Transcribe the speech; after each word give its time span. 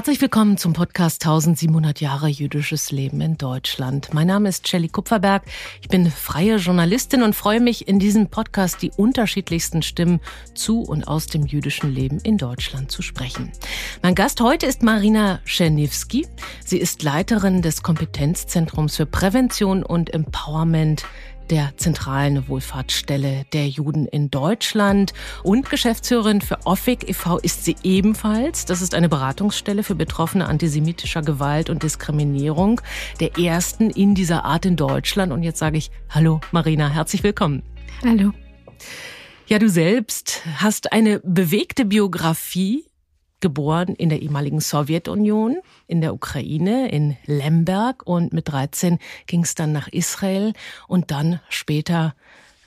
Herzlich 0.00 0.22
willkommen 0.22 0.56
zum 0.56 0.72
Podcast 0.72 1.26
1700 1.26 2.00
Jahre 2.00 2.28
jüdisches 2.28 2.90
Leben 2.90 3.20
in 3.20 3.36
Deutschland. 3.36 4.14
Mein 4.14 4.28
Name 4.28 4.48
ist 4.48 4.66
Shelley 4.66 4.88
Kupferberg. 4.88 5.42
Ich 5.82 5.88
bin 5.88 6.10
freie 6.10 6.56
Journalistin 6.56 7.22
und 7.22 7.36
freue 7.36 7.60
mich, 7.60 7.86
in 7.86 7.98
diesem 7.98 8.28
Podcast 8.28 8.80
die 8.80 8.92
unterschiedlichsten 8.96 9.82
Stimmen 9.82 10.20
zu 10.54 10.80
und 10.80 11.06
aus 11.06 11.26
dem 11.26 11.44
jüdischen 11.44 11.92
Leben 11.92 12.18
in 12.20 12.38
Deutschland 12.38 12.90
zu 12.90 13.02
sprechen. 13.02 13.52
Mein 14.02 14.14
Gast 14.14 14.40
heute 14.40 14.64
ist 14.64 14.82
Marina 14.82 15.40
Czerniewski. 15.44 16.26
Sie 16.64 16.78
ist 16.78 17.02
Leiterin 17.02 17.60
des 17.60 17.82
Kompetenzzentrums 17.82 18.96
für 18.96 19.04
Prävention 19.04 19.82
und 19.82 20.14
Empowerment 20.14 21.04
der 21.50 21.72
zentralen 21.76 22.48
Wohlfahrtsstelle 22.48 23.44
der 23.52 23.68
Juden 23.68 24.06
in 24.06 24.30
Deutschland. 24.30 25.12
Und 25.42 25.68
Geschäftsführerin 25.68 26.40
für 26.40 26.58
OFIC 26.64 27.08
e.V. 27.08 27.38
ist 27.38 27.64
sie 27.64 27.76
ebenfalls. 27.82 28.64
Das 28.64 28.80
ist 28.80 28.94
eine 28.94 29.08
Beratungsstelle 29.08 29.82
für 29.82 29.94
Betroffene 29.94 30.46
antisemitischer 30.46 31.22
Gewalt 31.22 31.68
und 31.68 31.82
Diskriminierung, 31.82 32.80
der 33.18 33.36
ersten 33.38 33.90
in 33.90 34.14
dieser 34.14 34.44
Art 34.44 34.64
in 34.64 34.76
Deutschland. 34.76 35.32
Und 35.32 35.42
jetzt 35.42 35.58
sage 35.58 35.78
ich 35.78 35.90
Hallo 36.08 36.40
Marina, 36.52 36.88
herzlich 36.88 37.22
willkommen. 37.22 37.62
Hallo. 38.04 38.32
Ja, 39.46 39.58
du 39.58 39.68
selbst 39.68 40.42
hast 40.58 40.92
eine 40.92 41.20
bewegte 41.24 41.84
Biografie 41.84 42.84
geboren 43.40 43.94
in 43.94 44.08
der 44.08 44.22
ehemaligen 44.22 44.60
Sowjetunion, 44.60 45.58
in 45.86 46.00
der 46.00 46.14
Ukraine, 46.14 46.90
in 46.90 47.16
Lemberg 47.26 48.06
und 48.06 48.32
mit 48.32 48.48
13 48.48 48.98
ging 49.26 49.42
es 49.42 49.54
dann 49.54 49.72
nach 49.72 49.88
Israel 49.88 50.52
und 50.86 51.10
dann 51.10 51.40
später 51.48 52.14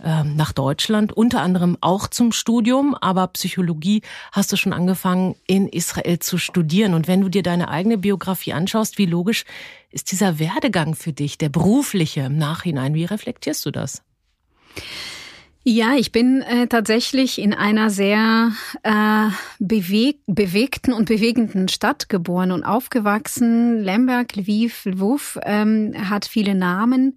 ähm, 0.04 0.36
nach 0.36 0.52
Deutschland, 0.52 1.14
unter 1.14 1.42
anderem 1.42 1.78
auch 1.80 2.08
zum 2.08 2.32
Studium, 2.32 2.94
aber 2.94 3.28
Psychologie 3.28 4.02
hast 4.32 4.52
du 4.52 4.58
schon 4.58 4.74
angefangen 4.74 5.36
in 5.48 5.68
Israel 5.68 6.20
zu 6.20 6.38
studieren. 6.38 6.94
Und 6.94 7.08
wenn 7.08 7.22
du 7.22 7.30
dir 7.30 7.44
deine 7.44 7.70
eigene 7.70 7.98
Biografie 7.98 8.54
anschaust, 8.54 8.98
wie 8.98 9.06
logisch 9.06 9.46
ist 9.92 10.12
dieser 10.12 10.40
Werdegang 10.40 10.96
für 10.96 11.14
dich, 11.14 11.38
der 11.38 11.50
berufliche 11.50 12.22
im 12.22 12.38
Nachhinein? 12.38 12.96
Wie 12.96 13.06
reflektierst 13.06 13.66
du 13.66 13.72
das? 13.72 14.04
Ja, 15.66 15.94
ich 15.96 16.12
bin 16.12 16.42
äh, 16.42 16.68
tatsächlich 16.68 17.40
in 17.40 17.54
einer 17.54 17.90
sehr 17.90 18.52
äh, 18.84 19.30
beweg 19.60 20.20
bewegten 20.28 20.92
und 20.92 21.08
bewegenden 21.08 21.70
Stadt 21.70 22.10
geboren 22.10 22.52
und 22.52 22.66
aufgewachsen. 22.66 23.82
Lemberg, 23.82 24.36
Lviv, 24.36 24.84
Lwów 24.84 25.40
ähm, 25.44 25.94
hat 26.10 26.26
viele 26.26 26.54
Namen. 26.54 27.16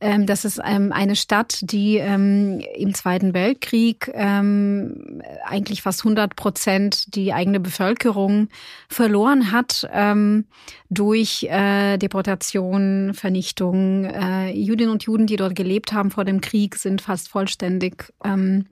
Ähm, 0.00 0.26
das 0.26 0.44
ist 0.44 0.60
ähm, 0.64 0.92
eine 0.92 1.16
Stadt, 1.16 1.58
die 1.62 1.96
ähm, 1.96 2.60
im 2.76 2.94
Zweiten 2.94 3.34
Weltkrieg 3.34 4.10
ähm, 4.14 5.22
eigentlich 5.44 5.82
fast 5.82 6.00
100 6.00 6.36
Prozent 6.36 7.14
die 7.16 7.32
eigene 7.32 7.58
Bevölkerung 7.58 8.48
verloren 8.88 9.50
hat 9.50 9.88
ähm, 9.92 10.44
durch 10.88 11.44
äh, 11.44 11.96
Deportation, 11.98 13.12
Vernichtung. 13.14 14.04
Äh, 14.04 14.52
Jüdinnen 14.52 14.92
und 14.92 15.02
Juden, 15.02 15.26
die 15.26 15.36
dort 15.36 15.56
gelebt 15.56 15.92
haben 15.92 16.10
vor 16.10 16.24
dem 16.24 16.40
Krieg, 16.40 16.76
sind 16.76 17.00
fast 17.00 17.28
vollständig 17.28 18.12
ähm, 18.24 18.66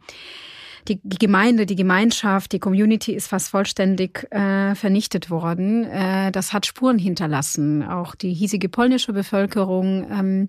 die, 0.89 1.19
Gemeinde, 1.19 1.67
die 1.67 1.75
Gemeinschaft, 1.75 2.53
die 2.53 2.59
Community 2.59 3.13
ist 3.13 3.29
fast 3.29 3.49
vollständig 3.49 4.31
äh, 4.31 4.75
vernichtet 4.75 5.31
worden. 5.31 5.85
Äh, 5.85 6.31
das 6.33 6.53
hat 6.53 6.67
Spuren 6.67 6.99
hinterlassen. 6.99 7.83
Auch 7.83 8.15
die 8.15 8.33
hiesige 8.33 8.69
polnische 8.69 9.13
Bevölkerung 9.13 10.07
ähm, 10.11 10.49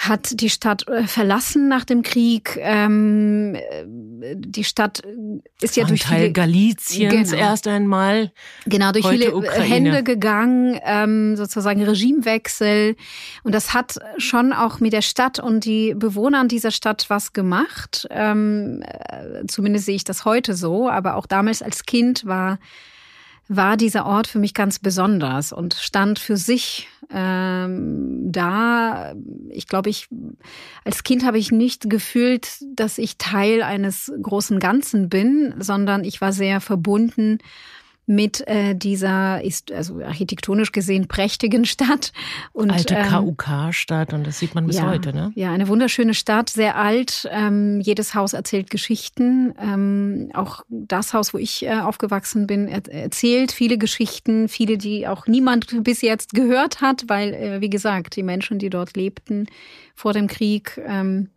hat 0.00 0.40
die 0.40 0.48
Stadt 0.48 0.88
äh, 0.88 1.06
verlassen 1.06 1.68
nach 1.68 1.84
dem 1.84 2.00
Krieg. 2.02 2.56
Ähm, 2.58 3.54
die 4.34 4.64
Stadt 4.64 5.02
ist 5.60 5.76
ja 5.76 5.84
durch 5.84 6.00
Teil 6.00 6.20
viele, 6.20 6.32
Galiciens 6.32 7.30
genau, 7.32 7.42
erst 7.42 7.68
einmal. 7.68 8.32
Genau, 8.64 8.92
durch 8.92 9.06
viele 9.06 9.36
Ukraine. 9.36 9.62
Hände 9.62 10.02
gegangen, 10.02 10.80
ähm, 10.86 11.36
sozusagen 11.36 11.82
Regimewechsel. 11.82 12.96
Und 13.42 13.54
das 13.54 13.74
hat 13.74 13.98
schon 14.16 14.54
auch 14.54 14.80
mit 14.80 14.94
der 14.94 15.02
Stadt 15.02 15.38
und 15.38 15.66
die 15.66 15.92
Bewohnern 15.94 16.48
dieser 16.48 16.70
Stadt 16.70 17.04
was 17.08 17.34
gemacht. 17.34 18.08
Ähm, 18.10 18.82
äh, 18.82 19.46
zumindest 19.48 19.84
sehe 19.84 19.96
ich 19.96 20.04
das 20.04 20.24
heute 20.24 20.54
so. 20.54 20.88
Aber 20.88 21.16
auch 21.16 21.26
damals 21.26 21.60
als 21.60 21.84
Kind 21.84 22.24
war 22.24 22.58
war 23.52 23.76
dieser 23.76 24.06
Ort 24.06 24.28
für 24.28 24.38
mich 24.38 24.54
ganz 24.54 24.78
besonders 24.78 25.52
und 25.52 25.74
stand 25.74 26.20
für 26.20 26.36
sich 26.36 26.88
ähm, 27.12 28.30
da. 28.30 29.12
Ich 29.48 29.66
glaube, 29.66 29.90
ich 29.90 30.06
als 30.84 31.02
Kind 31.02 31.24
habe 31.24 31.36
ich 31.36 31.50
nicht 31.50 31.90
gefühlt, 31.90 32.48
dass 32.76 32.96
ich 32.96 33.18
Teil 33.18 33.64
eines 33.64 34.12
großen 34.22 34.60
Ganzen 34.60 35.08
bin, 35.08 35.52
sondern 35.58 36.04
ich 36.04 36.20
war 36.20 36.32
sehr 36.32 36.60
verbunden 36.60 37.38
mit 38.10 38.44
äh, 38.48 38.74
dieser 38.74 39.40
ist 39.44 39.70
also 39.70 40.02
architektonisch 40.02 40.72
gesehen 40.72 41.06
prächtigen 41.06 41.64
Stadt 41.64 42.12
und 42.52 42.72
alte 42.72 42.96
ähm, 42.96 43.06
KUK-Stadt 43.08 44.12
und 44.12 44.26
das 44.26 44.40
sieht 44.40 44.56
man 44.56 44.66
bis 44.66 44.78
ja, 44.78 44.90
heute, 44.90 45.12
ne? 45.12 45.30
Ja, 45.36 45.52
eine 45.52 45.68
wunderschöne 45.68 46.12
Stadt, 46.12 46.50
sehr 46.50 46.74
alt. 46.74 47.28
Ähm, 47.30 47.80
jedes 47.80 48.16
Haus 48.16 48.32
erzählt 48.32 48.68
Geschichten. 48.68 49.54
Ähm, 49.62 50.30
auch 50.34 50.64
das 50.68 51.14
Haus, 51.14 51.32
wo 51.32 51.38
ich 51.38 51.64
äh, 51.64 51.78
aufgewachsen 51.78 52.48
bin, 52.48 52.66
er 52.66 52.84
erzählt 52.92 53.52
viele 53.52 53.78
Geschichten, 53.78 54.48
viele, 54.48 54.76
die 54.76 55.06
auch 55.06 55.28
niemand 55.28 55.84
bis 55.84 56.02
jetzt 56.02 56.34
gehört 56.34 56.80
hat, 56.80 57.04
weil 57.06 57.32
äh, 57.32 57.60
wie 57.60 57.70
gesagt 57.70 58.16
die 58.16 58.24
Menschen, 58.24 58.58
die 58.58 58.70
dort 58.70 58.96
lebten 58.96 59.46
vor 59.94 60.12
dem 60.14 60.26
Krieg. 60.26 60.80
Ähm, 60.84 61.28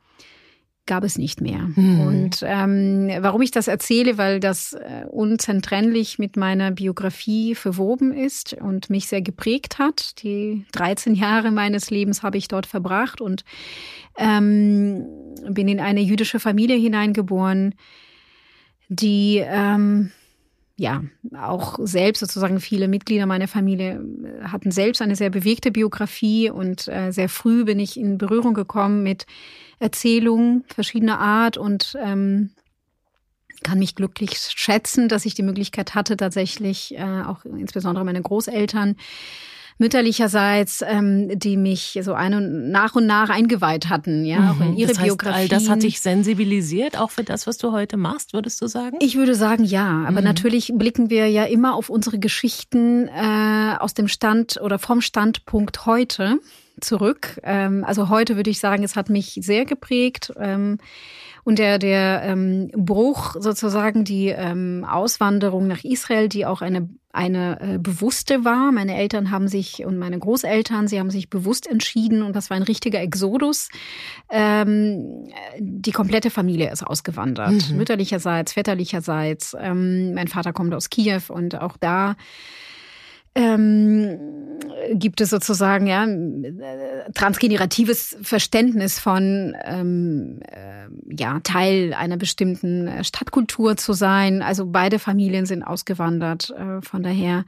gab 0.86 1.04
es 1.04 1.18
nicht 1.18 1.40
mehr. 1.40 1.70
Mhm. 1.76 2.00
Und 2.02 2.40
ähm, 2.44 3.10
warum 3.20 3.42
ich 3.42 3.52
das 3.52 3.68
erzähle, 3.68 4.18
weil 4.18 4.40
das 4.40 4.74
äh, 4.74 5.06
unzertrennlich 5.10 6.20
mit 6.20 6.36
meiner 6.36 6.72
Biografie 6.72 7.56
verwoben 7.56 8.14
ist 8.14 8.54
und 8.54 8.90
mich 8.90 9.08
sehr 9.08 9.22
geprägt 9.22 9.80
hat. 9.80 10.22
Die 10.24 10.66
13 10.74 11.16
Jahre 11.16 11.52
meines 11.52 11.90
Lebens 11.90 12.24
habe 12.24 12.38
ich 12.38 12.48
dort 12.48 12.66
verbracht 12.66 13.22
und 13.22 13.46
ähm, 14.18 15.06
bin 15.50 15.68
in 15.68 15.80
eine 15.80 16.02
jüdische 16.02 16.40
Familie 16.40 16.78
hineingeboren, 16.78 17.76
die 18.90 19.42
ähm, 19.44 20.12
ja, 20.76 21.04
auch 21.38 21.78
selbst 21.84 22.20
sozusagen 22.20 22.60
viele 22.60 22.88
Mitglieder 22.88 23.28
meiner 23.28 23.48
Familie 23.48 24.04
äh, 24.24 24.44
hatten 24.46 24.72
selbst 24.72 25.02
eine 25.02 25.16
sehr 25.16 25.30
bewegte 25.30 25.72
Biografie 25.72 26.50
und 26.50 26.88
äh, 26.88 27.12
sehr 27.12 27.30
früh 27.30 27.64
bin 27.64 27.80
ich 27.80 28.00
in 28.00 28.18
Berührung 28.18 28.54
gekommen 28.54 29.04
mit 29.04 29.28
Erzählungen 29.80 30.64
verschiedener 30.68 31.20
Art 31.20 31.58
und 31.58 31.96
ähm, 32.02 32.52
kann 33.64 33.80
mich 33.80 33.96
glücklich 33.96 34.38
schätzen, 34.38 35.08
dass 35.10 35.26
ich 35.26 35.36
die 35.36 35.44
Möglichkeit 35.44 35.96
hatte, 35.96 36.18
tatsächlich 36.18 36.96
äh, 36.96 37.22
auch 37.26 37.46
insbesondere 37.46 38.04
meine 38.04 38.22
Großeltern 38.22 38.96
mütterlicherseits, 39.78 40.84
ähm, 40.88 41.38
die 41.38 41.58
mich 41.58 42.00
so 42.02 42.14
ein 42.14 42.34
und 42.34 42.72
nach 42.72 42.96
und 42.96 43.06
nach 43.06 43.30
eingeweiht 43.30 43.90
hatten, 43.90 44.26
ja, 44.26 44.40
mhm. 44.40 44.50
auch 44.50 44.66
in 44.66 44.78
ihre 44.78 44.90
das 44.90 45.00
heißt, 45.00 45.08
Biografie. 45.08 45.36
All 45.36 45.48
das 45.48 45.70
hat 45.70 45.84
dich 45.84 46.02
sensibilisiert, 46.02 46.98
auch 46.98 47.12
für 47.12 47.24
das, 47.24 47.48
was 47.48 47.58
du 47.58 47.72
heute 47.72 47.98
machst, 47.98 48.34
würdest 48.34 48.62
du 48.62 48.68
sagen? 48.68 48.98
Ich 49.00 49.16
würde 49.16 49.36
sagen, 49.36 49.64
ja. 49.64 50.04
Aber 50.08 50.20
mhm. 50.20 50.26
natürlich 50.26 50.74
blicken 50.76 51.10
wir 51.10 51.28
ja 51.30 51.46
immer 51.46 51.76
auf 51.76 51.90
unsere 51.90 52.20
Geschichten 52.20 53.08
äh, 53.08 53.76
aus 53.80 53.94
dem 53.94 54.08
Stand 54.08 54.60
oder 54.62 54.80
vom 54.80 55.02
Standpunkt 55.02 55.86
heute 55.86 56.40
zurück. 56.82 57.40
Ähm, 57.44 57.84
also 57.86 58.10
heute 58.10 58.36
würde 58.36 58.50
ich 58.50 58.60
sagen, 58.60 58.84
es 58.84 58.96
hat 58.96 59.10
mich 59.10 59.40
sehr 59.42 59.66
geprägt. 59.66 60.34
Ähm, 60.40 60.78
und 61.44 61.60
der, 61.60 61.78
der 61.80 62.22
ähm, 62.24 62.70
Bruch, 62.74 63.36
sozusagen 63.40 64.06
die 64.06 64.30
ähm, 64.30 64.86
Auswanderung 64.90 65.68
nach 65.68 65.84
Israel, 65.84 66.30
die 66.30 66.46
auch 66.46 66.62
eine, 66.62 66.90
eine 67.12 67.60
äh, 67.60 67.78
bewusste 67.80 68.46
war. 68.46 68.72
Meine 68.72 68.96
Eltern 68.96 69.30
haben 69.30 69.48
sich 69.48 69.86
und 69.86 69.98
meine 69.98 70.18
Großeltern, 70.18 70.88
sie 70.88 71.00
haben 71.00 71.10
sich 71.10 71.30
bewusst 71.30 71.68
entschieden 71.68 72.24
und 72.24 72.36
das 72.36 72.50
war 72.50 72.58
ein 72.58 72.64
richtiger 72.64 73.02
Exodus. 73.02 73.70
Ähm, 74.30 75.28
die 75.60 75.92
komplette 75.92 76.30
Familie 76.30 76.72
ist 76.72 76.86
ausgewandert, 76.86 77.70
mhm. 77.70 77.78
mütterlicherseits, 77.78 78.54
väterlicherseits. 78.54 79.56
Ähm, 79.60 80.14
mein 80.14 80.30
Vater 80.30 80.54
kommt 80.54 80.74
aus 80.74 80.90
Kiew 80.90 81.24
und 81.28 81.60
auch 81.60 81.76
da 81.78 82.16
ähm, 83.36 84.20
gibt 84.94 85.22
es 85.22 85.30
sozusagen 85.30 85.88
ja 85.88 86.06
transgeneratives 87.14 88.18
Verständnis 88.22 89.00
von 89.00 89.56
ähm, 89.64 90.40
äh, 90.48 90.88
ja 91.18 91.40
Teil 91.42 91.94
einer 91.94 92.18
bestimmten 92.18 93.04
Stadtkultur 93.04 93.78
zu 93.78 93.94
sein. 93.94 94.42
Also 94.42 94.68
beide 94.68 95.00
Familien 95.00 95.46
sind 95.46 95.64
ausgewandert, 95.64 96.52
äh, 96.52 96.82
von 96.82 97.04
daher 97.04 97.46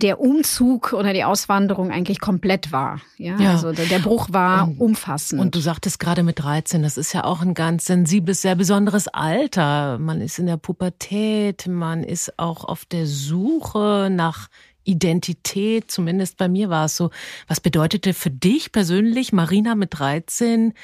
der 0.00 0.20
Umzug 0.20 0.92
oder 0.92 1.12
die 1.12 1.24
Auswanderung 1.24 1.90
eigentlich 1.90 2.20
komplett 2.20 2.72
war. 2.72 3.00
Ja, 3.16 3.38
ja. 3.38 3.52
also 3.52 3.72
der, 3.72 3.86
der, 3.86 4.00
Bruch 4.00 4.28
war 4.32 4.66
und, 4.66 4.80
umfassend. 4.80 5.40
Und 5.40 5.54
du 5.54 5.60
sagtest 5.60 6.00
gerade 6.00 6.22
mit 6.22 6.40
13, 6.40 6.82
das 6.82 6.96
ist 6.96 7.12
ja 7.12 7.24
auch 7.24 7.42
ein 7.42 7.54
ganz 7.54 7.84
sensibles, 7.84 8.42
sehr 8.42 8.56
besonderes 8.56 9.06
Alter. 9.08 9.98
Man 9.98 10.20
ist 10.20 10.38
in 10.38 10.46
der 10.46 10.56
Pubertät, 10.56 11.68
man 11.68 12.02
ist 12.02 12.38
auch 12.38 12.64
auf 12.64 12.84
der 12.84 13.06
Suche 13.06 14.08
nach 14.10 14.48
Identität, 14.84 15.90
zumindest 15.90 16.36
bei 16.36 16.48
mir 16.48 16.70
war 16.70 16.86
es 16.86 16.96
so. 16.96 17.10
Was 17.48 17.60
bedeutete 17.60 18.14
für 18.14 18.30
dich 18.30 18.72
persönlich, 18.72 19.32
Marina 19.32 19.74
mit 19.74 19.98
13, 19.98 20.74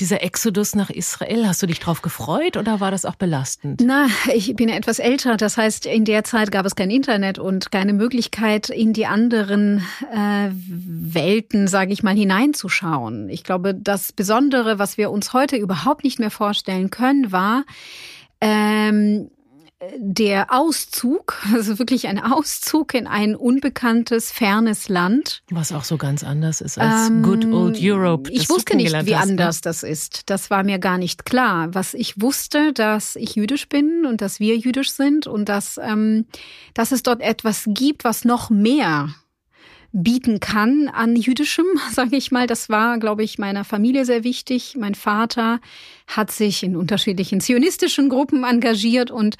dieser 0.00 0.22
Exodus 0.22 0.74
nach 0.74 0.90
Israel? 0.90 1.46
Hast 1.46 1.62
du 1.62 1.66
dich 1.66 1.80
drauf 1.80 2.02
gefreut 2.02 2.56
oder 2.56 2.80
war 2.80 2.90
das 2.90 3.04
auch 3.04 3.16
belastend? 3.16 3.82
Na, 3.84 4.06
ich 4.32 4.54
bin 4.54 4.68
ja 4.68 4.76
etwas 4.76 4.98
älter. 4.98 5.36
Das 5.36 5.56
heißt, 5.56 5.86
in 5.86 6.04
der 6.04 6.24
Zeit 6.24 6.50
gab 6.50 6.66
es 6.66 6.76
kein 6.76 6.90
Internet 6.90 7.38
und 7.38 7.72
keine 7.72 7.92
Möglichkeit, 7.92 8.70
in 8.70 8.92
die 8.92 9.06
anderen 9.06 9.82
äh, 10.12 10.50
Welten, 10.52 11.68
sage 11.68 11.92
ich 11.92 12.02
mal, 12.02 12.14
hineinzuschauen. 12.14 13.28
Ich 13.28 13.44
glaube, 13.44 13.74
das 13.74 14.12
Besondere, 14.12 14.78
was 14.78 14.98
wir 14.98 15.10
uns 15.10 15.32
heute 15.32 15.56
überhaupt 15.56 16.04
nicht 16.04 16.18
mehr 16.18 16.30
vorstellen 16.30 16.90
können, 16.90 17.32
war, 17.32 17.64
ähm, 18.40 19.30
der 19.96 20.52
Auszug, 20.52 21.40
also 21.54 21.78
wirklich 21.78 22.08
ein 22.08 22.18
Auszug 22.18 22.94
in 22.94 23.06
ein 23.06 23.36
unbekanntes, 23.36 24.32
fernes 24.32 24.88
Land. 24.88 25.42
Was 25.50 25.72
auch 25.72 25.84
so 25.84 25.96
ganz 25.96 26.24
anders 26.24 26.60
ist 26.60 26.78
als 26.78 27.08
ähm, 27.08 27.22
Good 27.22 27.44
Old 27.46 27.78
Europe. 27.80 28.30
Ich 28.30 28.48
wusste 28.48 28.76
nicht, 28.76 28.92
wie 29.06 29.16
hast, 29.16 29.26
ne? 29.26 29.32
anders 29.32 29.60
das 29.60 29.82
ist. 29.82 30.30
Das 30.30 30.50
war 30.50 30.64
mir 30.64 30.78
gar 30.78 30.98
nicht 30.98 31.24
klar. 31.24 31.74
Was 31.74 31.94
ich 31.94 32.20
wusste, 32.20 32.72
dass 32.72 33.16
ich 33.16 33.36
jüdisch 33.36 33.68
bin 33.68 34.04
und 34.06 34.20
dass 34.20 34.40
wir 34.40 34.56
jüdisch 34.56 34.90
sind 34.90 35.26
und 35.26 35.48
dass, 35.48 35.78
ähm, 35.82 36.26
dass 36.74 36.92
es 36.92 37.02
dort 37.02 37.20
etwas 37.20 37.64
gibt, 37.68 38.04
was 38.04 38.24
noch 38.24 38.50
mehr 38.50 39.10
bieten 39.92 40.40
kann 40.40 40.88
an 40.88 41.16
jüdischem, 41.16 41.66
sage 41.92 42.16
ich 42.16 42.30
mal. 42.30 42.46
Das 42.46 42.68
war, 42.68 42.98
glaube 42.98 43.22
ich, 43.22 43.38
meiner 43.38 43.64
Familie 43.64 44.04
sehr 44.04 44.24
wichtig. 44.24 44.76
Mein 44.78 44.94
Vater 44.94 45.60
hat 46.08 46.32
sich 46.32 46.62
in 46.62 46.74
unterschiedlichen 46.74 47.40
zionistischen 47.40 48.08
Gruppen 48.08 48.42
engagiert 48.42 49.10
und 49.10 49.36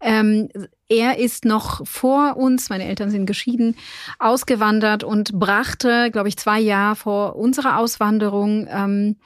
ähm, 0.00 0.48
er 0.88 1.18
ist 1.18 1.44
noch 1.44 1.86
vor 1.86 2.36
uns, 2.36 2.68
meine 2.68 2.84
Eltern 2.84 3.10
sind 3.10 3.26
geschieden, 3.26 3.76
ausgewandert 4.18 5.02
und 5.02 5.32
brachte, 5.38 6.10
glaube 6.12 6.28
ich, 6.28 6.36
zwei 6.36 6.60
Jahre 6.60 6.96
vor 6.96 7.36
unserer 7.36 7.78
Auswanderung 7.78 8.68
ähm, 8.70 9.16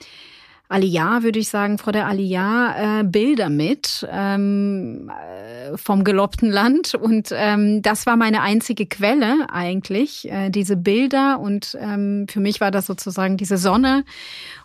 Aliyah, 0.68 1.22
würde 1.22 1.38
ich 1.38 1.50
sagen, 1.50 1.76
vor 1.76 1.92
der 1.92 2.06
Aliyah 2.06 3.00
äh, 3.00 3.04
Bilder 3.04 3.50
mit 3.50 4.06
ähm, 4.10 5.10
äh, 5.10 5.76
vom 5.76 6.04
gelobten 6.04 6.50
Land. 6.50 6.94
Und 6.94 7.28
ähm, 7.32 7.82
das 7.82 8.06
war 8.06 8.16
meine 8.16 8.40
einzige 8.40 8.86
Quelle 8.86 9.46
eigentlich, 9.52 10.28
äh, 10.30 10.48
diese 10.48 10.76
Bilder. 10.76 11.38
Und 11.38 11.76
ähm, 11.80 12.26
für 12.28 12.40
mich 12.40 12.62
war 12.62 12.70
das 12.70 12.86
sozusagen 12.86 13.36
diese 13.36 13.58
Sonne 13.58 14.04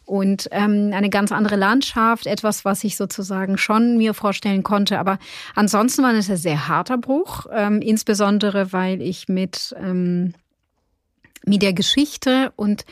und 0.09 0.47
ähm, 0.51 0.91
eine 0.93 1.09
ganz 1.09 1.31
andere 1.31 1.55
Landschaft, 1.55 2.25
etwas, 2.25 2.65
was 2.65 2.83
ich 2.83 2.97
sozusagen 2.97 3.57
schon 3.57 3.97
mir 3.97 4.13
vorstellen 4.13 4.63
konnte. 4.63 4.99
Aber 4.99 5.19
ansonsten 5.55 6.03
war 6.03 6.13
es 6.13 6.29
ein 6.29 6.37
sehr 6.37 6.67
harter 6.67 6.97
Bruch, 6.97 7.45
ähm, 7.51 7.81
insbesondere 7.81 8.73
weil 8.73 9.01
ich 9.01 9.27
mit, 9.27 9.75
ähm, 9.79 10.33
mit 11.45 11.61
der 11.61 11.73
Geschichte 11.73 12.51
und 12.55 12.85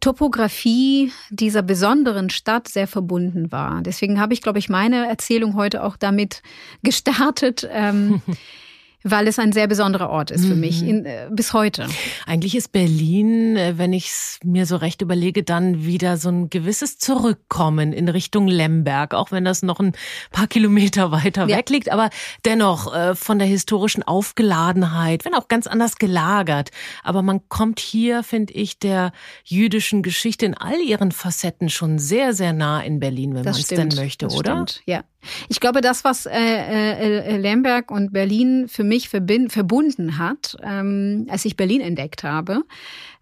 Topografie 0.00 1.12
dieser 1.30 1.62
besonderen 1.62 2.28
Stadt 2.30 2.68
sehr 2.68 2.86
verbunden 2.86 3.50
war. 3.50 3.80
Deswegen 3.82 4.20
habe 4.20 4.34
ich, 4.34 4.42
glaube 4.42 4.58
ich, 4.58 4.68
meine 4.68 5.08
Erzählung 5.08 5.54
heute 5.54 5.82
auch 5.82 5.96
damit 5.96 6.42
gestartet. 6.82 7.66
Ähm, 7.72 8.20
weil 9.04 9.28
es 9.28 9.38
ein 9.38 9.52
sehr 9.52 9.66
besonderer 9.66 10.08
Ort 10.08 10.30
ist 10.30 10.46
für 10.46 10.54
mhm. 10.54 10.60
mich 10.60 10.82
in, 10.82 11.04
äh, 11.04 11.28
bis 11.30 11.52
heute. 11.52 11.86
Eigentlich 12.26 12.56
ist 12.56 12.72
Berlin, 12.72 13.56
äh, 13.56 13.74
wenn 13.76 13.92
ich 13.92 14.06
es 14.06 14.38
mir 14.42 14.64
so 14.64 14.76
recht 14.76 15.02
überlege, 15.02 15.42
dann 15.42 15.84
wieder 15.84 16.16
so 16.16 16.30
ein 16.30 16.48
gewisses 16.48 16.98
Zurückkommen 16.98 17.92
in 17.92 18.08
Richtung 18.08 18.48
Lemberg, 18.48 19.12
auch 19.12 19.30
wenn 19.30 19.44
das 19.44 19.62
noch 19.62 19.78
ein 19.78 19.92
paar 20.32 20.46
Kilometer 20.46 21.12
weiter 21.12 21.46
ja. 21.46 21.58
weg 21.58 21.68
liegt, 21.68 21.90
aber 21.92 22.08
dennoch 22.46 22.94
äh, 22.94 23.14
von 23.14 23.38
der 23.38 23.46
historischen 23.46 24.02
Aufgeladenheit, 24.02 25.26
wenn 25.26 25.34
auch 25.34 25.48
ganz 25.48 25.66
anders 25.66 25.96
gelagert. 25.96 26.70
Aber 27.02 27.20
man 27.20 27.46
kommt 27.50 27.80
hier, 27.80 28.22
finde 28.22 28.54
ich, 28.54 28.78
der 28.78 29.12
jüdischen 29.44 30.02
Geschichte 30.02 30.46
in 30.46 30.54
all 30.54 30.80
ihren 30.80 31.12
Facetten 31.12 31.68
schon 31.68 31.98
sehr, 31.98 32.32
sehr 32.32 32.54
nah 32.54 32.80
in 32.80 33.00
Berlin, 33.00 33.34
wenn 33.34 33.44
man 33.44 33.54
es 33.54 33.66
denn 33.66 33.88
möchte, 33.88 34.26
das 34.26 34.34
oder? 34.34 34.52
Stimmt. 34.52 34.82
Ja, 34.86 35.04
ich 35.48 35.60
glaube, 35.60 35.80
das, 35.80 36.04
was 36.04 36.26
äh, 36.26 36.32
äh, 36.32 37.18
äh, 37.18 37.36
Lemberg 37.36 37.90
und 37.90 38.12
Berlin 38.12 38.68
für 38.68 38.84
mich 38.84 39.08
verbind, 39.08 39.52
verbunden 39.52 40.18
hat, 40.18 40.56
ähm, 40.62 41.26
als 41.28 41.44
ich 41.44 41.56
Berlin 41.56 41.80
entdeckt 41.80 42.24
habe, 42.24 42.62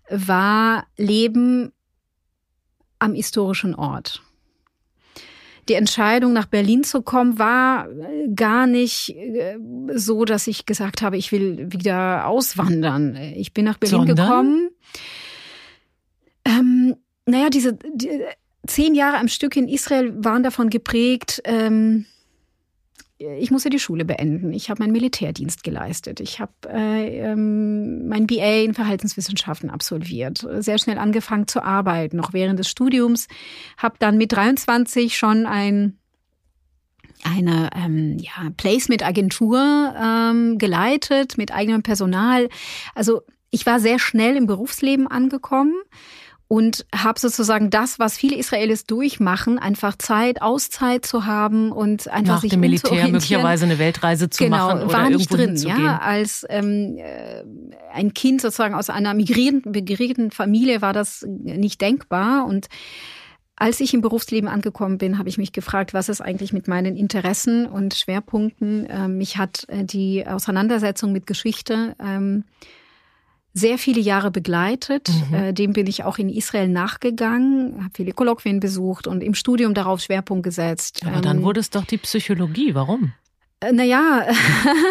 war 0.08 0.86
Leben 0.96 1.72
am 2.98 3.14
historischen 3.14 3.74
Ort. 3.74 4.22
Die 5.68 5.74
Entscheidung, 5.74 6.32
nach 6.32 6.46
Berlin 6.46 6.82
zu 6.82 7.02
kommen, 7.02 7.38
war 7.38 7.88
äh, 7.88 8.28
gar 8.34 8.66
nicht 8.66 9.10
äh, 9.10 9.56
so, 9.94 10.24
dass 10.24 10.46
ich 10.48 10.66
gesagt 10.66 11.02
habe, 11.02 11.16
ich 11.16 11.30
will 11.30 11.72
wieder 11.72 12.26
auswandern. 12.26 13.16
Ich 13.36 13.54
bin 13.54 13.64
nach 13.64 13.78
Berlin 13.78 14.06
Sondern? 14.06 14.16
gekommen. 14.16 14.70
Ähm, 16.44 16.96
naja, 17.26 17.48
diese 17.48 17.74
die, 17.74 18.24
zehn 18.66 18.94
Jahre 18.94 19.18
am 19.18 19.28
Stück 19.28 19.56
in 19.56 19.68
Israel 19.68 20.12
waren 20.24 20.42
davon 20.42 20.70
geprägt, 20.70 21.42
ähm, 21.44 22.06
ich 23.18 23.50
musste 23.50 23.70
die 23.70 23.78
Schule 23.78 24.04
beenden. 24.04 24.52
Ich 24.52 24.68
habe 24.70 24.82
meinen 24.82 24.92
Militärdienst 24.92 25.62
geleistet. 25.62 26.20
Ich 26.20 26.40
habe 26.40 26.52
äh, 26.68 27.18
ähm, 27.18 28.08
mein 28.08 28.26
BA 28.26 28.62
in 28.64 28.74
Verhaltenswissenschaften 28.74 29.70
absolviert. 29.70 30.46
Sehr 30.58 30.78
schnell 30.78 30.98
angefangen 30.98 31.46
zu 31.46 31.62
arbeiten, 31.62 32.16
noch 32.16 32.32
während 32.32 32.58
des 32.58 32.68
Studiums. 32.68 33.28
Habe 33.76 33.96
dann 33.98 34.18
mit 34.18 34.32
23 34.32 35.16
schon 35.16 35.46
ein 35.46 35.98
eine 37.24 37.70
ähm, 37.76 38.16
ja, 38.18 38.50
Placement-Agentur 38.56 39.94
ähm, 39.96 40.58
geleitet 40.58 41.38
mit 41.38 41.52
eigenem 41.52 41.84
Personal. 41.84 42.48
Also 42.96 43.22
ich 43.50 43.64
war 43.64 43.78
sehr 43.78 44.00
schnell 44.00 44.36
im 44.36 44.46
Berufsleben 44.46 45.06
angekommen 45.06 45.74
und 46.52 46.84
habe 46.94 47.18
sozusagen 47.18 47.70
das, 47.70 47.98
was 47.98 48.18
viele 48.18 48.36
Israelis 48.36 48.84
durchmachen, 48.84 49.58
einfach 49.58 49.96
Zeit, 49.96 50.42
Auszeit 50.42 51.06
zu 51.06 51.24
haben 51.24 51.72
und 51.72 52.08
einfach 52.08 52.34
Nach 52.34 52.40
sich 52.42 52.50
dem 52.50 52.60
Militär 52.60 53.08
möglicherweise 53.08 53.64
eine 53.64 53.78
Weltreise 53.78 54.28
zu 54.28 54.44
genau, 54.44 54.68
machen 54.68 54.82
oder 54.82 54.92
war 54.92 55.08
nicht 55.08 55.32
drin, 55.32 55.56
ja, 55.56 55.96
als 55.96 56.44
ähm, 56.50 56.98
äh, 56.98 57.42
ein 57.90 58.12
Kind 58.12 58.42
sozusagen 58.42 58.74
aus 58.74 58.90
einer 58.90 59.14
migrierenden, 59.14 59.72
migrierenden 59.72 60.30
Familie 60.30 60.82
war 60.82 60.92
das 60.92 61.24
nicht 61.26 61.80
denkbar 61.80 62.44
und 62.44 62.66
als 63.56 63.80
ich 63.80 63.94
im 63.94 64.02
Berufsleben 64.02 64.50
angekommen 64.50 64.98
bin, 64.98 65.16
habe 65.16 65.30
ich 65.30 65.38
mich 65.38 65.52
gefragt, 65.52 65.94
was 65.94 66.10
ist 66.10 66.20
eigentlich 66.20 66.52
mit 66.52 66.68
meinen 66.68 66.96
Interessen 66.96 67.64
und 67.64 67.94
Schwerpunkten. 67.94 68.86
Ähm, 68.90 69.16
mich 69.16 69.38
hat 69.38 69.64
äh, 69.68 69.84
die 69.84 70.26
Auseinandersetzung 70.26 71.12
mit 71.12 71.26
Geschichte 71.26 71.96
ähm, 71.98 72.44
sehr 73.54 73.78
viele 73.78 74.00
Jahre 74.00 74.30
begleitet. 74.30 75.10
Mhm. 75.28 75.34
Äh, 75.34 75.52
dem 75.52 75.72
bin 75.72 75.86
ich 75.86 76.04
auch 76.04 76.18
in 76.18 76.28
Israel 76.28 76.68
nachgegangen, 76.68 77.84
habe 77.84 77.92
viele 77.94 78.12
Kolloquien 78.12 78.60
besucht 78.60 79.06
und 79.06 79.22
im 79.22 79.34
Studium 79.34 79.74
darauf 79.74 80.00
Schwerpunkt 80.00 80.44
gesetzt. 80.44 81.02
Aber 81.06 81.20
dann 81.20 81.38
ähm, 81.38 81.42
wurde 81.42 81.60
es 81.60 81.70
doch 81.70 81.84
die 81.84 81.98
Psychologie. 81.98 82.74
Warum? 82.74 83.12
Äh, 83.60 83.72
naja, 83.72 84.26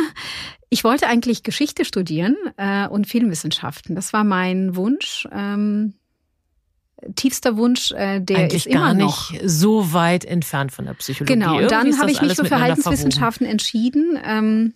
ich 0.70 0.84
wollte 0.84 1.08
eigentlich 1.08 1.44
Geschichte 1.44 1.86
studieren 1.86 2.36
äh, 2.58 2.88
und 2.88 3.08
Filmwissenschaften. 3.08 3.96
Das 3.96 4.13
war 4.13 4.24
mein 4.24 4.75
Wunsch. 4.75 5.27
Ähm, 5.32 5.96
tiefster 7.15 7.58
Wunsch, 7.58 7.91
äh, 7.91 8.20
der 8.20 8.38
Eigentlich 8.38 8.68
ist 8.68 8.68
immer 8.68 8.86
gar 8.86 8.94
noch 8.94 9.32
nicht 9.32 9.50
so 9.50 9.94
weit 9.94 10.24
entfernt 10.24 10.72
von 10.72 10.86
der 10.86 10.94
Psychologie. 10.94 11.34
Genau, 11.34 11.58
und 11.58 11.72
dann 11.72 12.00
habe 12.00 12.12
ich 12.12 12.22
mich 12.22 12.36
für 12.36 12.46
Verhaltenswissenschaften 12.46 13.48
verwoben. 13.48 13.51
entschieden. 13.51 14.20
Ähm, 14.24 14.74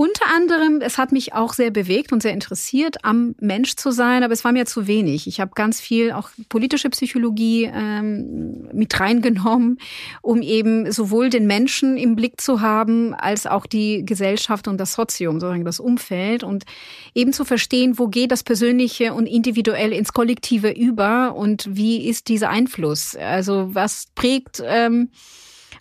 unter 0.00 0.34
anderem, 0.34 0.80
es 0.80 0.96
hat 0.96 1.12
mich 1.12 1.34
auch 1.34 1.52
sehr 1.52 1.70
bewegt 1.70 2.10
und 2.10 2.22
sehr 2.22 2.32
interessiert, 2.32 3.04
am 3.04 3.34
Mensch 3.38 3.76
zu 3.76 3.90
sein, 3.90 4.22
aber 4.22 4.32
es 4.32 4.44
war 4.44 4.52
mir 4.52 4.64
zu 4.64 4.86
wenig. 4.86 5.26
Ich 5.26 5.40
habe 5.40 5.50
ganz 5.54 5.78
viel 5.78 6.12
auch 6.12 6.30
politische 6.48 6.88
Psychologie 6.88 7.70
ähm, 7.70 8.66
mit 8.72 8.98
reingenommen, 8.98 9.78
um 10.22 10.40
eben 10.40 10.90
sowohl 10.90 11.28
den 11.28 11.46
Menschen 11.46 11.98
im 11.98 12.16
Blick 12.16 12.40
zu 12.40 12.62
haben, 12.62 13.12
als 13.12 13.46
auch 13.46 13.66
die 13.66 14.02
Gesellschaft 14.06 14.68
und 14.68 14.78
das 14.78 14.94
Sozium, 14.94 15.38
sozusagen 15.38 15.66
das 15.66 15.80
Umfeld 15.80 16.44
und 16.44 16.64
eben 17.14 17.34
zu 17.34 17.44
verstehen, 17.44 17.98
wo 17.98 18.08
geht 18.08 18.32
das 18.32 18.42
Persönliche 18.42 19.12
und 19.12 19.26
Individuelle 19.26 19.96
ins 19.96 20.14
Kollektive 20.14 20.70
über 20.70 21.34
und 21.34 21.68
wie 21.68 22.08
ist 22.08 22.28
dieser 22.28 22.48
Einfluss? 22.48 23.16
Also 23.16 23.74
was 23.74 24.06
prägt 24.14 24.62
ähm, 24.64 25.10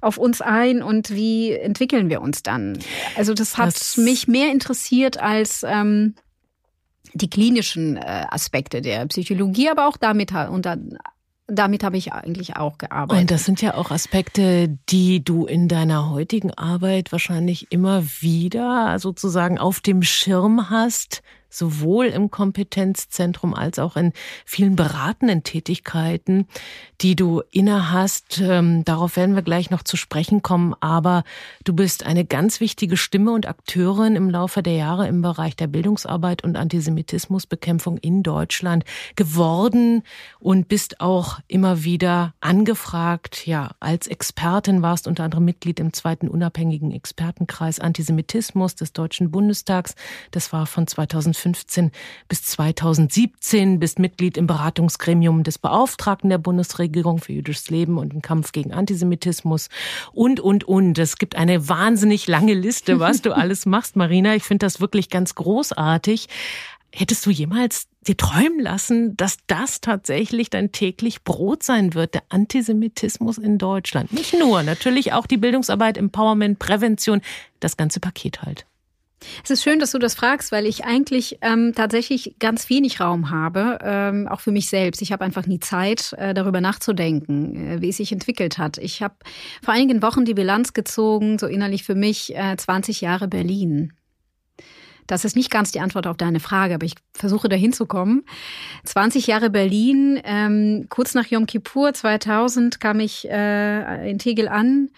auf 0.01 0.17
uns 0.17 0.41
ein 0.41 0.81
und 0.81 1.09
wie 1.11 1.51
entwickeln 1.51 2.09
wir 2.09 2.21
uns 2.21 2.43
dann? 2.43 2.79
Also 3.15 3.33
das 3.33 3.57
hat 3.57 3.75
das 3.75 3.97
mich 3.97 4.27
mehr 4.27 4.51
interessiert 4.51 5.19
als 5.19 5.63
ähm, 5.67 6.15
die 7.13 7.29
klinischen 7.29 7.97
äh, 7.97 8.25
Aspekte 8.29 8.81
der 8.81 9.05
Psychologie, 9.07 9.69
aber 9.69 9.87
auch 9.87 9.97
damit 9.97 10.31
und 10.31 10.65
dann 10.65 10.97
damit 11.51 11.83
habe 11.83 11.97
ich 11.97 12.13
eigentlich 12.13 12.57
auch 12.57 12.77
gearbeitet. 12.77 13.21
Und 13.21 13.31
das 13.31 13.45
sind 13.45 13.61
ja 13.61 13.73
auch 13.73 13.91
Aspekte, 13.91 14.77
die 14.89 15.23
du 15.23 15.45
in 15.45 15.67
deiner 15.67 16.09
heutigen 16.09 16.53
Arbeit 16.53 17.11
wahrscheinlich 17.11 17.71
immer 17.71 18.03
wieder 18.19 18.97
sozusagen 18.99 19.57
auf 19.57 19.79
dem 19.79 20.03
Schirm 20.03 20.69
hast, 20.69 21.21
sowohl 21.49 22.05
im 22.05 22.31
Kompetenzzentrum 22.31 23.53
als 23.53 23.79
auch 23.79 23.95
in 23.95 24.13
vielen 24.45 24.75
beratenden 24.75 25.43
Tätigkeiten, 25.43 26.47
die 27.01 27.15
du 27.15 27.41
innehast. 27.51 28.39
Ähm, 28.41 28.85
darauf 28.85 29.15
werden 29.15 29.35
wir 29.35 29.41
gleich 29.41 29.69
noch 29.69 29.83
zu 29.83 29.97
sprechen 29.97 30.41
kommen. 30.41 30.75
Aber 30.79 31.23
du 31.63 31.73
bist 31.73 32.05
eine 32.05 32.25
ganz 32.25 32.59
wichtige 32.59 32.97
Stimme 32.97 33.31
und 33.31 33.47
Akteurin 33.47 34.15
im 34.15 34.29
Laufe 34.29 34.61
der 34.63 34.73
Jahre 34.73 35.07
im 35.07 35.21
Bereich 35.21 35.55
der 35.55 35.67
Bildungsarbeit 35.67 36.43
und 36.43 36.55
Antisemitismusbekämpfung 36.55 37.97
in 37.97 38.23
Deutschland 38.23 38.85
geworden 39.15 40.03
und 40.39 40.67
bist 40.67 41.01
auch 41.01 41.39
immer 41.47 41.83
wieder 41.83 42.33
angefragt. 42.41 43.47
Ja, 43.47 43.71
als 43.79 44.07
Expertin 44.07 44.81
warst 44.81 45.07
unter 45.07 45.23
anderem 45.23 45.45
Mitglied 45.45 45.79
im 45.79 45.93
zweiten 45.93 46.27
unabhängigen 46.27 46.91
Expertenkreis 46.91 47.79
Antisemitismus 47.79 48.75
des 48.75 48.93
Deutschen 48.93 49.31
Bundestags. 49.31 49.95
Das 50.31 50.53
war 50.53 50.65
von 50.65 50.87
2015 51.39 51.91
bis 52.27 52.43
2017. 52.43 53.79
Bist 53.79 53.99
Mitglied 53.99 54.37
im 54.37 54.47
Beratungsgremium 54.47 55.43
des 55.43 55.57
Beauftragten 55.57 56.29
der 56.29 56.37
Bundesregierung 56.37 57.19
für 57.19 57.33
jüdisches 57.33 57.69
Leben 57.69 57.97
und 57.97 58.13
den 58.13 58.21
Kampf 58.21 58.51
gegen 58.51 58.73
Antisemitismus 58.73 59.69
und, 60.13 60.39
und, 60.39 60.63
und. 60.65 60.97
Es 60.97 61.17
gibt 61.17 61.35
eine 61.35 61.69
wahnsinnig 61.69 62.27
lange 62.27 62.53
Liste, 62.53 62.99
was 62.99 63.21
du 63.21 63.31
alles 63.35 63.65
machst, 63.65 63.95
Marina. 63.95 64.35
Ich 64.35 64.43
finde 64.43 64.65
das 64.65 64.81
wirklich 64.81 65.09
ganz 65.09 65.35
großartig. 65.35 66.27
Hättest 66.91 67.25
du 67.25 67.29
jemals 67.29 67.87
dir 68.07 68.17
träumen 68.17 68.59
lassen, 68.59 69.15
dass 69.15 69.37
das 69.45 69.79
tatsächlich 69.79 70.49
dein 70.49 70.71
täglich 70.71 71.23
Brot 71.23 71.61
sein 71.61 71.93
wird, 71.93 72.15
der 72.15 72.23
Antisemitismus 72.29 73.37
in 73.37 73.59
Deutschland? 73.59 74.11
Nicht 74.11 74.33
nur, 74.33 74.63
natürlich 74.63 75.13
auch 75.13 75.27
die 75.27 75.37
Bildungsarbeit, 75.37 75.97
Empowerment, 75.97 76.57
Prävention, 76.57 77.21
das 77.59 77.77
ganze 77.77 77.99
Paket 77.99 78.41
halt. 78.41 78.65
Es 79.43 79.49
ist 79.49 79.63
schön, 79.63 79.79
dass 79.79 79.91
du 79.91 79.99
das 79.99 80.15
fragst, 80.15 80.51
weil 80.51 80.65
ich 80.65 80.85
eigentlich 80.85 81.39
ähm, 81.41 81.73
tatsächlich 81.75 82.35
ganz 82.39 82.69
wenig 82.69 82.99
Raum 82.99 83.29
habe, 83.29 83.79
ähm, 83.81 84.27
auch 84.27 84.39
für 84.39 84.51
mich 84.51 84.69
selbst. 84.69 85.01
Ich 85.01 85.11
habe 85.11 85.25
einfach 85.25 85.45
nie 85.45 85.59
Zeit, 85.59 86.13
äh, 86.13 86.33
darüber 86.33 86.61
nachzudenken, 86.61 87.55
äh, 87.55 87.81
wie 87.81 87.89
es 87.89 87.97
sich 87.97 88.11
entwickelt 88.11 88.57
hat. 88.57 88.77
Ich 88.77 89.01
habe 89.01 89.15
vor 89.63 89.73
einigen 89.73 90.01
Wochen 90.01 90.25
die 90.25 90.33
Bilanz 90.33 90.73
gezogen, 90.73 91.37
so 91.37 91.47
innerlich 91.47 91.83
für 91.83 91.95
mich, 91.95 92.35
äh, 92.35 92.55
20 92.55 93.01
Jahre 93.01 93.27
Berlin. 93.27 93.93
Das 95.09 95.25
ist 95.25 95.35
nicht 95.35 95.49
ganz 95.49 95.71
die 95.71 95.79
Antwort 95.79 96.05
auf 96.05 96.17
deine 96.17 96.39
Frage, 96.39 96.75
aber 96.75 96.85
ich 96.85 96.93
versuche 97.13 97.49
dahin 97.49 97.73
zu 97.73 97.87
kommen. 97.87 98.23
20 98.83 99.25
Jahre 99.25 99.49
Berlin, 99.49 100.21
ähm, 100.23 100.85
kurz 100.89 101.15
nach 101.15 101.25
Yom 101.25 101.47
Kippur 101.47 101.93
2000 101.93 102.79
kam 102.79 102.99
ich 102.99 103.27
äh, 103.27 104.09
in 104.09 104.19
Tegel 104.19 104.47
an. 104.47 104.89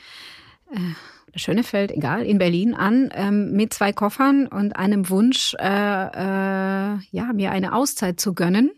Schönefeld, 1.35 1.91
egal, 1.91 2.25
in 2.25 2.38
Berlin 2.38 2.73
an, 2.73 3.09
ähm, 3.13 3.51
mit 3.53 3.73
zwei 3.73 3.93
Koffern 3.93 4.47
und 4.47 4.75
einem 4.75 5.09
Wunsch, 5.09 5.55
äh, 5.59 5.65
äh, 5.65 6.97
ja, 7.11 7.33
mir 7.33 7.51
eine 7.51 7.73
Auszeit 7.73 8.19
zu 8.19 8.33
gönnen. 8.33 8.71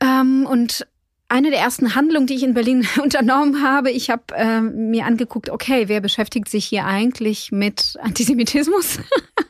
Ähm, 0.00 0.46
und 0.48 0.86
eine 1.28 1.50
der 1.50 1.58
ersten 1.58 1.94
Handlungen, 1.94 2.26
die 2.26 2.34
ich 2.34 2.42
in 2.42 2.54
Berlin 2.54 2.86
unternommen 3.02 3.62
habe, 3.62 3.90
ich 3.90 4.10
habe 4.10 4.22
äh, 4.34 4.60
mir 4.60 5.06
angeguckt, 5.06 5.50
okay, 5.50 5.88
wer 5.88 6.00
beschäftigt 6.00 6.48
sich 6.48 6.66
hier 6.66 6.84
eigentlich 6.84 7.50
mit 7.50 7.96
Antisemitismus 8.00 9.00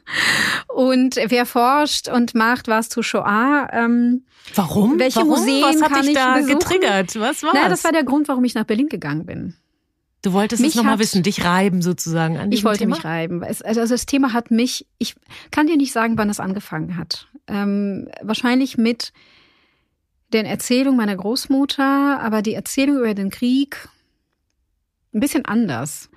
und 0.68 1.16
wer 1.16 1.44
forscht 1.44 2.08
und 2.08 2.34
macht 2.34 2.68
was 2.68 2.88
zu 2.88 3.02
Shoah? 3.02 3.68
Ähm, 3.72 4.24
warum? 4.54 4.98
Welche 4.98 5.20
warum? 5.20 5.30
Museen 5.30 5.62
was 5.62 5.82
hat 5.82 5.92
kann 5.92 6.00
dich 6.02 6.10
ich 6.10 6.16
da 6.16 6.34
besuchen? 6.34 6.58
getriggert? 6.58 7.20
Was 7.20 7.42
war 7.42 7.52
Naja, 7.52 7.68
das 7.68 7.84
war 7.84 7.92
der 7.92 8.04
Grund, 8.04 8.28
warum 8.28 8.44
ich 8.44 8.54
nach 8.54 8.64
Berlin 8.64 8.88
gegangen 8.88 9.26
bin. 9.26 9.54
Du 10.26 10.32
wolltest 10.32 10.60
Mich 10.60 10.70
es 10.70 10.74
nochmal 10.74 10.98
wissen, 10.98 11.22
dich 11.22 11.44
reiben 11.44 11.82
sozusagen 11.82 12.36
an 12.36 12.50
Ich 12.50 12.64
wollte 12.64 12.80
Thema? 12.80 12.96
mich 12.96 13.04
reiben. 13.04 13.44
Es, 13.44 13.62
also 13.62 13.86
das 13.86 14.06
Thema 14.06 14.32
hat 14.32 14.50
mich, 14.50 14.84
ich 14.98 15.14
kann 15.52 15.68
dir 15.68 15.76
nicht 15.76 15.92
sagen, 15.92 16.18
wann 16.18 16.28
es 16.28 16.40
angefangen 16.40 16.96
hat. 16.96 17.28
Ähm, 17.46 18.08
wahrscheinlich 18.22 18.76
mit 18.76 19.12
den 20.32 20.44
Erzählungen 20.44 20.96
meiner 20.96 21.14
Großmutter, 21.14 22.18
aber 22.20 22.42
die 22.42 22.54
Erzählung 22.54 22.96
über 22.96 23.14
den 23.14 23.30
Krieg 23.30 23.88
ein 25.14 25.20
bisschen 25.20 25.44
anders. 25.44 26.10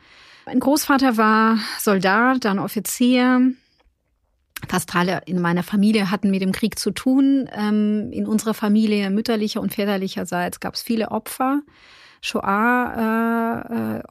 Mein 0.47 0.59
Großvater 0.59 1.17
war 1.17 1.59
Soldat, 1.77 2.45
dann 2.45 2.57
Offizier. 2.57 3.51
Fast 4.67 4.95
alle 4.95 5.21
in 5.27 5.39
meiner 5.39 5.61
Familie 5.61 6.09
hatten 6.09 6.31
mit 6.31 6.41
dem 6.41 6.51
Krieg 6.51 6.79
zu 6.79 6.89
tun. 6.89 7.47
Ähm, 7.53 8.11
in 8.11 8.25
unserer 8.25 8.55
Familie 8.55 9.11
mütterlicher 9.11 9.61
und 9.61 9.71
väterlicherseits 9.71 10.59
gab 10.59 10.73
es 10.73 10.81
viele 10.81 11.11
Opfer. 11.11 11.61
Shoah-Opfer, 12.21 14.03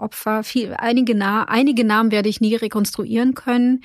viel, 0.44 0.74
einige, 0.74 1.14
Na 1.14 1.44
einige 1.44 1.84
Namen 1.84 2.10
werde 2.10 2.28
ich 2.28 2.40
nie 2.40 2.54
rekonstruieren 2.54 3.34
können. 3.34 3.82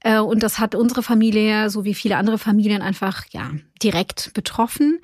Äh, 0.00 0.18
und 0.20 0.42
das 0.42 0.58
hat 0.58 0.74
unsere 0.74 1.02
Familie, 1.02 1.70
so 1.70 1.84
wie 1.84 1.94
viele 1.94 2.16
andere 2.16 2.38
Familien, 2.38 2.82
einfach 2.82 3.24
ja 3.30 3.50
direkt 3.82 4.32
betroffen. 4.34 5.00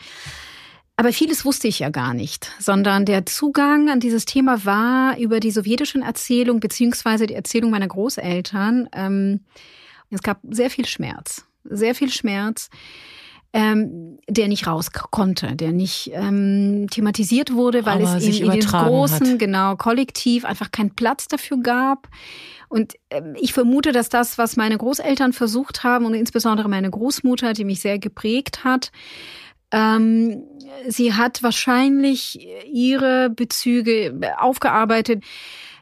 Aber 0.97 1.13
vieles 1.13 1.45
wusste 1.45 1.67
ich 1.67 1.81
ja 1.81 1.91
gar 1.91 2.15
nicht, 2.15 2.53
sondern 2.61 3.05
der 3.05 3.27
Zugang 3.27 3.91
an 3.91 3.99
dieses 3.99 4.27
Thema 4.27 4.65
war 4.65 5.19
über 5.19 5.41
die 5.41 5.51
sowjetischen 5.51 6.03
Erzählung 6.03 6.61
beziehungsweise 6.61 7.27
die 7.27 7.35
Erzählung 7.35 7.73
meiner 7.73 7.89
Großeltern. 7.89 8.89
Ähm, 8.93 9.41
es 10.11 10.23
gab 10.23 10.39
sehr 10.49 10.71
viel 10.71 10.87
Schmerz, 10.87 11.45
sehr 11.65 11.97
viel 11.97 12.11
Schmerz 12.11 12.71
ähm, 13.55 14.19
der 14.29 14.49
nicht 14.49 14.67
raus 14.67 14.91
konnte, 14.91 15.55
der 15.55 15.71
nicht 15.71 16.11
ähm, 16.13 16.89
thematisiert 16.91 17.55
wurde, 17.55 17.87
weil 17.87 18.05
Aber 18.05 18.17
es 18.17 18.25
in, 18.25 18.33
in 18.33 18.39
den 18.39 18.45
übertragen 18.47 18.89
großen, 18.89 19.31
hat. 19.33 19.39
genau, 19.39 19.77
Kollektiv 19.77 20.45
einfach 20.45 20.73
keinen 20.73 20.97
Platz 20.97 21.29
dafür 21.29 21.59
gab. 21.63 22.09
Und 22.69 22.95
ähm, 23.11 23.37
ich 23.41 23.53
vermute, 23.53 23.93
dass 23.93 24.09
das, 24.09 24.39
was 24.39 24.57
meine 24.57 24.77
Großeltern 24.77 25.33
versucht 25.33 25.85
haben 25.85 26.05
und 26.05 26.15
insbesondere 26.15 26.69
meine 26.69 26.91
Großmutter, 26.91 27.53
die 27.53 27.65
mich 27.65 27.81
sehr 27.81 28.01
geprägt 28.01 28.65
hat, 28.65 28.91
ähm, 29.71 30.43
sie 30.89 31.15
hat 31.15 31.45
wahrscheinlich 31.45 32.45
ihre 32.67 33.31
Bezüge 33.31 34.21
aufgearbeitet, 34.37 35.23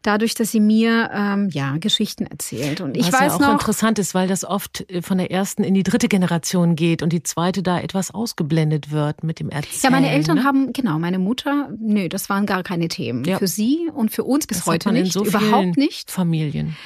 dadurch, 0.02 0.34
dass 0.34 0.50
sie 0.50 0.60
mir 0.60 1.10
ähm, 1.12 1.48
ja 1.50 1.76
Geschichten 1.78 2.26
erzählt. 2.26 2.80
Und 2.80 2.96
ich 2.96 3.06
Was 3.06 3.20
weiß 3.20 3.20
ja 3.20 3.36
auch 3.36 3.40
noch, 3.40 3.52
interessant 3.52 3.98
ist, 3.98 4.14
weil 4.14 4.28
das 4.28 4.44
oft 4.44 4.88
äh, 4.90 5.02
von 5.02 5.18
der 5.18 5.30
ersten 5.30 5.64
in 5.64 5.74
die 5.74 5.82
dritte 5.82 6.08
Generation 6.08 6.76
geht 6.76 7.02
und 7.02 7.12
die 7.12 7.22
zweite 7.22 7.62
da 7.62 7.80
etwas 7.80 8.12
ausgeblendet 8.12 8.90
wird 8.90 9.24
mit 9.24 9.40
dem 9.40 9.50
Erzählen. 9.50 9.80
Ja, 9.82 9.90
meine 9.90 10.10
Eltern 10.10 10.38
ne? 10.38 10.44
haben, 10.44 10.72
genau, 10.72 10.98
meine 10.98 11.18
Mutter, 11.18 11.70
nö, 11.78 12.08
das 12.08 12.28
waren 12.28 12.46
gar 12.46 12.62
keine 12.62 12.88
Themen. 12.88 13.24
Ja. 13.24 13.38
Für 13.38 13.48
sie 13.48 13.90
und 13.92 14.10
für 14.10 14.24
uns 14.24 14.46
bis 14.46 14.58
Das 14.58 14.66
heute 14.66 14.92
nicht, 14.92 15.12
so 15.12 15.24
überhaupt 15.24 15.76
nicht. 15.76 16.10
Familien. 16.10 16.76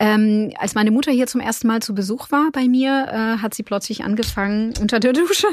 Ähm, 0.00 0.52
als 0.58 0.74
meine 0.74 0.90
Mutter 0.90 1.12
hier 1.12 1.28
zum 1.28 1.40
ersten 1.40 1.68
Mal 1.68 1.80
zu 1.80 1.94
Besuch 1.94 2.32
war 2.32 2.50
bei 2.52 2.66
mir, 2.66 3.06
äh, 3.08 3.42
hat 3.42 3.54
sie 3.54 3.62
plötzlich 3.62 4.02
angefangen, 4.02 4.74
unter 4.80 4.98
der 4.98 5.12
Dusche 5.12 5.46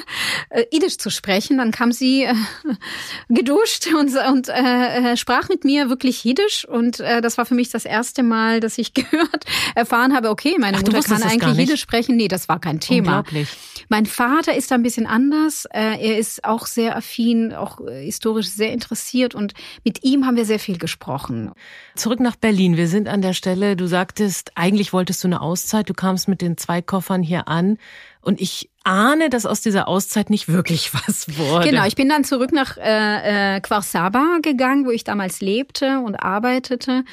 äh, 0.49 0.63
Idisch 0.71 0.97
zu 0.97 1.11
sprechen. 1.11 1.59
Dann 1.59 1.71
kam 1.71 1.91
sie 1.91 2.23
äh, 2.23 2.33
geduscht 3.29 3.87
und, 3.93 4.11
und 4.29 4.49
äh, 4.49 5.11
äh, 5.11 5.17
sprach 5.17 5.47
mit 5.49 5.63
mir 5.63 5.89
wirklich 5.89 6.23
Jiddisch. 6.23 6.65
Und 6.67 6.99
äh, 6.99 7.21
das 7.21 7.37
war 7.37 7.45
für 7.45 7.53
mich 7.53 7.69
das 7.69 7.85
erste 7.85 8.23
Mal, 8.23 8.59
dass 8.59 8.77
ich 8.79 8.93
gehört, 8.95 9.45
erfahren 9.75 10.15
habe, 10.15 10.29
okay, 10.29 10.55
meine 10.59 10.77
Ach, 10.77 10.81
Mutter 10.81 11.01
kann 11.01 11.21
eigentlich? 11.21 11.57
Jiddisch 11.57 11.81
sprechen. 11.81 12.15
Nee, 12.15 12.27
das 12.27 12.49
war 12.49 12.59
kein 12.59 12.79
Thema. 12.79 13.19
Unglaublich. 13.19 13.49
Mein 13.89 14.05
Vater 14.05 14.55
ist 14.55 14.71
da 14.71 14.75
ein 14.75 14.83
bisschen 14.83 15.05
anders. 15.05 15.65
Äh, 15.65 15.97
Er 16.01 16.17
ist 16.17 16.45
auch 16.45 16.65
sehr 16.65 16.95
affin, 16.95 17.53
auch 17.53 17.79
äh, 17.81 18.05
historisch 18.05 18.47
sehr 18.47 18.71
interessiert 18.71 19.35
und 19.35 19.53
mit 19.83 20.03
ihm 20.03 20.25
haben 20.25 20.35
wir 20.35 20.45
sehr 20.45 20.59
viel 20.59 20.77
gesprochen. 20.77 21.51
Zurück 21.95 22.19
nach 22.19 22.35
Berlin. 22.35 22.77
Wir 22.77 22.87
sind 22.87 23.07
an 23.07 23.21
der 23.21 23.33
Stelle, 23.33 23.75
du 23.75 23.87
sagtest, 23.87 24.40
eigentlich 24.55 24.93
wolltest 24.93 25.23
du 25.23 25.27
eine 25.27 25.41
Auszeit. 25.41 25.89
Du 25.89 25.93
kamst 25.93 26.27
mit 26.27 26.41
den 26.41 26.57
zwei 26.57 26.81
Koffern 26.81 27.23
hier 27.23 27.47
an. 27.47 27.77
Und 28.21 28.41
ich 28.41 28.69
ahne, 28.83 29.29
dass 29.29 29.45
aus 29.45 29.61
dieser 29.61 29.87
Auszeit 29.87 30.29
nicht 30.29 30.47
wirklich 30.47 30.93
was 31.07 31.37
wurde. 31.37 31.69
Genau, 31.69 31.85
ich 31.85 31.95
bin 31.95 32.09
dann 32.09 32.23
zurück 32.23 32.51
nach 32.51 32.77
äh, 32.77 33.57
äh, 33.57 33.61
Quarsaba 33.61 34.39
gegangen, 34.41 34.85
wo 34.85 34.91
ich 34.91 35.03
damals 35.03 35.41
lebte 35.41 35.99
und 35.99 36.15
arbeitete. 36.15 37.03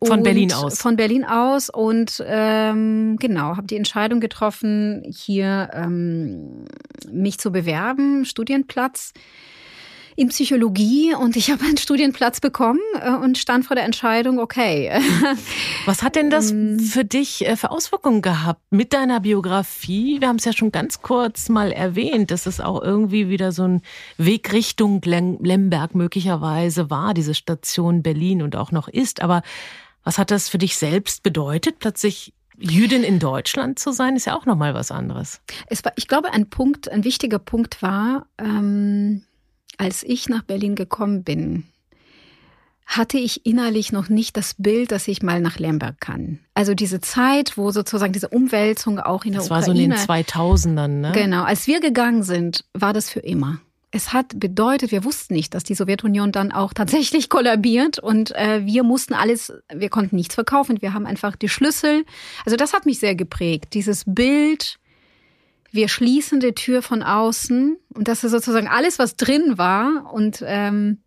Von 0.00 0.18
Und 0.18 0.22
Berlin 0.22 0.52
aus? 0.52 0.78
Von 0.78 0.94
Berlin 0.94 1.24
aus 1.24 1.70
und 1.70 2.22
ähm, 2.24 3.16
genau, 3.18 3.56
habe 3.56 3.66
die 3.66 3.76
Entscheidung 3.76 4.20
getroffen, 4.20 5.02
hier 5.08 5.70
ähm, 5.72 6.66
mich 7.10 7.38
zu 7.38 7.50
bewerben, 7.50 8.24
Studienplatz 8.24 9.12
in 10.18 10.30
Psychologie 10.30 11.14
und 11.14 11.36
ich 11.36 11.48
habe 11.48 11.64
einen 11.64 11.76
Studienplatz 11.76 12.40
bekommen 12.40 12.80
äh, 13.00 13.10
und 13.12 13.38
stand 13.38 13.64
vor 13.64 13.76
der 13.76 13.84
Entscheidung, 13.84 14.40
okay, 14.40 14.90
Was 15.86 16.02
hat 16.02 16.16
denn 16.16 16.28
das 16.28 16.50
Ähm. 16.50 16.80
für 16.80 17.04
dich 17.04 17.46
äh, 17.46 17.54
für 17.54 17.70
Auswirkungen 17.70 18.20
gehabt 18.20 18.60
mit 18.70 18.92
deiner 18.92 19.20
Biografie? 19.20 20.20
Wir 20.20 20.26
haben 20.26 20.36
es 20.36 20.44
ja 20.44 20.52
schon 20.52 20.72
ganz 20.72 21.02
kurz 21.02 21.48
mal 21.48 21.70
erwähnt, 21.70 22.32
dass 22.32 22.46
es 22.46 22.60
auch 22.60 22.82
irgendwie 22.82 23.28
wieder 23.28 23.52
so 23.52 23.62
ein 23.62 23.82
Weg 24.16 24.52
Richtung 24.52 25.00
Lemberg 25.02 25.94
möglicherweise 25.94 26.90
war, 26.90 27.14
diese 27.14 27.34
Station 27.34 28.02
Berlin 28.02 28.42
und 28.42 28.56
auch 28.56 28.72
noch 28.72 28.88
ist. 28.88 29.22
Aber 29.22 29.42
was 30.02 30.18
hat 30.18 30.32
das 30.32 30.48
für 30.48 30.58
dich 30.58 30.76
selbst 30.76 31.22
bedeutet, 31.22 31.78
plötzlich 31.78 32.34
Jüdin 32.58 33.04
in 33.04 33.20
Deutschland 33.20 33.78
zu 33.78 33.92
sein? 33.92 34.16
Ist 34.16 34.26
ja 34.26 34.36
auch 34.36 34.46
nochmal 34.46 34.74
was 34.74 34.90
anderes. 34.90 35.40
Es 35.68 35.84
war, 35.84 35.92
ich 35.94 36.08
glaube, 36.08 36.32
ein 36.32 36.50
Punkt, 36.50 36.90
ein 36.90 37.04
wichtiger 37.04 37.38
Punkt 37.38 37.82
war, 37.82 38.26
ähm, 38.36 39.22
als 39.78 40.02
ich 40.02 40.28
nach 40.28 40.42
Berlin 40.42 40.74
gekommen 40.74 41.24
bin, 41.24 41.64
hatte 42.88 43.18
ich 43.18 43.44
innerlich 43.44 43.92
noch 43.92 44.08
nicht 44.08 44.36
das 44.38 44.54
Bild, 44.56 44.92
dass 44.92 45.08
ich 45.08 45.22
mal 45.22 45.40
nach 45.40 45.58
Lemberg 45.58 46.00
kann. 46.00 46.38
Also 46.54 46.72
diese 46.74 47.00
Zeit, 47.00 47.58
wo 47.58 47.70
sozusagen 47.70 48.14
diese 48.14 48.30
Umwälzung 48.30 48.98
auch 48.98 49.24
in 49.24 49.32
der 49.32 49.40
das 49.40 49.50
Ukraine. 49.50 49.66
Das 49.66 49.68
war 49.68 49.74
so 49.74 49.80
in 49.80 49.90
den 49.90 50.26
2000ern, 50.26 50.88
ne? 50.88 51.12
Genau. 51.12 51.44
Als 51.44 51.66
wir 51.66 51.80
gegangen 51.80 52.22
sind, 52.22 52.64
war 52.72 52.94
das 52.94 53.10
für 53.10 53.20
immer. 53.20 53.60
Es 53.90 54.14
hat 54.14 54.40
bedeutet, 54.40 54.90
wir 54.90 55.04
wussten 55.04 55.34
nicht, 55.34 55.54
dass 55.54 55.64
die 55.64 55.74
Sowjetunion 55.74 56.32
dann 56.32 56.50
auch 56.50 56.72
tatsächlich 56.72 57.28
kollabiert 57.28 57.98
und 57.98 58.34
äh, 58.34 58.64
wir 58.64 58.84
mussten 58.84 59.12
alles, 59.12 59.52
wir 59.72 59.90
konnten 59.90 60.16
nichts 60.16 60.34
verkaufen, 60.34 60.80
wir 60.80 60.94
haben 60.94 61.06
einfach 61.06 61.36
die 61.36 61.48
Schlüssel. 61.50 62.04
Also 62.46 62.56
das 62.56 62.72
hat 62.72 62.86
mich 62.86 62.98
sehr 63.00 63.14
geprägt, 63.14 63.74
dieses 63.74 64.04
Bild, 64.06 64.78
wir 65.70 65.88
schließen 65.88 66.40
die 66.40 66.52
Tür 66.52 66.82
von 66.82 67.02
außen 67.02 67.76
und 67.94 68.08
das 68.08 68.24
ist 68.24 68.32
sozusagen 68.32 68.68
alles, 68.68 68.98
was 68.98 69.16
drin 69.16 69.58
war 69.58 70.12
und 70.12 70.42
ähm, 70.46 70.98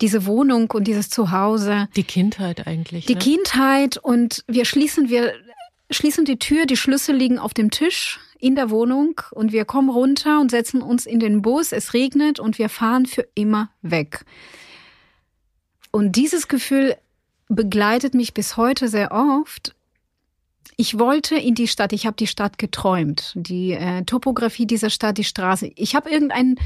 diese 0.00 0.26
Wohnung 0.26 0.70
und 0.70 0.84
dieses 0.84 1.10
Zuhause. 1.10 1.88
Die 1.96 2.04
Kindheit 2.04 2.66
eigentlich. 2.66 3.06
Die 3.06 3.14
ne? 3.14 3.20
Kindheit 3.20 3.96
und 3.98 4.44
wir 4.46 4.64
schließen, 4.64 5.08
wir 5.08 5.32
schließen 5.90 6.24
die 6.24 6.38
Tür, 6.38 6.66
die 6.66 6.76
Schlüssel 6.76 7.14
liegen 7.14 7.38
auf 7.38 7.54
dem 7.54 7.70
Tisch 7.70 8.20
in 8.38 8.54
der 8.54 8.70
Wohnung 8.70 9.20
und 9.30 9.52
wir 9.52 9.64
kommen 9.64 9.88
runter 9.88 10.40
und 10.40 10.50
setzen 10.50 10.82
uns 10.82 11.06
in 11.06 11.20
den 11.20 11.42
Bus. 11.42 11.72
Es 11.72 11.94
regnet 11.94 12.38
und 12.38 12.58
wir 12.58 12.68
fahren 12.68 13.06
für 13.06 13.26
immer 13.34 13.70
weg. 13.82 14.24
Und 15.90 16.16
dieses 16.16 16.48
Gefühl 16.48 16.96
begleitet 17.48 18.14
mich 18.14 18.34
bis 18.34 18.56
heute 18.56 18.88
sehr 18.88 19.12
oft. 19.12 19.75
Ich 20.76 20.98
wollte 20.98 21.36
in 21.36 21.54
die 21.54 21.68
Stadt, 21.68 21.92
ich 21.92 22.06
habe 22.06 22.16
die 22.16 22.26
Stadt 22.26 22.58
geträumt, 22.58 23.32
die 23.34 23.72
äh, 23.72 24.04
Topografie 24.04 24.66
dieser 24.66 24.90
Stadt, 24.90 25.16
die 25.16 25.24
Straße. 25.24 25.70
Ich 25.74 25.94
habe 25.94 26.10
irgendein 26.10 26.56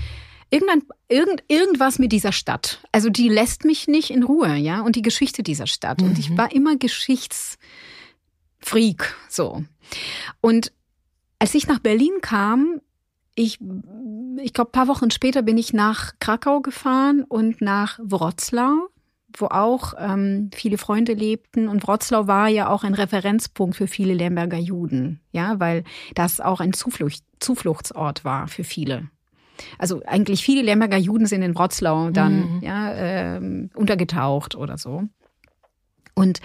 irgendein, 0.51 0.83
irgend, 1.09 1.43
irgendwas 1.49 1.99
mit 1.99 2.13
dieser 2.13 2.33
Stadt. 2.33 2.83
Also 2.93 3.09
die 3.09 3.29
lässt 3.29 3.65
mich 3.65 3.89
nicht 3.89 4.11
in 4.11 4.23
Ruhe, 4.23 4.57
ja, 4.57 4.83
und 4.83 4.97
die 4.97 5.03
Geschichte 5.03 5.43
dieser 5.43 5.67
Stadt. 5.67 6.01
Mhm. 6.01 6.09
Und 6.09 6.19
ich 6.19 6.31
mhm. 6.31 6.39
war 6.39 6.53
immer 6.53 6.77
Geschichtsfreak, 6.77 7.59
so. 9.29 9.65
Und 10.41 10.73
als 11.39 11.55
ich 11.55 11.69
nach 11.69 11.79
Berlin 11.79 12.15
kam, 12.21 12.81
ich, 13.35 13.59
ich 14.43 14.53
glaube, 14.53 14.73
paar 14.73 14.89
Wochen 14.89 15.11
später 15.11 15.43
bin 15.43 15.57
ich 15.57 15.73
nach 15.73 16.15
Krakau 16.19 16.61
gefahren 16.61 17.23
und 17.23 17.63
nach 17.63 17.99
Wroclaw, 18.03 18.89
wo 19.37 19.47
auch 19.47 19.95
ähm, 19.99 20.51
viele 20.55 20.79
Freunde 20.79 21.13
lebten. 21.13 21.69
Und 21.69 21.87
Wroclaw 21.87 22.27
war 22.27 22.49
ja 22.49 22.69
auch 22.69 22.85
ein 22.85 22.95
Referenzpunkt 22.95 23.77
für 23.77 23.87
viele 23.87 24.15
Lemberger 24.15 24.59
Juden, 24.59 25.21
ja, 25.33 25.59
weil 25.61 25.85
das 26.15 26.41
auch 26.41 26.61
ein 26.61 26.73
Zuflucht, 26.73 27.23
Zufluchtsort 27.39 28.25
war 28.25 28.49
für 28.49 28.65
viele. 28.65 29.09
Also 29.79 30.03
eigentlich 30.07 30.43
viele 30.43 30.63
Lemberger 30.63 30.97
Juden 30.97 31.27
sind 31.27 31.43
in 31.43 31.55
Wroclaw 31.55 32.11
dann 32.13 32.57
mhm. 32.57 32.61
ja, 32.63 32.95
ähm, 32.95 33.71
untergetaucht 33.75 34.55
oder 34.55 34.79
so. 34.79 35.05
Und 36.15 36.41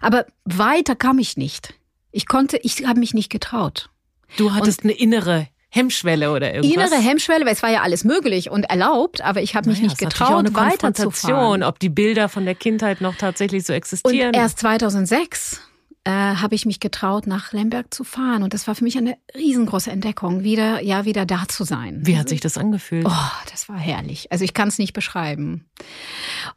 aber 0.00 0.26
weiter 0.44 0.96
kam 0.96 1.18
ich 1.18 1.36
nicht. 1.36 1.74
Ich 2.10 2.26
konnte, 2.26 2.58
ich 2.62 2.86
habe 2.86 3.00
mich 3.00 3.14
nicht 3.14 3.30
getraut. 3.30 3.90
Du 4.36 4.52
hattest 4.52 4.84
und, 4.84 4.90
eine 4.90 4.98
innere 4.98 5.48
Hemmschwelle 5.70 6.32
oder 6.32 6.54
irgendwas? 6.54 6.90
Innere 6.90 7.02
Hemmschwelle, 7.02 7.44
weil 7.44 7.52
es 7.52 7.62
war 7.62 7.70
ja 7.70 7.82
alles 7.82 8.04
möglich 8.04 8.50
und 8.50 8.64
erlaubt, 8.64 9.20
aber 9.20 9.42
ich 9.42 9.54
habe 9.54 9.68
mich 9.68 9.78
naja, 9.78 9.88
nicht 9.88 9.98
getraut, 9.98 10.54
weiterzufahren. 10.54 11.62
Ob 11.62 11.78
die 11.78 11.90
Bilder 11.90 12.28
von 12.28 12.44
der 12.44 12.54
Kindheit 12.54 13.00
noch 13.00 13.16
tatsächlich 13.16 13.64
so 13.64 13.72
existieren. 13.72 14.28
Und 14.28 14.36
erst 14.36 14.60
2006 14.60 15.60
äh, 16.04 16.10
habe 16.10 16.54
ich 16.54 16.64
mich 16.64 16.80
getraut, 16.80 17.26
nach 17.26 17.52
Lemberg 17.52 17.92
zu 17.92 18.02
fahren. 18.02 18.42
Und 18.42 18.54
das 18.54 18.66
war 18.66 18.74
für 18.74 18.84
mich 18.84 18.96
eine 18.96 19.18
riesengroße 19.36 19.90
Entdeckung, 19.90 20.42
wieder, 20.42 20.82
ja, 20.82 21.04
wieder 21.04 21.26
da 21.26 21.46
zu 21.48 21.64
sein. 21.64 22.00
Wie 22.02 22.16
hat 22.16 22.30
sich 22.30 22.40
das 22.40 22.56
angefühlt? 22.56 23.04
Oh, 23.06 23.30
das 23.50 23.68
war 23.68 23.76
herrlich. 23.76 24.32
Also 24.32 24.44
ich 24.44 24.54
kann 24.54 24.68
es 24.68 24.78
nicht 24.78 24.94
beschreiben. 24.94 25.68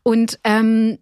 Und 0.03 0.39
ähm, 0.45 0.99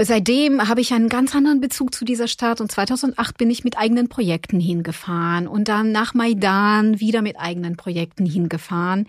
seitdem 0.00 0.68
habe 0.68 0.80
ich 0.80 0.92
einen 0.92 1.08
ganz 1.08 1.34
anderen 1.34 1.60
Bezug 1.60 1.92
zu 1.94 2.04
dieser 2.04 2.28
Stadt. 2.28 2.60
Und 2.60 2.70
2008 2.70 3.38
bin 3.38 3.50
ich 3.50 3.64
mit 3.64 3.78
eigenen 3.78 4.08
Projekten 4.08 4.60
hingefahren 4.60 5.46
und 5.46 5.68
dann 5.68 5.92
nach 5.92 6.14
Maidan 6.14 7.00
wieder 7.00 7.22
mit 7.22 7.38
eigenen 7.38 7.76
Projekten 7.76 8.26
hingefahren 8.26 9.06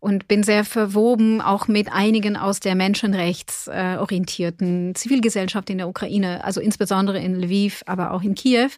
und 0.00 0.28
bin 0.28 0.42
sehr 0.42 0.64
verwoben 0.64 1.40
auch 1.40 1.68
mit 1.68 1.90
einigen 1.92 2.36
aus 2.36 2.60
der 2.60 2.74
menschenrechtsorientierten 2.74 4.94
Zivilgesellschaft 4.94 5.70
in 5.70 5.78
der 5.78 5.88
Ukraine, 5.88 6.44
also 6.44 6.60
insbesondere 6.60 7.18
in 7.18 7.34
Lviv, 7.34 7.82
aber 7.86 8.12
auch 8.12 8.22
in 8.22 8.34
Kiew 8.34 8.68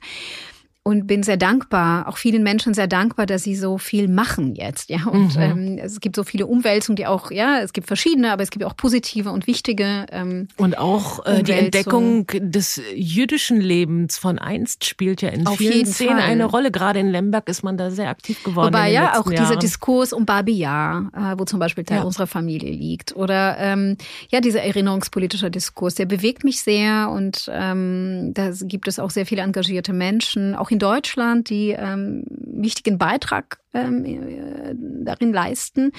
und 0.83 1.07
bin 1.07 1.23
sehr 1.23 1.37
dankbar, 1.37 2.09
auch 2.09 2.17
vielen 2.17 2.43
Menschen 2.43 2.73
sehr 2.73 2.87
dankbar, 2.87 3.27
dass 3.27 3.43
sie 3.43 3.55
so 3.55 3.77
viel 3.77 4.09
machen 4.09 4.55
jetzt. 4.55 4.89
Ja, 4.89 5.05
und 5.07 5.37
mhm. 5.37 5.43
ähm, 5.43 5.79
es 5.79 6.01
gibt 6.01 6.17
so 6.17 6.25
viele 6.25 6.47
Umwälzungen, 6.47 6.97
die 6.97 7.07
auch, 7.07 7.31
ja, 7.31 7.61
es 7.61 7.75
gibt 7.75 7.87
verschiedene, 7.87 8.33
aber 8.33 8.43
es 8.43 8.51
gibt 8.51 8.65
auch 8.65 8.75
positive 8.75 9.31
und 9.31 9.47
wichtige. 9.47 10.07
Ähm, 10.11 10.49
und 10.57 10.79
auch 10.79 11.25
äh, 11.27 11.43
die 11.43 11.53
Entdeckung 11.53 12.27
des 12.27 12.81
jüdischen 12.95 13.61
Lebens 13.61 14.17
von 14.17 14.39
einst 14.39 14.87
spielt 14.87 15.21
ja 15.21 15.29
in 15.29 15.47
Auf 15.47 15.59
vielen 15.59 15.85
Szenen 15.85 16.19
Fall. 16.19 16.31
eine 16.31 16.47
Rolle. 16.47 16.71
Gerade 16.71 16.99
in 16.99 17.09
Lemberg 17.09 17.51
ist 17.51 17.63
man 17.63 17.77
da 17.77 17.91
sehr 17.91 18.09
aktiv 18.09 18.43
geworden. 18.43 18.69
Wobei 18.69 18.91
ja 18.91 19.21
auch 19.21 19.31
Jahren. 19.31 19.45
dieser 19.45 19.57
Diskurs 19.57 20.15
um 20.15 20.25
Babi 20.25 20.53
Yar, 20.53 21.11
äh, 21.15 21.39
wo 21.39 21.45
zum 21.45 21.59
Beispiel 21.59 21.85
Teil 21.85 21.99
ja. 21.99 22.05
unserer 22.05 22.27
Familie 22.27 22.71
liegt, 22.71 23.15
oder 23.15 23.59
ähm, 23.59 23.99
ja 24.31 24.41
dieser 24.41 24.63
erinnerungspolitische 24.63 25.51
Diskurs, 25.51 25.95
der 25.95 26.07
bewegt 26.07 26.43
mich 26.43 26.63
sehr 26.63 27.11
und 27.11 27.51
ähm, 27.53 28.33
da 28.33 28.51
gibt 28.63 28.89
es 28.89 28.99
auch 28.99 29.11
sehr 29.11 29.27
viele 29.27 29.43
engagierte 29.43 29.93
Menschen, 29.93 30.55
auch 30.55 30.70
in 30.71 30.79
Deutschland, 30.79 31.51
die 31.51 31.71
ähm, 31.71 32.25
wichtigen 32.29 32.99
Beitrag 32.99 33.61
ähm, 33.73 34.05
äh, 34.05 34.75
darin 35.05 35.33
leisten. 35.33 35.93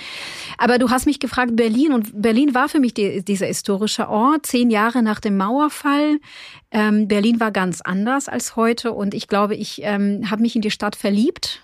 Aber 0.57 0.77
du 0.77 0.89
hast 0.89 1.05
mich 1.05 1.19
gefragt, 1.19 1.55
Berlin. 1.55 1.93
Und 1.93 2.21
Berlin 2.21 2.53
war 2.53 2.69
für 2.69 2.79
mich 2.79 2.93
die, 2.93 3.23
dieser 3.23 3.47
historische 3.47 4.09
Ort, 4.09 4.45
zehn 4.45 4.69
Jahre 4.69 5.03
nach 5.03 5.19
dem 5.19 5.37
Mauerfall. 5.37 6.19
Ähm, 6.71 7.07
Berlin 7.07 7.39
war 7.39 7.51
ganz 7.51 7.81
anders 7.81 8.27
als 8.27 8.55
heute. 8.55 8.93
Und 8.93 9.13
ich 9.13 9.27
glaube, 9.27 9.55
ich 9.55 9.81
ähm, 9.83 10.29
habe 10.29 10.41
mich 10.41 10.55
in 10.55 10.61
die 10.61 10.71
Stadt 10.71 10.95
verliebt. 10.95 11.61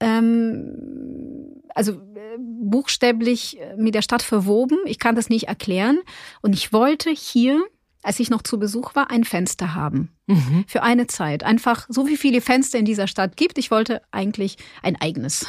Ähm, 0.00 1.62
also 1.74 1.92
äh, 1.92 2.38
buchstäblich 2.38 3.58
mit 3.76 3.94
der 3.94 4.02
Stadt 4.02 4.22
verwoben. 4.22 4.78
Ich 4.84 4.98
kann 4.98 5.14
das 5.14 5.28
nicht 5.28 5.48
erklären. 5.48 5.98
Und 6.42 6.54
ich 6.54 6.72
wollte 6.72 7.10
hier 7.10 7.62
als 8.06 8.20
ich 8.20 8.30
noch 8.30 8.42
zu 8.42 8.58
Besuch 8.58 8.94
war, 8.94 9.10
ein 9.10 9.24
Fenster 9.24 9.74
haben. 9.74 10.10
Mhm. 10.26 10.64
Für 10.68 10.82
eine 10.82 11.08
Zeit. 11.08 11.42
Einfach 11.42 11.86
so 11.88 12.06
wie 12.06 12.16
viele 12.16 12.40
Fenster 12.40 12.78
in 12.78 12.84
dieser 12.84 13.08
Stadt 13.08 13.36
gibt. 13.36 13.58
Ich 13.58 13.70
wollte 13.70 14.00
eigentlich 14.12 14.58
ein 14.82 14.96
eigenes. 15.00 15.46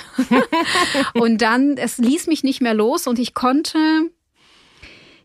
und 1.14 1.42
dann, 1.42 1.78
es 1.78 2.00
ließ 2.00 2.28
mich 2.28 2.44
nicht 2.44 2.62
mehr 2.62 2.74
los 2.74 3.06
und 3.06 3.20
ich 3.20 3.34
konnte 3.34 3.78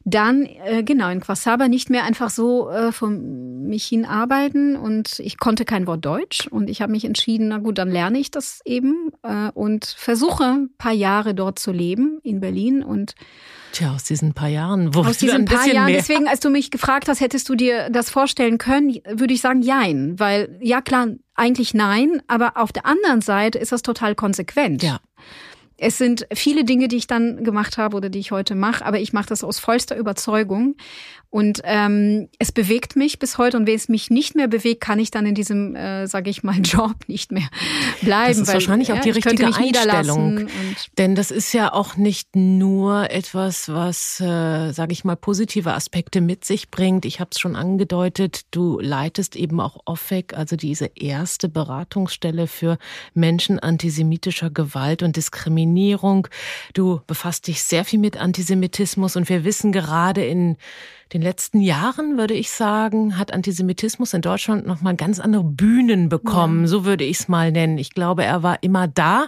dann 0.04 0.44
äh, 0.44 0.82
genau 0.82 1.08
in 1.10 1.20
Quasaba 1.20 1.68
nicht 1.68 1.88
mehr 1.88 2.04
einfach 2.04 2.28
so 2.28 2.68
äh, 2.68 2.92
von 2.92 3.66
mich 3.68 3.84
hin 3.84 4.04
arbeiten 4.04 4.76
und 4.76 5.20
ich 5.20 5.38
konnte 5.38 5.64
kein 5.64 5.86
Wort 5.86 6.04
Deutsch 6.04 6.48
und 6.48 6.68
ich 6.68 6.82
habe 6.82 6.92
mich 6.92 7.04
entschieden, 7.04 7.48
na 7.48 7.58
gut, 7.58 7.78
dann 7.78 7.90
lerne 7.90 8.18
ich 8.18 8.30
das 8.30 8.60
eben 8.64 9.10
äh, 9.22 9.50
und 9.54 9.86
versuche 9.86 10.44
ein 10.44 10.70
paar 10.76 10.92
Jahre 10.92 11.34
dort 11.34 11.58
zu 11.58 11.72
leben 11.72 12.18
in 12.24 12.40
Berlin 12.40 12.82
und 12.82 13.14
Tja, 13.72 13.94
aus 13.94 14.04
diesen 14.04 14.34
paar 14.34 14.48
Jahren. 14.48 14.94
Wo 14.94 15.00
aus 15.00 15.18
diesen 15.18 15.46
paar 15.46 15.66
Jahren. 15.66 15.86
Mehr. 15.86 15.96
Deswegen, 15.96 16.28
als 16.28 16.40
du 16.40 16.50
mich 16.50 16.70
gefragt 16.70 17.08
hast, 17.08 17.20
hättest 17.20 17.48
du 17.48 17.54
dir 17.54 17.90
das 17.90 18.10
vorstellen 18.10 18.58
können, 18.58 19.00
würde 19.06 19.34
ich 19.34 19.40
sagen, 19.40 19.62
jein. 19.62 20.18
Weil, 20.18 20.58
ja 20.60 20.80
klar, 20.80 21.08
eigentlich 21.34 21.74
nein, 21.74 22.22
aber 22.28 22.56
auf 22.56 22.72
der 22.72 22.86
anderen 22.86 23.22
Seite 23.22 23.58
ist 23.58 23.72
das 23.72 23.82
total 23.82 24.14
konsequent. 24.14 24.82
Ja. 24.82 25.00
Es 25.78 25.98
sind 25.98 26.26
viele 26.32 26.64
Dinge, 26.64 26.86
die 26.86 26.96
ich 26.96 27.08
dann 27.08 27.42
gemacht 27.42 27.76
habe 27.76 27.96
oder 27.96 28.08
die 28.08 28.20
ich 28.20 28.30
heute 28.30 28.54
mache, 28.54 28.84
aber 28.84 29.00
ich 29.00 29.12
mache 29.12 29.26
das 29.26 29.42
aus 29.42 29.58
vollster 29.58 29.96
Überzeugung. 29.96 30.76
Und 31.32 31.62
ähm, 31.64 32.28
es 32.38 32.52
bewegt 32.52 32.94
mich 32.94 33.18
bis 33.18 33.38
heute 33.38 33.56
und 33.56 33.66
wenn 33.66 33.74
es 33.74 33.88
mich 33.88 34.10
nicht 34.10 34.34
mehr 34.34 34.48
bewegt, 34.48 34.82
kann 34.82 34.98
ich 34.98 35.10
dann 35.10 35.24
in 35.24 35.34
diesem, 35.34 35.74
äh, 35.74 36.06
sage 36.06 36.28
ich 36.28 36.42
mal, 36.42 36.56
Job 36.62 36.94
nicht 37.06 37.32
mehr 37.32 37.48
bleiben. 38.02 38.28
Das 38.28 38.38
ist 38.38 38.48
weil, 38.48 38.54
wahrscheinlich 38.56 38.92
auch 38.92 38.96
ja, 38.96 39.00
die 39.00 39.10
richtige 39.12 39.46
Einstellung. 39.46 40.48
Denn 40.98 41.14
das 41.14 41.30
ist 41.30 41.54
ja 41.54 41.72
auch 41.72 41.96
nicht 41.96 42.36
nur 42.36 43.10
etwas, 43.10 43.70
was, 43.70 44.20
äh, 44.20 44.72
sage 44.72 44.92
ich 44.92 45.04
mal, 45.04 45.16
positive 45.16 45.72
Aspekte 45.72 46.20
mit 46.20 46.44
sich 46.44 46.70
bringt. 46.70 47.06
Ich 47.06 47.18
habe 47.18 47.30
es 47.32 47.40
schon 47.40 47.56
angedeutet, 47.56 48.42
du 48.50 48.78
leitest 48.78 49.34
eben 49.34 49.58
auch 49.58 49.80
OFEC, 49.86 50.34
also 50.34 50.56
diese 50.56 50.90
erste 50.96 51.48
Beratungsstelle 51.48 52.46
für 52.46 52.76
Menschen 53.14 53.58
antisemitischer 53.58 54.50
Gewalt 54.50 55.02
und 55.02 55.16
Diskriminierung. 55.16 56.28
Du 56.74 57.00
befasst 57.06 57.46
dich 57.46 57.62
sehr 57.62 57.86
viel 57.86 58.00
mit 58.00 58.18
Antisemitismus 58.18 59.16
und 59.16 59.30
wir 59.30 59.44
wissen 59.44 59.72
gerade 59.72 60.26
in 60.26 60.58
den 61.12 61.21
letzten 61.22 61.60
Jahren, 61.60 62.18
würde 62.18 62.34
ich 62.34 62.50
sagen, 62.50 63.18
hat 63.18 63.32
Antisemitismus 63.32 64.14
in 64.14 64.20
Deutschland 64.20 64.66
nochmal 64.66 64.96
ganz 64.96 65.18
andere 65.18 65.44
Bühnen 65.44 66.08
bekommen. 66.08 66.62
Ja. 66.62 66.68
So 66.68 66.84
würde 66.84 67.04
ich 67.04 67.20
es 67.20 67.28
mal 67.28 67.52
nennen. 67.52 67.78
Ich 67.78 67.90
glaube, 67.90 68.24
er 68.24 68.42
war 68.42 68.62
immer 68.62 68.88
da, 68.88 69.26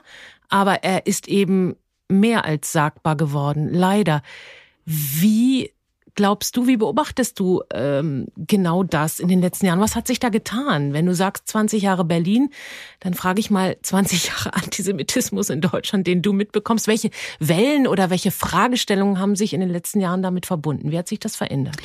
aber 0.49 0.85
er 0.85 1.07
ist 1.07 1.29
eben 1.29 1.77
mehr 2.09 2.45
als 2.45 2.73
sagbar 2.73 3.17
geworden. 3.17 3.69
Leider. 3.73 4.23
Wie 4.85 5.71
glaubst 6.15 6.57
du, 6.57 6.67
wie 6.67 6.77
beobachtest 6.77 7.39
du 7.39 7.63
ähm, 7.73 8.27
genau 8.37 8.83
das 8.83 9.21
in 9.21 9.29
den 9.29 9.41
letzten 9.41 9.67
Jahren? 9.67 9.81
Was 9.81 9.97
hat 9.97 10.07
sich 10.07 10.21
da 10.21 10.29
getan? 10.29 10.93
Wenn 10.93 11.07
du 11.07 11.15
sagst 11.15 11.49
20 11.49 11.83
Jahre 11.83 12.05
Berlin, 12.05 12.51
dann 13.01 13.15
frage 13.15 13.41
ich 13.41 13.51
mal 13.51 13.77
20 13.83 14.27
Jahre 14.29 14.55
Antisemitismus 14.55 15.51
in 15.51 15.61
Deutschland, 15.61 16.07
den 16.07 16.23
du 16.23 16.33
mitbekommst. 16.33 16.87
Welche 16.87 17.11
Wellen 17.39 17.87
oder 17.87 18.11
welche 18.11 18.31
Fragestellungen 18.31 19.19
haben 19.19 19.37
sich 19.37 19.53
in 19.53 19.61
den 19.61 19.71
letzten 19.71 20.01
Jahren 20.01 20.23
damit 20.23 20.47
verbunden? 20.47 20.91
Wie 20.91 20.99
hat 20.99 21.09
sich 21.09 21.19
das 21.19 21.37
verändert? 21.37 21.77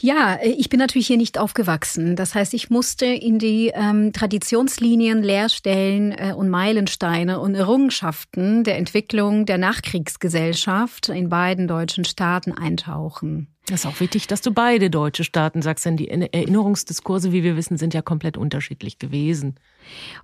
Ja, 0.00 0.34
äh, 0.34 0.50
ich 0.50 0.68
bin 0.68 0.78
natürlich 0.78 1.06
hier 1.06 1.16
nicht 1.16 1.38
aufgewachsen. 1.38 2.16
Das 2.16 2.34
heißt, 2.34 2.54
ich 2.54 2.70
musste 2.70 3.06
in 3.06 3.38
die 3.38 3.72
ähm, 3.74 4.12
Traditionslinien, 4.12 5.22
Lehrstellen 5.22 6.12
äh, 6.12 6.32
und 6.36 6.48
Meilensteine 6.48 7.40
und 7.40 7.54
Errungenschaften 7.54 8.64
der 8.64 8.78
Entwicklung 8.78 9.46
der 9.46 9.58
Nachkriegsgesellschaft 9.58 11.08
in 11.08 11.28
beiden 11.28 11.68
deutschen 11.68 12.04
Staaten 12.04 12.52
eintauchen. 12.52 13.48
Das 13.66 13.80
ist 13.80 13.86
auch 13.86 14.00
wichtig, 14.00 14.26
dass 14.26 14.40
du 14.40 14.50
beide 14.50 14.88
deutsche 14.88 15.24
Staaten 15.24 15.60
sagst, 15.60 15.84
denn 15.84 15.98
die 15.98 16.08
Erinnerungsdiskurse, 16.08 17.32
wie 17.32 17.42
wir 17.42 17.56
wissen, 17.56 17.76
sind 17.76 17.92
ja 17.92 18.00
komplett 18.00 18.38
unterschiedlich 18.38 18.98
gewesen. 18.98 19.56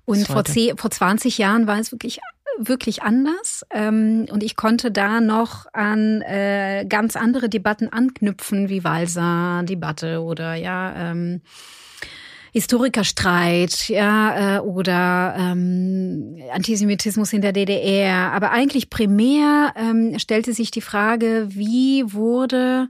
Und 0.07 0.27
vor, 0.27 0.47
zehn, 0.47 0.79
vor 0.79 0.91
20 0.91 1.37
Jahren 1.37 1.67
war 1.67 1.79
es 1.79 1.93
wirklich 1.93 2.21
wirklich 2.59 3.03
anders 3.03 3.65
ähm, 3.71 4.27
und 4.31 4.43
ich 4.43 4.57
konnte 4.57 4.91
da 4.91 5.21
noch 5.21 5.67
an 5.73 6.23
äh, 6.23 6.87
ganz 6.89 7.17
andere 7.17 7.49
Debatten 7.49 7.89
anknüpfen, 7.89 8.69
wie 8.69 8.85
Walser-Debatte 8.85 10.23
oder 10.23 10.55
ja 10.55 11.11
ähm, 11.11 11.43
Historikerstreit, 12.55 13.89
ja, 13.89 14.59
äh, 14.59 14.61
oder 14.61 15.35
ähm, 15.37 16.37
Antisemitismus 16.53 17.33
in 17.33 17.43
der 17.43 17.53
DDR. 17.53 18.31
Aber 18.31 18.53
eigentlich 18.53 18.91
primär 18.91 19.75
ähm, 19.75 20.17
stellte 20.21 20.53
sich 20.53 20.71
die 20.71 20.81
Frage, 20.81 21.49
wie 21.51 22.05
wurde 22.13 22.89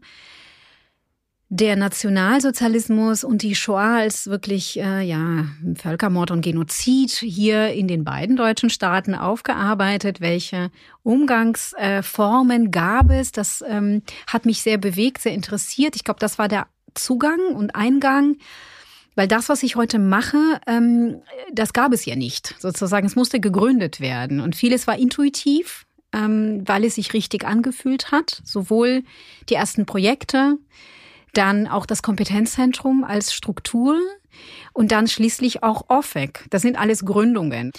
der 1.50 1.76
Nationalsozialismus 1.76 3.22
und 3.22 3.42
die 3.42 3.54
Shoah 3.54 3.98
als 3.98 4.26
wirklich 4.26 4.80
äh, 4.80 5.02
ja 5.02 5.46
Völkermord 5.76 6.30
und 6.30 6.40
Genozid 6.40 7.10
hier 7.10 7.72
in 7.72 7.86
den 7.86 8.02
beiden 8.02 8.36
deutschen 8.36 8.70
Staaten 8.70 9.14
aufgearbeitet. 9.14 10.20
Welche 10.20 10.70
Umgangsformen 11.02 12.70
gab 12.70 13.10
es? 13.10 13.30
Das 13.30 13.62
ähm, 13.68 14.02
hat 14.26 14.46
mich 14.46 14.62
sehr 14.62 14.78
bewegt, 14.78 15.22
sehr 15.22 15.32
interessiert. 15.32 15.96
Ich 15.96 16.04
glaube, 16.04 16.20
das 16.20 16.38
war 16.38 16.48
der 16.48 16.66
Zugang 16.94 17.40
und 17.54 17.74
Eingang. 17.76 18.36
Weil 19.16 19.28
das, 19.28 19.48
was 19.48 19.62
ich 19.62 19.76
heute 19.76 20.00
mache, 20.00 20.60
ähm, 20.66 21.22
das 21.52 21.72
gab 21.72 21.92
es 21.92 22.04
ja 22.04 22.16
nicht. 22.16 22.56
Sozusagen, 22.58 23.06
es 23.06 23.14
musste 23.14 23.38
gegründet 23.38 24.00
werden. 24.00 24.40
Und 24.40 24.56
vieles 24.56 24.88
war 24.88 24.98
intuitiv, 24.98 25.86
ähm, 26.12 26.62
weil 26.66 26.84
es 26.84 26.96
sich 26.96 27.14
richtig 27.14 27.46
angefühlt 27.46 28.10
hat. 28.10 28.42
Sowohl 28.44 29.04
die 29.48 29.54
ersten 29.54 29.86
Projekte, 29.86 30.58
dann 31.36 31.66
auch 31.66 31.86
das 31.86 32.02
Kompetenzzentrum 32.02 33.04
als 33.04 33.32
Struktur 33.32 33.98
und 34.72 34.92
dann 34.92 35.06
schließlich 35.06 35.62
auch 35.62 35.88
OFEC. 35.88 36.46
Das 36.50 36.62
sind 36.62 36.78
alles 36.78 37.04
Gründungen. 37.04 37.72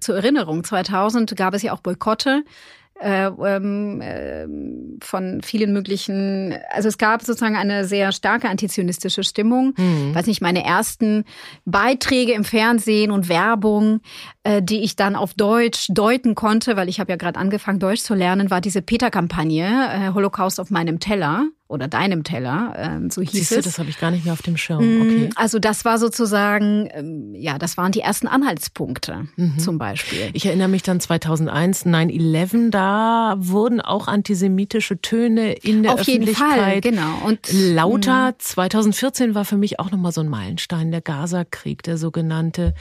Zur 0.00 0.16
Erinnerung, 0.16 0.64
2000 0.64 1.36
gab 1.36 1.54
es 1.54 1.62
ja 1.62 1.72
auch 1.72 1.80
Boykotte 1.80 2.44
äh, 3.02 3.26
ähm, 3.26 4.00
äh, 4.00 4.46
von 5.04 5.42
vielen 5.42 5.72
möglichen, 5.72 6.54
also 6.70 6.88
es 6.88 6.98
gab 6.98 7.22
sozusagen 7.22 7.56
eine 7.56 7.84
sehr 7.84 8.12
starke 8.12 8.48
antizionistische 8.48 9.24
Stimmung. 9.24 9.74
Mhm. 9.76 10.14
Weiß 10.14 10.26
nicht, 10.26 10.40
meine 10.40 10.64
ersten 10.64 11.24
Beiträge 11.64 12.32
im 12.32 12.44
Fernsehen 12.44 13.10
und 13.10 13.28
Werbung, 13.28 14.00
äh, 14.44 14.62
die 14.62 14.80
ich 14.80 14.96
dann 14.96 15.14
auf 15.14 15.34
Deutsch 15.34 15.86
deuten 15.90 16.34
konnte, 16.34 16.76
weil 16.76 16.88
ich 16.88 16.98
habe 16.98 17.12
ja 17.12 17.16
gerade 17.16 17.38
angefangen, 17.38 17.78
Deutsch 17.78 18.02
zu 18.02 18.14
lernen, 18.14 18.50
war 18.50 18.60
diese 18.60 18.82
Peter-Kampagne, 18.82 19.66
äh, 19.66 20.14
Holocaust 20.14 20.58
auf 20.58 20.70
meinem 20.70 20.98
Teller 20.98 21.46
oder 21.68 21.88
deinem 21.88 22.24
Teller, 22.24 22.74
ähm, 22.76 23.08
so 23.08 23.22
hieß 23.22 23.32
Siehst 23.32 23.52
es. 23.52 23.58
Du, 23.58 23.62
das 23.64 23.78
habe 23.78 23.88
ich 23.88 23.98
gar 23.98 24.10
nicht 24.10 24.24
mehr 24.24 24.34
auf 24.34 24.42
dem 24.42 24.56
Schirm. 24.56 24.80
Mm, 24.80 25.00
okay. 25.00 25.30
Also 25.36 25.58
das 25.58 25.84
war 25.84 25.98
sozusagen, 25.98 26.88
ähm, 26.92 27.34
ja, 27.34 27.56
das 27.56 27.76
waren 27.76 27.92
die 27.92 28.00
ersten 28.00 28.26
Anhaltspunkte 28.26 29.28
mhm. 29.36 29.58
zum 29.58 29.78
Beispiel. 29.78 30.30
Ich 30.34 30.44
erinnere 30.44 30.68
mich 30.68 30.82
dann 30.82 31.00
2001, 31.00 31.86
9-11, 31.86 32.70
da 32.70 33.36
wurden 33.38 33.80
auch 33.80 34.08
antisemitische 34.08 35.00
Töne 35.00 35.52
in 35.52 35.84
der 35.84 35.94
auf 35.94 36.00
Öffentlichkeit 36.00 36.48
jeden 36.50 36.62
Fall, 36.62 36.80
genau. 36.80 37.26
Und 37.26 37.40
lauter. 37.52 38.34
2014 38.38 39.30
mm. 39.30 39.34
war 39.34 39.44
für 39.44 39.56
mich 39.56 39.78
auch 39.78 39.90
nochmal 39.90 40.12
so 40.12 40.20
ein 40.20 40.28
Meilenstein, 40.28 40.90
der 40.90 41.00
Gaza-Krieg, 41.00 41.82
der 41.82 41.96
sogenannte 41.96 42.74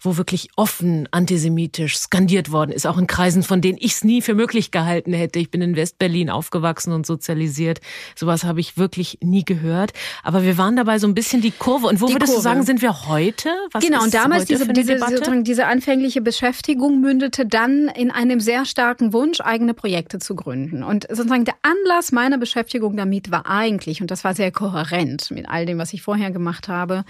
wo 0.00 0.16
wirklich 0.16 0.48
offen 0.56 1.08
antisemitisch 1.10 1.98
skandiert 1.98 2.50
worden 2.50 2.72
ist, 2.72 2.86
auch 2.86 2.98
in 2.98 3.06
Kreisen, 3.06 3.42
von 3.42 3.60
denen 3.60 3.78
ich 3.80 3.92
es 3.92 4.04
nie 4.04 4.22
für 4.22 4.34
möglich 4.34 4.70
gehalten 4.70 5.12
hätte. 5.12 5.38
Ich 5.38 5.50
bin 5.50 5.60
in 5.60 5.76
Westberlin 5.76 6.30
aufgewachsen 6.30 6.92
und 6.92 7.06
sozialisiert. 7.06 7.80
Sowas 8.16 8.44
habe 8.44 8.60
ich 8.60 8.78
wirklich 8.78 9.18
nie 9.22 9.44
gehört. 9.44 9.92
Aber 10.22 10.42
wir 10.42 10.56
waren 10.56 10.76
dabei 10.76 10.98
so 10.98 11.06
ein 11.06 11.14
bisschen 11.14 11.42
die 11.42 11.50
Kurve. 11.50 11.86
Und 11.86 12.00
wo 12.00 12.06
die 12.06 12.14
würdest 12.14 12.32
Kurve. 12.32 12.38
du 12.38 12.42
sagen, 12.42 12.62
sind 12.64 12.80
wir 12.80 13.08
heute? 13.08 13.50
Was 13.72 13.84
genau, 13.84 14.02
und 14.02 14.14
damals 14.14 14.46
diese, 14.46 14.66
diese, 14.72 14.98
sozusagen 14.98 15.44
diese 15.44 15.66
anfängliche 15.66 16.22
Beschäftigung 16.22 17.00
mündete 17.00 17.44
dann 17.44 17.88
in 17.88 18.10
einem 18.10 18.40
sehr 18.40 18.64
starken 18.64 19.12
Wunsch, 19.12 19.40
eigene 19.40 19.74
Projekte 19.74 20.18
zu 20.18 20.34
gründen. 20.34 20.82
Und 20.82 21.06
sozusagen 21.10 21.44
der 21.44 21.56
Anlass 21.62 22.10
meiner 22.10 22.38
Beschäftigung 22.38 22.96
damit 22.96 23.30
war 23.30 23.46
eigentlich, 23.46 24.00
und 24.00 24.10
das 24.10 24.24
war 24.24 24.34
sehr 24.34 24.50
kohärent 24.50 25.30
mit 25.30 25.48
all 25.48 25.66
dem, 25.66 25.78
was 25.78 25.92
ich 25.92 26.02
vorher 26.02 26.30
gemacht 26.30 26.68
habe 26.68 27.04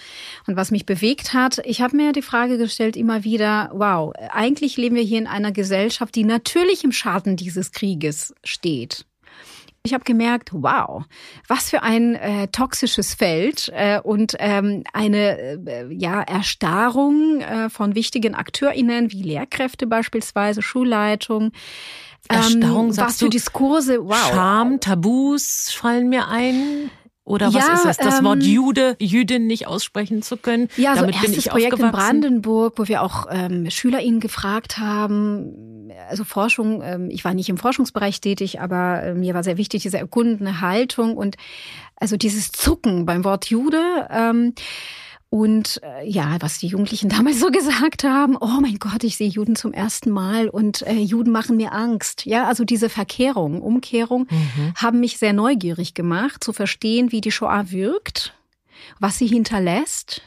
und 0.46 0.56
was 0.56 0.70
mich 0.70 0.86
bewegt 0.86 1.34
hat, 1.34 1.60
ich 1.64 1.80
habe 1.80 1.96
mir 1.96 2.12
die 2.12 2.22
Frage 2.22 2.58
gestellt, 2.58 2.79
feststellt 2.80 2.96
immer 2.96 3.24
wieder, 3.24 3.70
wow, 3.74 4.14
eigentlich 4.30 4.78
leben 4.78 4.96
wir 4.96 5.02
hier 5.02 5.18
in 5.18 5.26
einer 5.26 5.52
Gesellschaft, 5.52 6.14
die 6.14 6.24
natürlich 6.24 6.82
im 6.82 6.92
Schaden 6.92 7.36
dieses 7.36 7.72
Krieges 7.72 8.34
steht. 8.42 9.04
Ich 9.82 9.92
habe 9.92 10.04
gemerkt, 10.04 10.50
wow, 10.52 11.04
was 11.46 11.68
für 11.68 11.82
ein 11.82 12.14
äh, 12.14 12.48
toxisches 12.48 13.14
Feld 13.14 13.70
äh, 13.74 14.00
und 14.00 14.34
ähm, 14.38 14.84
eine 14.94 15.58
äh, 15.66 15.92
ja 15.92 16.22
Erstarrung 16.22 17.40
äh, 17.42 17.68
von 17.68 17.94
wichtigen 17.94 18.34
AkteurInnen 18.34 19.12
wie 19.12 19.22
Lehrkräfte 19.22 19.86
beispielsweise, 19.86 20.62
Schulleitung. 20.62 21.52
Erstarrung, 22.28 22.90
ähm, 22.90 22.96
was 22.96 23.18
für 23.18 23.28
Diskurse, 23.28 24.06
wow. 24.06 24.16
Scham, 24.30 24.80
Tabus 24.80 25.70
fallen 25.70 26.08
mir 26.08 26.28
ein. 26.28 26.90
Oder 27.24 27.52
was 27.52 27.66
ja, 27.66 27.74
ist 27.74 27.84
das? 27.84 27.96
Das 27.98 28.18
ähm, 28.18 28.24
Wort 28.24 28.42
Jude, 28.42 28.96
Jüdin 28.98 29.46
nicht 29.46 29.66
aussprechen 29.66 30.22
zu 30.22 30.36
können. 30.36 30.68
Ja, 30.76 30.94
Damit 30.94 31.14
so 31.14 31.26
erstes 31.26 31.48
Projekt 31.48 31.78
in 31.78 31.90
Brandenburg, 31.92 32.74
wo 32.78 32.88
wir 32.88 33.02
auch 33.02 33.26
ähm, 33.30 33.70
SchülerInnen 33.70 34.20
gefragt 34.20 34.78
haben, 34.78 35.90
also 36.08 36.24
Forschung, 36.24 36.82
ähm, 36.82 37.08
ich 37.10 37.24
war 37.24 37.34
nicht 37.34 37.48
im 37.48 37.58
Forschungsbereich 37.58 38.20
tätig, 38.20 38.60
aber 38.60 39.02
äh, 39.02 39.14
mir 39.14 39.34
war 39.34 39.44
sehr 39.44 39.58
wichtig, 39.58 39.82
diese 39.82 39.98
erkundende 39.98 40.60
Haltung 40.60 41.16
und 41.16 41.36
also 41.96 42.16
dieses 42.16 42.52
Zucken 42.52 43.04
beim 43.04 43.24
Wort 43.24 43.46
Jude. 43.50 44.08
Ähm, 44.10 44.54
und 45.30 45.80
äh, 45.84 46.06
ja, 46.08 46.36
was 46.40 46.58
die 46.58 46.66
Jugendlichen 46.66 47.08
damals 47.16 47.38
so 47.38 47.50
gesagt 47.50 48.02
haben, 48.02 48.36
oh 48.36 48.60
mein 48.60 48.78
Gott, 48.78 49.04
ich 49.04 49.16
sehe 49.16 49.28
Juden 49.28 49.54
zum 49.54 49.72
ersten 49.72 50.10
Mal 50.10 50.48
und 50.48 50.82
äh, 50.82 50.94
Juden 50.94 51.30
machen 51.30 51.56
mir 51.56 51.72
Angst. 51.72 52.26
Ja, 52.26 52.48
also 52.48 52.64
diese 52.64 52.88
Verkehrung, 52.88 53.62
Umkehrung 53.62 54.26
mhm. 54.28 54.74
haben 54.74 54.98
mich 54.98 55.18
sehr 55.18 55.32
neugierig 55.32 55.94
gemacht, 55.94 56.42
zu 56.42 56.52
verstehen, 56.52 57.12
wie 57.12 57.20
die 57.20 57.30
Shoah 57.30 57.70
wirkt, 57.70 58.34
was 58.98 59.18
sie 59.18 59.28
hinterlässt, 59.28 60.22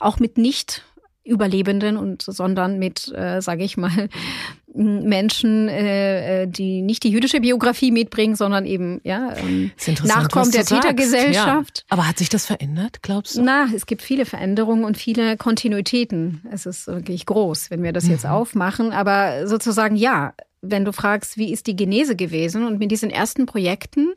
auch 0.00 0.18
mit 0.18 0.38
nicht 0.38 0.85
Überlebenden 1.26 1.96
und 1.96 2.22
sondern 2.22 2.78
mit, 2.78 3.12
äh, 3.14 3.40
sage 3.42 3.64
ich 3.64 3.76
mal, 3.76 4.08
Menschen, 4.74 5.68
äh, 5.68 6.42
äh, 6.42 6.46
die 6.46 6.82
nicht 6.82 7.02
die 7.02 7.10
jüdische 7.10 7.40
Biografie 7.40 7.90
mitbringen, 7.90 8.36
sondern 8.36 8.66
eben 8.66 9.00
ja 9.04 9.34
ähm, 9.36 9.70
Nachkommen 10.04 10.50
der 10.50 10.64
Tätergesellschaft. 10.64 11.78
Ja. 11.78 11.84
Aber 11.88 12.06
hat 12.06 12.18
sich 12.18 12.28
das 12.28 12.46
verändert, 12.46 13.02
glaubst 13.02 13.36
du? 13.36 13.42
Na, 13.42 13.68
es 13.74 13.86
gibt 13.86 14.02
viele 14.02 14.26
Veränderungen 14.26 14.84
und 14.84 14.96
viele 14.96 15.36
Kontinuitäten. 15.36 16.42
Es 16.50 16.66
ist 16.66 16.86
wirklich 16.86 17.26
groß, 17.26 17.70
wenn 17.70 17.82
wir 17.82 17.92
das 17.92 18.04
mhm. 18.04 18.12
jetzt 18.12 18.26
aufmachen. 18.26 18.92
Aber 18.92 19.46
sozusagen 19.46 19.96
ja, 19.96 20.34
wenn 20.60 20.84
du 20.84 20.92
fragst, 20.92 21.38
wie 21.38 21.52
ist 21.52 21.66
die 21.66 21.76
Genese 21.76 22.16
gewesen 22.16 22.66
und 22.66 22.78
mit 22.78 22.90
diesen 22.90 23.10
ersten 23.10 23.46
Projekten 23.46 24.12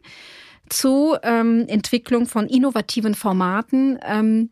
zu 0.70 1.16
ähm, 1.24 1.66
Entwicklung 1.68 2.28
von 2.28 2.48
innovativen 2.48 3.16
Formaten 3.16 3.98
ähm, 4.06 4.52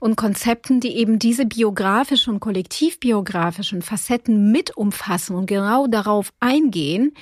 und 0.00 0.16
Konzepten, 0.16 0.80
die 0.80 0.96
eben 0.96 1.18
diese 1.18 1.46
biografischen 1.46 2.34
und 2.34 2.40
kollektivbiografischen 2.40 3.82
Facetten 3.82 4.52
mit 4.52 4.76
umfassen 4.76 5.36
und 5.36 5.46
genau 5.46 5.86
darauf 5.86 6.32
eingehen, 6.40 7.14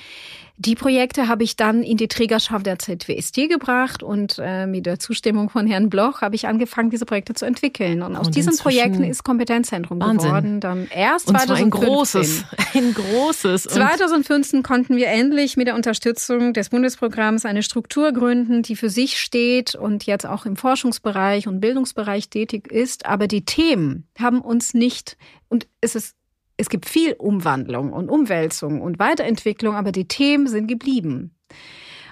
die 0.59 0.73
Projekte 0.73 1.27
habe 1.27 1.43
ich 1.43 1.55
dann 1.55 1.83
in 1.83 1.97
die 1.97 2.07
Trägerschaft 2.07 2.65
der 2.65 2.79
ZWST 2.79 3.47
gebracht 3.47 4.01
und 4.01 4.39
äh, 4.39 4.65
mit 4.65 4.87
der 4.87 4.97
Zustimmung 4.97 5.51
von 5.51 5.67
Herrn 5.67 5.91
Bloch 5.91 6.21
habe 6.21 6.35
ich 6.35 6.47
angefangen, 6.47 6.89
diese 6.89 7.05
Projekte 7.05 7.35
zu 7.35 7.45
entwickeln. 7.45 8.01
Und 8.01 8.15
aus 8.15 8.27
und 8.27 8.35
diesen 8.35 8.57
Projekten 8.57 9.03
ist 9.03 9.23
Kompetenzzentrum 9.23 10.01
Wahnsinn. 10.01 10.29
geworden. 10.29 10.59
Dann 10.59 10.87
erst 10.87 11.27
und 11.27 11.37
2015. 11.39 11.63
ein 11.63 11.69
großes, 11.69 12.45
ein 12.73 12.93
großes. 12.95 13.63
2015 13.63 14.63
konnten 14.63 14.95
wir 14.95 15.09
endlich 15.09 15.57
mit 15.57 15.67
der 15.67 15.75
Unterstützung 15.75 16.53
des 16.53 16.69
Bundesprogramms 16.69 17.45
eine 17.45 17.61
Struktur 17.61 18.11
gründen, 18.11 18.63
die 18.63 18.75
für 18.75 18.89
sich 18.89 19.19
steht 19.19 19.75
und 19.75 20.07
jetzt 20.07 20.25
auch 20.25 20.47
im 20.47 20.55
Forschungsbereich 20.55 21.47
und 21.47 21.59
Bildungsbereich 21.59 22.29
tätig 22.29 22.71
ist. 22.71 23.05
Aber 23.05 23.27
die 23.27 23.45
Themen 23.45 24.07
haben 24.17 24.41
uns 24.41 24.73
nicht 24.73 25.17
und 25.49 25.67
es 25.81 25.93
ist 25.95 26.16
es 26.57 26.69
gibt 26.69 26.87
viel 26.89 27.13
Umwandlung 27.13 27.93
und 27.93 28.09
Umwälzung 28.09 28.81
und 28.81 28.99
Weiterentwicklung, 28.99 29.75
aber 29.75 29.91
die 29.91 30.07
Themen 30.07 30.47
sind 30.47 30.67
geblieben. 30.67 31.31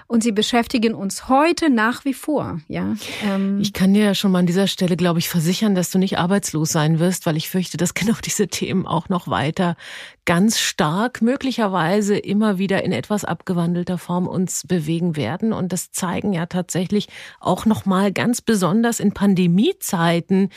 und 0.08 0.22
sie 0.22 0.30
beschäftigen 0.30 0.94
uns 0.94 1.28
heute 1.28 1.68
nach 1.68 2.04
wie 2.04 2.14
vor. 2.14 2.60
Ja, 2.68 2.94
ähm 3.24 3.58
ich 3.60 3.72
kann 3.72 3.92
dir 3.92 4.04
ja 4.04 4.14
schon 4.14 4.30
mal 4.30 4.38
an 4.38 4.46
dieser 4.46 4.68
Stelle, 4.68 4.96
glaube 4.96 5.18
ich, 5.18 5.28
versichern, 5.28 5.74
dass 5.74 5.90
du 5.90 5.98
nicht 5.98 6.16
arbeitslos 6.16 6.70
sein 6.70 7.00
wirst, 7.00 7.26
weil 7.26 7.36
ich 7.36 7.50
fürchte, 7.50 7.76
dass 7.76 7.94
genau 7.94 8.14
diese 8.24 8.46
Themen 8.46 8.86
auch 8.86 9.08
noch 9.08 9.26
weiter 9.26 9.76
ganz 10.24 10.60
stark, 10.60 11.22
möglicherweise 11.22 12.16
immer 12.16 12.58
wieder 12.58 12.84
in 12.84 12.92
etwas 12.92 13.24
abgewandelter 13.24 13.98
Form 13.98 14.28
uns 14.28 14.64
bewegen 14.66 15.16
werden. 15.16 15.52
Und 15.52 15.72
das 15.72 15.90
zeigen 15.90 16.32
ja 16.32 16.46
tatsächlich 16.46 17.08
auch 17.40 17.66
noch 17.66 17.84
mal 17.84 18.12
ganz 18.12 18.40
besonders 18.42 19.00
in 19.00 19.12
Pandemiezeiten 19.12 20.50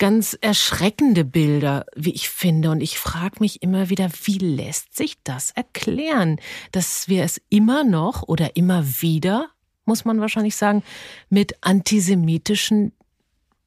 ganz 0.00 0.36
erschreckende 0.40 1.24
Bilder, 1.24 1.84
wie 1.94 2.12
ich 2.12 2.30
finde. 2.30 2.70
Und 2.70 2.80
ich 2.80 2.98
frage 2.98 3.36
mich 3.38 3.62
immer 3.62 3.90
wieder, 3.90 4.10
wie 4.24 4.38
lässt 4.38 4.96
sich 4.96 5.22
das 5.22 5.52
erklären, 5.52 6.40
dass 6.72 7.06
wir 7.06 7.22
es 7.22 7.40
immer 7.50 7.84
noch 7.84 8.24
oder 8.26 8.56
immer 8.56 8.84
wieder, 9.02 9.50
muss 9.84 10.04
man 10.04 10.20
wahrscheinlich 10.20 10.56
sagen, 10.56 10.82
mit 11.28 11.54
antisemitischen 11.60 12.92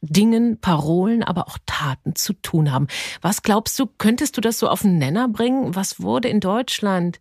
Dingen, 0.01 0.59
Parolen, 0.59 1.23
aber 1.23 1.47
auch 1.47 1.59
Taten 1.65 2.15
zu 2.15 2.33
tun 2.33 2.71
haben. 2.71 2.87
Was 3.21 3.43
glaubst 3.43 3.79
du, 3.79 3.85
könntest 3.85 4.35
du 4.35 4.41
das 4.41 4.59
so 4.59 4.67
auf 4.67 4.81
den 4.81 4.97
Nenner 4.97 5.29
bringen? 5.29 5.75
Was 5.75 6.01
wurde 6.01 6.27
in 6.27 6.39
Deutschland, 6.39 7.19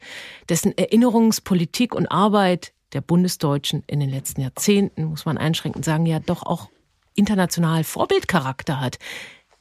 dessen 0.48 0.76
Erinnerungspolitik 0.76 1.94
und 1.94 2.06
Arbeit 2.10 2.72
der 2.94 3.02
Bundesdeutschen 3.02 3.84
in 3.86 4.00
den 4.00 4.10
letzten 4.10 4.40
Jahrzehnten, 4.40 5.04
muss 5.04 5.26
man 5.26 5.38
einschränkend 5.38 5.84
sagen, 5.84 6.06
ja 6.06 6.18
doch 6.18 6.42
auch 6.44 6.70
international 7.14 7.84
Vorbildcharakter 7.84 8.80
hat. 8.80 8.98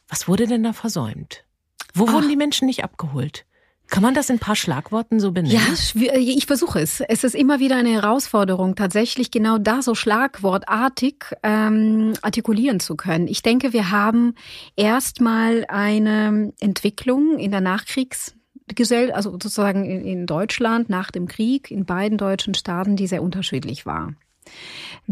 Was 0.08 0.28
wurde 0.28 0.48
denn 0.48 0.64
da 0.64 0.74
versäumt? 0.74 1.46
Wo 1.94 2.06
Ach. 2.08 2.14
wurden 2.14 2.30
die 2.30 2.36
Menschen 2.36 2.66
nicht 2.66 2.84
abgeholt? 2.84 3.46
Kann 3.92 4.04
man 4.04 4.14
das 4.14 4.30
in 4.30 4.38
ein 4.38 4.40
paar 4.40 4.56
Schlagworten 4.56 5.20
so 5.20 5.34
benennen? 5.34 5.58
Ja, 5.94 6.14
ich 6.16 6.46
versuche 6.46 6.80
es. 6.80 7.02
Es 7.02 7.26
ist 7.26 7.36
immer 7.36 7.60
wieder 7.60 7.76
eine 7.76 7.90
Herausforderung, 7.90 8.76
tatsächlich 8.76 9.32
genau 9.32 9.58
da 9.58 9.82
so 9.82 9.96
schlagwortartig 9.96 11.26
ähm, 11.44 12.14
artikulieren 12.22 12.80
zu 12.80 12.96
können. 12.96 13.28
Ich 13.28 13.42
denke, 13.42 13.74
wir 13.74 13.92
haben 13.92 14.36
erstmal 14.78 15.66
eine 15.68 16.54
Entwicklung 16.62 17.38
in 17.38 17.52
der 17.52 17.60
Nachkriegsgesellschaft, 17.60 19.14
also 19.14 19.32
sozusagen 19.32 19.84
in 19.84 20.26
Deutschland 20.26 20.90
nach 20.90 21.12
dem 21.12 21.28
Krieg, 21.28 21.70
in 21.70 21.84
beiden 21.84 22.18
deutschen 22.18 22.54
Staaten, 22.54 22.96
die 22.96 23.08
sehr 23.08 23.22
unterschiedlich 23.22 23.86
war. 23.86 24.14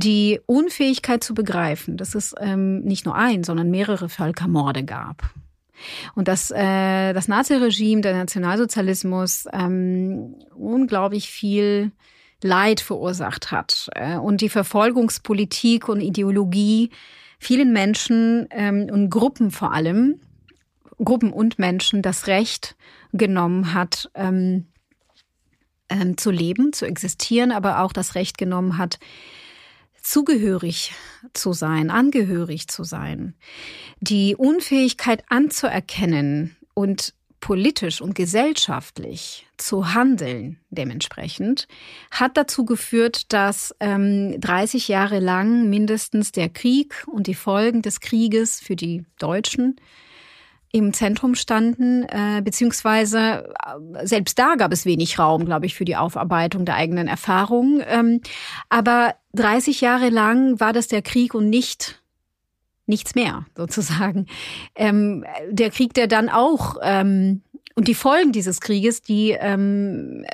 Die 0.02 0.40
Unfähigkeit 0.46 1.22
zu 1.22 1.34
begreifen, 1.34 1.98
dass 1.98 2.16
es 2.16 2.34
ähm, 2.40 2.80
nicht 2.82 3.06
nur 3.06 3.16
ein, 3.16 3.44
sondern 3.44 3.70
mehrere 3.70 4.08
Völkermorde 4.08 4.86
gab. 4.86 5.34
Und 6.16 6.30
dass 6.30 6.52
äh, 6.52 7.12
das 7.12 7.28
Naziregime, 7.28 8.02
der 8.02 8.16
Nationalsozialismus 8.16 9.46
ähm, 9.52 10.36
unglaublich 10.56 11.30
viel 11.30 11.92
Leid 12.42 12.80
verursacht 12.80 13.52
hat 13.52 13.90
äh, 13.96 14.16
und 14.16 14.40
die 14.40 14.48
Verfolgungspolitik 14.48 15.90
und 15.90 16.00
Ideologie 16.00 16.92
vielen 17.38 17.74
Menschen 17.74 18.48
ähm, 18.52 18.88
und 18.90 19.10
Gruppen 19.10 19.52
vor 19.52 19.74
allem, 19.74 20.22
Gruppen 21.04 21.34
und 21.34 21.60
Menschen 21.60 22.02
das 22.02 22.28
Recht 22.28 22.78
genommen 23.12 23.74
hat, 23.74 24.10
ähm, 24.16 24.68
ähm, 25.90 26.18
zu 26.18 26.32
leben, 26.32 26.72
zu 26.72 26.86
existieren, 26.86 27.52
aber 27.52 27.82
auch 27.82 27.92
das 27.92 28.16
Recht 28.16 28.38
genommen 28.38 28.78
hat, 28.78 29.00
zugehörig 30.02 30.94
zu 31.34 31.54
sein, 31.54 31.90
angehörig 31.90 32.68
zu 32.68 32.84
sein. 32.84 33.36
Die 34.00 34.36
Unfähigkeit 34.36 35.24
anzuerkennen 35.30 36.56
und 36.74 37.14
politisch 37.40 38.02
und 38.02 38.16
gesellschaftlich 38.16 39.48
zu 39.58 39.94
handeln 39.94 40.60
dementsprechend, 40.70 41.68
hat 42.12 42.38
dazu 42.38 42.66
geführt, 42.66 43.32
dass 43.34 43.76
ähm, 43.80 44.40
30 44.40 44.88
Jahre 44.88 45.20
lang 45.20 45.70
mindestens 45.70 46.32
der 46.32 46.50
Krieg 46.50 47.06
und 47.08 47.28
die 47.28 47.36
Folgen 47.36 47.82
des 47.82 48.02
Krieges 48.02 48.60
für 48.60 48.76
die 48.76 49.06
Deutschen 49.20 49.80
im 50.72 50.94
Zentrum 50.94 51.36
standen, 51.36 52.04
äh, 52.04 52.42
beziehungsweise 52.44 53.54
äh, 53.66 54.06
selbst 54.06 54.38
da 54.38 54.56
gab 54.56 54.72
es 54.72 54.86
wenig 54.86 55.18
Raum, 55.18 55.46
glaube 55.46 55.66
ich, 55.66 55.76
für 55.76 55.86
die 55.86 55.96
Aufarbeitung 55.96 56.66
der 56.66 56.76
eigenen 56.76 57.08
Erfahrungen. 57.08 57.84
Ähm, 57.88 58.22
aber 58.70 59.16
30 59.34 59.82
Jahre 59.82 60.10
lang 60.10 60.60
war 60.60 60.74
das 60.74 60.88
der 60.88 61.02
Krieg 61.02 61.34
und 61.34 61.50
nicht 61.50 62.02
nichts 62.86 63.16
mehr 63.16 63.46
sozusagen. 63.56 64.28
Ähm, 64.76 65.26
der 65.50 65.72
Krieg, 65.72 65.94
der 65.94 66.08
dann 66.08 66.30
auch 66.30 66.78
ähm, 66.82 67.42
und 67.76 67.88
die 67.88 67.96
Folgen 67.96 68.34
dieses 68.34 68.60
Krieges, 68.60 69.02
die 69.02 69.32
ähm, 69.40 70.26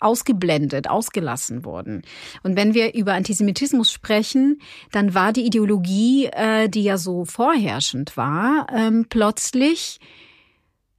ausgeblendet, 0.00 0.88
ausgelassen 0.88 1.64
wurden. 1.64 2.02
Und 2.42 2.56
wenn 2.56 2.74
wir 2.74 2.94
über 2.94 3.14
Antisemitismus 3.14 3.90
sprechen, 3.92 4.60
dann 4.92 5.14
war 5.14 5.32
die 5.32 5.46
Ideologie, 5.46 6.26
äh, 6.26 6.68
die 6.68 6.82
ja 6.82 6.98
so 6.98 7.24
vorherrschend 7.24 8.16
war, 8.16 8.66
ähm, 8.74 9.06
plötzlich 9.08 10.00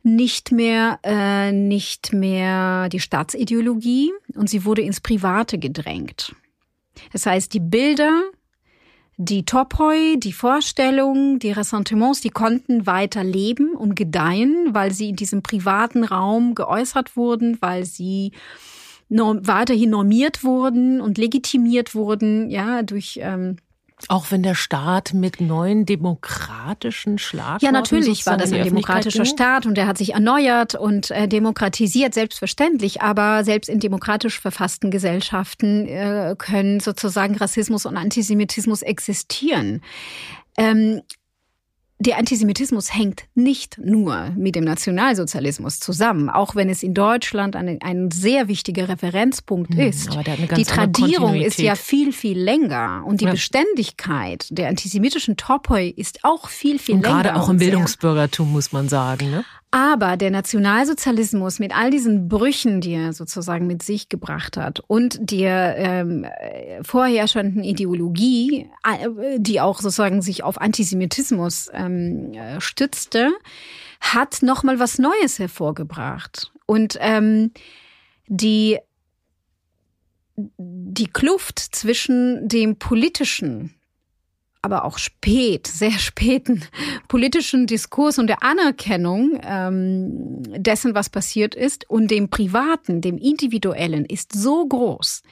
nicht 0.04 0.52
mehr 0.52 1.00
äh, 1.04 1.52
nicht 1.52 2.14
mehr 2.14 2.90
die 2.90 3.00
Staatsideologie 3.00 4.12
und 4.36 4.50
sie 4.50 4.64
wurde 4.64 4.82
ins 4.82 5.02
Private 5.02 5.58
gedrängt. 5.58 6.34
Das 7.12 7.26
heißt, 7.26 7.54
die 7.54 7.60
Bilder, 7.60 8.24
die 9.18 9.46
Topoi, 9.46 10.18
die 10.18 10.32
Vorstellungen, 10.32 11.40
die 11.40 11.52
Ressentiments, 11.52 12.22
die 12.22 12.30
konnten 12.30 12.86
weiter 12.86 13.24
leben 13.24 13.74
und 13.74 13.96
gedeihen, 13.96 14.70
weil 14.74 14.92
sie 14.94 15.10
in 15.10 15.16
diesem 15.16 15.42
privaten 15.42 16.04
Raum 16.04 16.56
geäußert 16.56 17.18
wurden, 17.18 17.58
weil 17.62 17.84
sie 17.86 18.32
norm 19.10 19.48
weiterhin 19.48 19.92
normiert 19.92 20.44
wurden 20.44 21.02
und 21.02 21.18
legitimiert 21.18 21.96
wurden, 21.96 22.50
ja, 22.50 22.84
durch 22.84 23.20
ähm, 23.22 23.58
auch 24.10 24.30
wenn 24.30 24.44
der 24.44 24.54
Staat 24.54 25.16
mit 25.16 25.42
neuen 25.42 25.86
demokratischen 25.86 27.18
Schlagworten 27.18 27.66
Ja, 27.66 27.72
natürlich 27.72 28.26
war 28.28 28.38
das 28.38 28.54
ein 28.54 28.64
demokratischer. 28.64 29.26
Staat 29.26 29.66
und 29.66 29.76
der 29.76 29.88
hat 29.88 29.98
sich 29.98 30.14
erneuert 30.14 30.76
und 30.76 31.10
äh, 31.10 31.28
demokratisiert, 31.28 32.14
selbstverständlich. 32.14 33.02
Aber 33.02 33.44
selbst 33.44 33.70
in 33.70 33.80
demokratisch 33.80 34.40
verfassten 34.40 34.92
Gesellschaften 34.92 35.88
äh, 35.88 36.36
können 36.38 36.80
sozusagen 36.80 37.36
Rassismus 37.36 37.88
und 37.88 37.98
Antisemitismus 37.98 38.84
existieren. 38.84 39.82
Ähm, 40.58 41.02
der 42.00 42.18
Antisemitismus 42.18 42.94
hängt 42.94 43.26
nicht 43.34 43.80
nur 43.80 44.30
mit 44.36 44.56
dem 44.56 44.64
Nationalsozialismus 44.64 45.80
zusammen, 45.80 46.30
auch 46.30 46.56
wenn 46.56 46.70
es 46.70 46.84
in 46.84 46.94
Deutschland 46.94 47.56
ein, 47.56 47.80
ein 47.82 48.12
sehr 48.12 48.48
wichtiger 48.48 48.88
Referenzpunkt 48.88 49.74
hm, 49.74 49.80
ist. 49.80 50.16
die 50.56 50.64
Tradierung 50.64 51.36
ist 51.36 51.58
ja 51.58 51.76
viel, 51.76 52.14
viel 52.14 52.40
länger 52.40 53.04
und 53.06 53.22
die 53.22 53.26
ja. 53.26 53.32
Beständigkeit 53.32 54.46
der 54.52 54.70
antisemitischen 54.70 55.38
Topoi 55.38 55.90
ist 55.90 56.20
auch 56.24 56.50
viel, 56.50 56.78
viel 56.78 56.96
und 56.96 57.02
länger. 57.02 57.24
Gerade 57.24 57.36
auch 57.36 57.50
im 57.50 57.58
Bildungsbürgertum, 57.58 58.52
muss 58.52 58.72
man 58.72 58.90
sagen. 58.90 59.32
Ne? 59.32 59.44
Aber 59.70 60.16
der 60.16 60.32
Nationalsozialismus 60.32 61.60
mit 61.60 61.76
all 61.76 61.92
diesen 61.92 62.30
Brüchen, 62.30 62.80
die 62.80 62.94
er 62.94 63.12
sozusagen 63.12 63.68
mit 63.68 63.84
sich 63.84 64.08
gebracht 64.08 64.56
hat 64.56 64.80
und 64.88 65.18
der 65.20 65.76
ähm, 65.78 66.26
vorherrschenden 66.84 67.64
Ideologie, 67.64 68.70
äh, 68.84 69.40
die 69.40 69.60
auch 69.60 69.80
sozusagen 69.80 70.22
sich 70.22 70.44
auf 70.44 70.62
Antisemitismus 70.62 71.70
ähm, 71.74 72.32
äh, 72.34 72.62
stützte, 72.62 73.34
hat 74.00 74.42
noch 74.42 74.64
mal 74.64 74.80
was 74.80 75.00
Neues 75.00 75.38
hervorgebracht. 75.38 76.54
Und 76.66 76.98
ähm, 77.02 77.52
die 78.28 78.80
die 80.38 81.08
Kluft 81.08 81.60
zwischen 81.60 82.48
dem 82.48 82.78
politischen 82.78 83.77
aber 84.62 84.86
auch 84.86 84.98
spät, 84.98 85.68
sehr 85.68 85.92
späten 85.92 86.64
politischen 87.08 87.68
Diskurs 87.68 88.20
und 88.20 88.28
der 88.28 88.44
Anerkennung 88.44 89.40
ähm, 89.44 90.44
dessen, 90.62 90.96
was 90.96 91.10
passiert 91.10 91.56
ist, 91.56 91.90
und 91.90 92.10
dem 92.12 92.30
Privaten, 92.30 93.02
dem 93.02 93.18
Individuellen 93.18 94.06
ist 94.06 94.34
so 94.34 94.66
groß, 94.68 95.24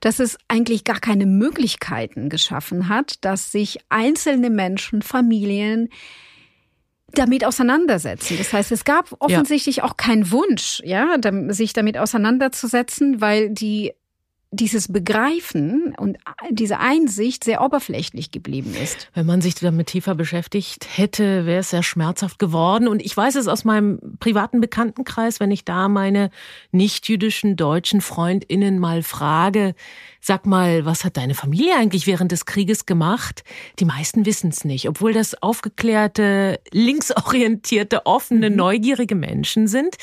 dass 0.00 0.20
es 0.20 0.38
eigentlich 0.48 0.84
gar 0.84 1.00
keine 1.00 1.26
Möglichkeiten 1.26 2.28
geschaffen 2.28 2.88
hat, 2.88 3.24
dass 3.24 3.52
sich 3.52 3.78
einzelne 3.88 4.50
Menschen, 4.50 5.02
Familien, 5.02 5.88
damit 7.14 7.44
auseinandersetzen. 7.44 8.36
Das 8.38 8.52
heißt, 8.52 8.72
es 8.72 8.84
gab 8.84 9.14
offensichtlich 9.20 9.76
ja. 9.76 9.84
auch 9.84 9.96
keinen 9.96 10.30
Wunsch, 10.30 10.82
ja, 10.84 11.16
sich 11.48 11.72
damit 11.72 11.96
auseinanderzusetzen, 11.96 13.20
weil 13.20 13.50
die 13.50 13.92
dieses 14.54 14.88
Begreifen 14.88 15.94
und 15.96 16.16
diese 16.50 16.78
Einsicht 16.78 17.44
sehr 17.44 17.62
oberflächlich 17.62 18.30
geblieben 18.30 18.74
ist. 18.82 19.08
Wenn 19.14 19.26
man 19.26 19.40
sich 19.40 19.54
damit 19.54 19.88
tiefer 19.88 20.14
beschäftigt 20.14 20.86
hätte, 20.96 21.46
wäre 21.46 21.60
es 21.60 21.70
sehr 21.70 21.82
schmerzhaft 21.82 22.38
geworden. 22.38 22.88
Und 22.88 23.02
ich 23.02 23.16
weiß 23.16 23.34
es 23.36 23.48
aus 23.48 23.64
meinem 23.64 23.98
privaten 24.20 24.60
Bekanntenkreis, 24.60 25.40
wenn 25.40 25.50
ich 25.50 25.64
da 25.64 25.88
meine 25.88 26.30
nicht-jüdischen 26.72 27.56
deutschen 27.56 28.00
Freundinnen 28.00 28.78
mal 28.78 29.02
frage, 29.02 29.74
sag 30.20 30.46
mal, 30.46 30.84
was 30.84 31.04
hat 31.04 31.16
deine 31.16 31.34
Familie 31.34 31.76
eigentlich 31.76 32.06
während 32.06 32.32
des 32.32 32.46
Krieges 32.46 32.86
gemacht? 32.86 33.44
Die 33.78 33.84
meisten 33.84 34.24
wissen 34.24 34.50
es 34.50 34.64
nicht, 34.64 34.88
obwohl 34.88 35.12
das 35.12 35.42
aufgeklärte, 35.42 36.60
linksorientierte, 36.70 38.06
offene, 38.06 38.50
mhm. 38.50 38.56
neugierige 38.56 39.14
Menschen 39.14 39.68
sind 39.68 39.96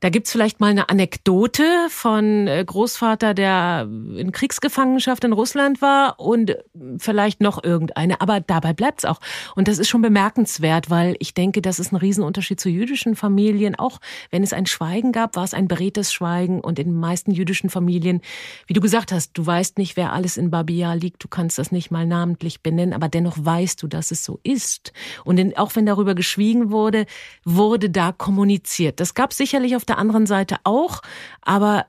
Da 0.00 0.10
gibt's 0.10 0.30
vielleicht 0.30 0.60
mal 0.60 0.70
eine 0.70 0.88
Anekdote 0.88 1.64
von 1.90 2.46
äh, 2.46 2.64
Großvater, 2.64 3.34
der 3.34 3.88
in 4.16 4.30
Kriegsgefangenschaft 4.30 5.24
in 5.24 5.32
Russland 5.32 5.82
war 5.82 6.20
und 6.20 6.56
vielleicht 6.98 7.40
noch 7.40 7.64
irgendeine, 7.64 8.20
aber 8.20 8.40
dabei 8.40 8.72
bleibt's 8.72 9.04
auch. 9.04 9.20
Und 9.56 9.66
das 9.66 9.78
ist 9.78 9.88
schon 9.88 10.02
bemerkenswert, 10.02 10.88
weil 10.88 11.16
ich 11.18 11.34
denke, 11.34 11.62
das 11.62 11.80
ist 11.80 11.92
ein 11.92 11.96
Riesenunterschied 11.96 12.60
zu 12.60 12.68
jüdischen 12.68 13.16
Familien. 13.16 13.74
Auch 13.74 13.98
wenn 14.30 14.44
es 14.44 14.52
ein 14.52 14.66
Schweigen 14.66 15.10
gab, 15.10 15.34
war 15.34 15.44
es 15.44 15.52
ein 15.52 15.66
beredtes 15.66 16.12
Schweigen 16.12 16.60
und 16.60 16.78
in 16.78 16.88
den 16.88 17.00
meisten 17.00 17.32
jüdischen 17.32 17.68
Familien, 17.68 18.20
wie 18.68 18.74
du 18.74 18.80
gesagt 18.80 19.10
hast, 19.10 19.32
du 19.32 19.44
weißt 19.44 19.78
nicht, 19.78 19.96
wer 19.96 20.12
alles 20.12 20.36
in 20.36 20.50
Babia 20.50 20.92
liegt, 20.92 21.24
du 21.24 21.28
kannst 21.28 21.58
das 21.58 21.72
nicht 21.72 21.90
mal 21.90 22.06
namentlich 22.06 22.62
benennen, 22.62 22.94
aber 22.94 23.08
dennoch 23.08 23.36
weißt 23.36 23.82
du, 23.82 23.88
dass 23.88 24.12
es 24.12 24.24
so 24.24 24.38
ist. 24.44 24.92
Und 25.24 25.38
in, 25.38 25.56
auch 25.56 25.74
wenn 25.74 25.86
darüber 25.86 26.14
geschwiegen 26.14 26.70
wurde, 26.70 27.06
wurde 27.44 27.90
da 27.90 28.12
kommuniziert. 28.12 29.00
Das 29.00 29.14
gab 29.14 29.32
sicherlich 29.32 29.74
auf 29.74 29.87
der 29.88 29.98
anderen 29.98 30.26
Seite 30.26 30.56
auch, 30.64 31.02
aber 31.42 31.86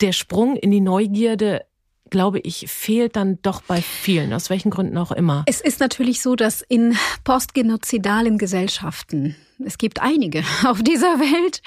der 0.00 0.12
Sprung 0.12 0.56
in 0.56 0.70
die 0.70 0.80
Neugierde 0.80 1.64
glaube 2.10 2.40
ich, 2.40 2.66
fehlt 2.68 3.16
dann 3.16 3.38
doch 3.42 3.62
bei 3.62 3.80
vielen, 3.80 4.32
aus 4.32 4.50
welchen 4.50 4.70
Gründen 4.70 4.98
auch 4.98 5.12
immer. 5.12 5.44
Es 5.46 5.60
ist 5.60 5.80
natürlich 5.80 6.20
so, 6.20 6.36
dass 6.36 6.60
in 6.60 6.96
postgenozidalen 7.24 8.36
Gesellschaften, 8.36 9.36
es 9.64 9.78
gibt 9.78 10.02
einige 10.02 10.42
auf 10.64 10.82
dieser 10.82 11.18
Welt, 11.18 11.62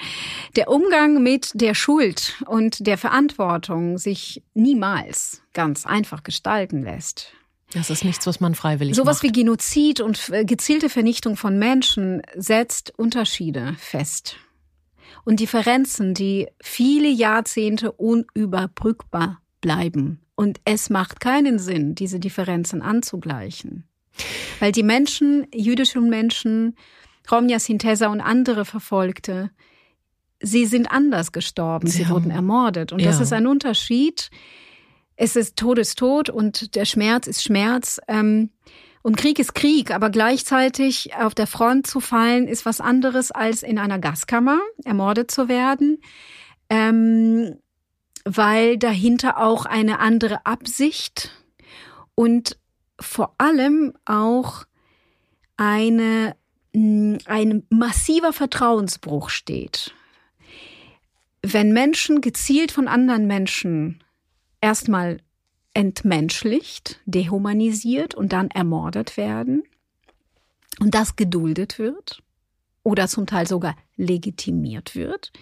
der 0.56 0.68
Umgang 0.68 1.22
mit 1.22 1.50
der 1.54 1.74
Schuld 1.74 2.42
und 2.46 2.86
der 2.86 2.98
Verantwortung 2.98 3.98
sich 3.98 4.42
niemals 4.52 5.42
ganz 5.52 5.86
einfach 5.86 6.22
gestalten 6.22 6.82
lässt. 6.82 7.32
Das 7.72 7.90
ist 7.90 8.04
nichts, 8.04 8.26
was 8.26 8.38
man 8.38 8.54
freiwillig 8.54 8.94
Sowas 8.94 9.16
macht. 9.16 9.24
wie 9.24 9.40
Genozid 9.40 10.00
und 10.00 10.28
äh, 10.28 10.44
gezielte 10.44 10.88
Vernichtung 10.88 11.36
von 11.36 11.58
Menschen 11.58 12.22
setzt 12.36 12.96
Unterschiede 12.96 13.74
fest. 13.78 14.36
Und 15.24 15.40
Differenzen, 15.40 16.14
die 16.14 16.48
viele 16.62 17.08
Jahrzehnte 17.08 17.92
unüberbrückbar 17.92 19.40
bleiben. 19.60 20.20
Und 20.34 20.60
es 20.64 20.90
macht 20.90 21.20
keinen 21.20 21.58
Sinn, 21.58 21.94
diese 21.94 22.18
Differenzen 22.20 22.82
anzugleichen. 22.82 23.84
Weil 24.60 24.72
die 24.72 24.82
Menschen, 24.82 25.46
jüdischen 25.54 26.08
Menschen, 26.08 26.76
Romja 27.30 27.58
Sintesa 27.58 28.08
und 28.08 28.20
andere 28.20 28.64
Verfolgte, 28.64 29.50
sie 30.40 30.66
sind 30.66 30.90
anders 30.90 31.32
gestorben, 31.32 31.86
sie, 31.86 32.04
sie 32.04 32.08
wurden 32.10 32.30
ermordet. 32.30 32.92
Und 32.92 33.00
ja. 33.00 33.06
das 33.06 33.20
ist 33.20 33.32
ein 33.32 33.46
Unterschied, 33.46 34.30
es 35.16 35.36
ist 35.36 35.56
Todestod 35.56 36.28
und 36.28 36.74
der 36.74 36.84
Schmerz 36.84 37.26
ist 37.26 37.42
Schmerz. 37.42 38.00
Ähm, 38.08 38.50
und 39.04 39.18
Krieg 39.18 39.38
ist 39.38 39.54
Krieg, 39.54 39.90
aber 39.90 40.08
gleichzeitig 40.08 41.14
auf 41.14 41.34
der 41.34 41.46
Front 41.46 41.86
zu 41.86 42.00
fallen, 42.00 42.48
ist 42.48 42.64
was 42.64 42.80
anderes 42.80 43.30
als 43.30 43.62
in 43.62 43.78
einer 43.78 43.98
Gaskammer 43.98 44.58
ermordet 44.82 45.30
zu 45.30 45.46
werden, 45.46 46.00
ähm, 46.70 47.58
weil 48.24 48.78
dahinter 48.78 49.36
auch 49.36 49.66
eine 49.66 50.00
andere 50.00 50.46
Absicht 50.46 51.32
und 52.14 52.56
vor 52.98 53.34
allem 53.36 53.92
auch 54.06 54.64
eine, 55.58 56.34
ein 56.72 57.66
massiver 57.68 58.32
Vertrauensbruch 58.32 59.28
steht. 59.28 59.92
Wenn 61.42 61.74
Menschen 61.74 62.22
gezielt 62.22 62.72
von 62.72 62.88
anderen 62.88 63.26
Menschen 63.26 64.02
erstmal 64.62 65.18
entmenschlicht, 65.74 67.00
dehumanisiert 67.04 68.14
und 68.14 68.32
dann 68.32 68.50
ermordet 68.50 69.16
werden 69.16 69.64
und 70.80 70.94
das 70.94 71.16
geduldet 71.16 71.78
wird 71.78 72.22
oder 72.82 73.08
zum 73.08 73.26
Teil 73.26 73.46
sogar 73.46 73.76
legitimiert 73.96 74.94
wird, 74.94 75.32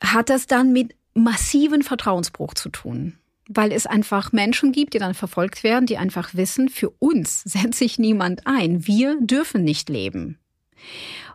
hat 0.00 0.30
das 0.30 0.46
dann 0.46 0.72
mit 0.72 0.94
massiven 1.14 1.82
Vertrauensbruch 1.82 2.54
zu 2.54 2.68
tun. 2.68 3.16
Weil 3.48 3.72
es 3.72 3.86
einfach 3.86 4.30
Menschen 4.30 4.70
gibt, 4.70 4.94
die 4.94 4.98
dann 4.98 5.14
verfolgt 5.14 5.64
werden, 5.64 5.86
die 5.86 5.96
einfach 5.96 6.34
wissen, 6.34 6.68
für 6.68 6.90
uns 6.90 7.42
setzt 7.42 7.78
sich 7.78 7.98
niemand 7.98 8.46
ein. 8.46 8.86
Wir 8.86 9.18
dürfen 9.20 9.64
nicht 9.64 9.88
leben. 9.88 10.38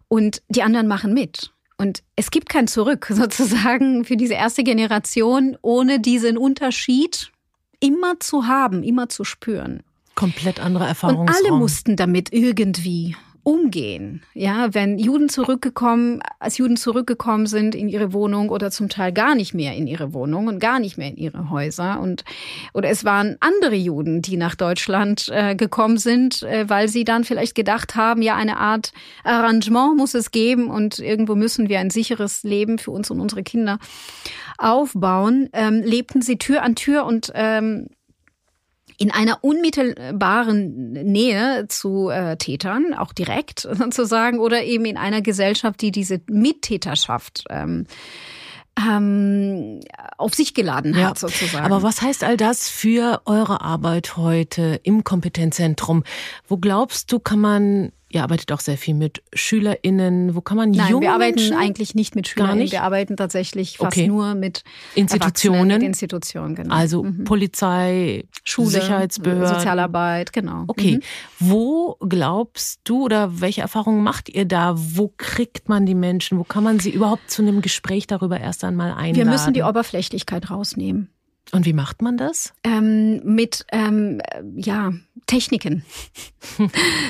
Und 0.08 0.42
die 0.48 0.64
anderen 0.64 0.88
machen 0.88 1.14
mit. 1.14 1.52
Und 1.78 2.04
es 2.16 2.32
gibt 2.32 2.50
kein 2.50 2.68
Zurück 2.68 3.08
sozusagen 3.10 4.06
für 4.06 4.18
diese 4.18 4.34
erste 4.34 4.64
Generation, 4.64 5.58
ohne 5.62 6.00
diesen 6.00 6.38
Unterschied 6.38 7.32
immer 7.80 8.20
zu 8.20 8.48
haben, 8.48 8.84
immer 8.84 9.10
zu 9.10 9.24
spüren. 9.24 9.84
Komplett 10.16 10.60
andere 10.60 10.88
Erfahrungen. 10.88 11.28
Und 11.28 11.36
alle 11.36 11.52
mussten 11.52 11.98
damit 11.98 12.32
irgendwie 12.32 13.18
umgehen. 13.46 14.24
Ja, 14.34 14.74
wenn 14.74 14.98
Juden 14.98 15.30
zurückgekommen, 15.30 16.20
als 16.40 16.58
Juden 16.58 16.78
zurückgekommen 16.78 17.46
sind 17.46 17.76
in 17.76 17.88
ihre 17.90 18.12
Wohnung 18.12 18.50
oder 18.50 18.72
zum 18.72 18.90
Teil 18.90 19.14
gar 19.14 19.36
nicht 19.36 19.54
mehr 19.54 19.76
in 19.76 19.86
ihre 19.86 20.14
Wohnung 20.14 20.48
und 20.48 20.60
gar 20.60 20.80
nicht 20.80 20.98
mehr 20.98 21.10
in 21.10 21.16
ihre 21.16 21.52
Häuser 21.52 22.00
und 22.00 22.26
oder 22.74 22.90
es 22.90 23.06
waren 23.06 23.38
andere 23.42 23.76
Juden, 23.76 24.24
die 24.24 24.36
nach 24.36 24.56
Deutschland 24.56 25.30
äh, 25.32 25.56
gekommen 25.56 26.00
sind, 26.00 26.42
äh, 26.42 26.68
weil 26.68 26.88
sie 26.88 27.04
dann 27.04 27.24
vielleicht 27.24 27.54
gedacht 27.54 27.96
haben, 27.96 28.24
ja, 28.24 28.36
eine 28.36 28.58
Art 28.58 28.94
Arrangement 29.24 29.96
muss 29.96 30.16
es 30.16 30.32
geben 30.32 30.72
und 30.72 30.98
irgendwo 30.98 31.36
müssen 31.36 31.70
wir 31.70 31.80
ein 31.80 31.92
sicheres 31.92 32.42
Leben 32.42 32.80
für 32.80 32.90
uns 32.90 33.12
und 33.12 33.20
unsere 33.20 33.44
Kinder 33.44 33.78
aufbauen, 34.58 35.50
ähm, 35.54 35.84
lebten 35.84 36.24
sie 36.24 36.40
Tür 36.40 36.64
an 36.64 36.74
Tür 36.74 37.06
und 37.06 37.32
ähm, 37.36 37.90
in 38.98 39.12
einer 39.12 39.44
unmittelbaren 39.44 40.92
Nähe 40.94 41.68
zu 41.68 42.10
äh, 42.10 42.38
Tätern, 42.38 42.94
auch 42.94 43.14
direkt 43.14 43.62
sozusagen, 43.72 44.40
oder 44.40 44.64
eben 44.64 44.86
in 44.86 44.98
einer 44.98 45.22
Gesellschaft, 45.22 45.82
die 45.82 45.92
diese 45.92 46.22
Mittäterschaft 46.28 47.46
ähm, 47.50 47.86
ähm, 48.78 49.80
auf 50.18 50.34
sich 50.34 50.54
geladen 50.54 50.96
hat, 50.96 51.22
ja, 51.22 51.30
sozusagen. 51.30 51.66
Aber 51.66 51.82
was 51.82 52.02
heißt 52.02 52.24
all 52.24 52.38
das 52.38 52.70
für 52.70 53.22
eure 53.26 53.62
Arbeit 53.62 54.18
heute 54.18 54.80
im 54.84 55.04
Kompetenzzentrum? 55.04 56.04
Wo 56.48 56.58
glaubst 56.58 57.12
du, 57.12 57.20
kann 57.20 57.40
man 57.40 57.92
Ihr 58.16 58.24
arbeitet 58.24 58.50
auch 58.54 58.62
sehr 58.62 58.78
viel 58.78 58.94
mit 58.94 59.22
SchülerInnen. 59.34 60.36
Wo 60.36 60.42
kann 60.42 60.56
man 60.56 60.72
Nein, 60.72 60.90
junge 60.90 61.08
wir 61.08 61.14
arbeiten 61.14 61.36
Menschen? 61.36 61.58
eigentlich 61.58 61.96
nicht 61.96 62.16
mit 62.16 62.30
SchülerInnen. 62.30 62.60
Nicht? 62.60 62.72
Wir 62.72 62.84
arbeiten 62.84 63.18
tatsächlich 63.18 63.78
fast 63.78 63.98
okay. 63.98 64.08
nur 64.08 64.36
mit 64.36 64.64
Institutionen. 64.96 65.68
Mit 65.68 65.84
Institutionen, 65.84 66.56
genau. 66.56 66.74
Also 66.74 67.04
mhm. 67.04 67.26
Polizei, 67.26 68.24
Schule, 68.46 68.70
Sicherheitsbehörden. 68.70 69.56
Sozialarbeit, 69.56 70.32
genau. 70.32 70.64
Okay. 70.68 70.96
Mhm. 70.96 71.02
Wo 71.42 71.98
glaubst 72.00 72.80
du 72.86 73.04
oder 73.04 73.42
welche 73.42 73.60
Erfahrungen 73.60 74.02
macht 74.02 74.30
ihr 74.30 74.46
da? 74.46 74.76
Wo 74.78 75.14
kriegt 75.18 75.68
man 75.68 75.86
die 75.86 75.94
Menschen? 75.94 76.40
Wo 76.40 76.46
kann 76.46 76.64
man 76.64 76.80
sie 76.80 76.92
überhaupt 76.92 77.30
zu 77.30 77.42
einem 77.42 77.62
Gespräch 77.62 78.08
darüber 78.08 78.40
erst 78.40 78.64
einmal 78.64 78.92
einladen? 78.92 79.18
Wir 79.18 79.26
müssen 79.26 79.54
die 79.54 79.64
Oberflächlichkeit 79.64 80.50
rausnehmen. 80.50 81.10
Und 81.52 81.66
wie 81.66 81.74
macht 81.74 82.02
man 82.02 82.18
das? 82.18 82.54
Ähm, 82.64 83.22
mit 83.24 83.66
ähm, 83.72 84.22
ja 84.56 84.94
Techniken, 85.28 85.84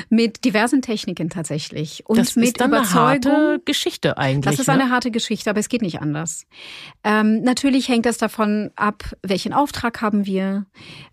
mit 0.08 0.44
diversen 0.44 0.82
Techniken 0.82 1.30
tatsächlich 1.30 2.04
und 2.06 2.18
das 2.18 2.36
mit 2.36 2.48
ist 2.48 2.60
dann 2.60 2.70
Überzeugung. 2.70 3.32
Eine 3.32 3.48
harte 3.50 3.62
Geschichte 3.64 4.18
eigentlich. 4.18 4.44
Das 4.44 4.60
ist 4.60 4.68
ne? 4.68 4.74
eine 4.74 4.90
harte 4.90 5.10
Geschichte, 5.10 5.50
aber 5.50 5.60
es 5.60 5.68
geht 5.68 5.82
nicht 5.82 6.00
anders. 6.00 6.46
Ähm, 7.04 7.42
natürlich 7.42 7.88
hängt 7.88 8.06
das 8.06 8.18
davon 8.18 8.70
ab, 8.76 9.04
welchen 9.22 9.52
Auftrag 9.52 10.00
haben 10.00 10.26
wir. 10.26 10.66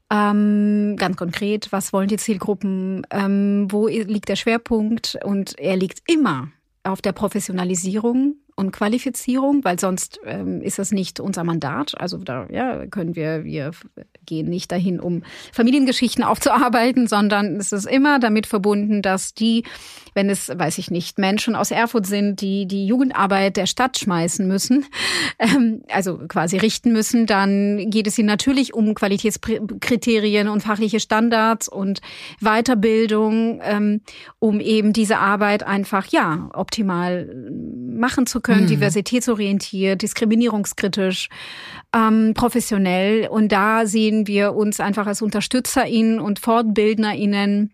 Ähm, 0.10 0.96
ganz 0.98 1.18
konkret, 1.18 1.72
was 1.72 1.92
wollen 1.92 2.08
die 2.08 2.18
Zielgruppen? 2.18 3.06
Ähm, 3.10 3.68
wo 3.70 3.88
liegt 3.88 4.30
der 4.30 4.36
Schwerpunkt? 4.36 5.18
Und 5.24 5.58
er 5.60 5.76
liegt 5.76 6.00
immer 6.08 6.50
auf 6.84 7.02
der 7.02 7.14
Professionalisierung 7.14 8.36
und 8.56 8.72
Qualifizierung, 8.72 9.64
weil 9.64 9.80
sonst 9.80 10.20
ähm, 10.26 10.62
ist 10.62 10.80
das 10.80 10.92
nicht 10.92 11.20
unser 11.20 11.44
Mandat. 11.44 12.00
Also 12.00 12.18
da 12.18 12.48
ja, 12.52 12.86
können 12.88 13.16
wir, 13.16 13.44
wir 13.44 13.72
gehen 14.26 14.50
nicht 14.50 14.72
dahin, 14.72 15.00
um 15.00 15.24
Familiengeschichten 15.52 16.24
aufzuarbeiten, 16.24 17.08
sondern 17.08 17.58
es 17.58 17.72
ist 17.72 17.88
immer 17.88 18.20
damit 18.20 18.46
verbunden, 18.46 19.02
dass 19.02 19.34
die, 19.34 19.64
wenn 20.14 20.30
es, 20.30 20.50
weiß 20.50 20.78
ich 20.78 20.92
nicht, 20.92 21.18
Menschen 21.18 21.56
aus 21.56 21.72
Erfurt 21.72 22.06
sind, 22.06 22.42
die 22.42 22.68
die 22.68 22.86
Jugendarbeit 22.86 23.58
der 23.58 23.66
Stadt 23.66 23.98
schmeißen 23.98 24.48
müssen, 24.48 24.86
ähm, 25.40 25.84
also 25.92 26.20
quasi 26.28 26.58
richten 26.58 26.94
müssen, 26.94 27.26
dann 27.26 27.90
geht 27.90 28.08
es 28.08 28.18
ihnen 28.20 28.28
natürlich 28.28 28.74
um 28.74 28.94
Qualitätskriterien 28.94 30.48
und 30.48 30.62
fachliche 30.62 31.00
Standards 31.00 31.68
und 31.68 32.02
Weiterbildung, 32.40 33.62
ähm, 33.64 34.02
um 34.40 34.60
eben 34.60 34.94
diese 34.94 35.18
Arbeit 35.18 35.64
einfach 35.64 36.08
ja 36.08 36.50
optimal 36.54 37.34
machen 37.88 38.28
zu 38.28 38.43
können, 38.44 38.64
mhm. 38.64 38.68
diversitätsorientiert, 38.68 40.02
diskriminierungskritisch, 40.02 41.30
ähm, 41.96 42.34
professionell. 42.36 43.28
Und 43.28 43.52
da 43.52 43.86
sehen 43.86 44.28
wir 44.28 44.54
uns 44.54 44.80
einfach 44.80 45.08
als 45.08 45.22
UnterstützerInnen 45.22 46.20
und 46.20 46.40
FortbildnerInnen. 46.40 47.74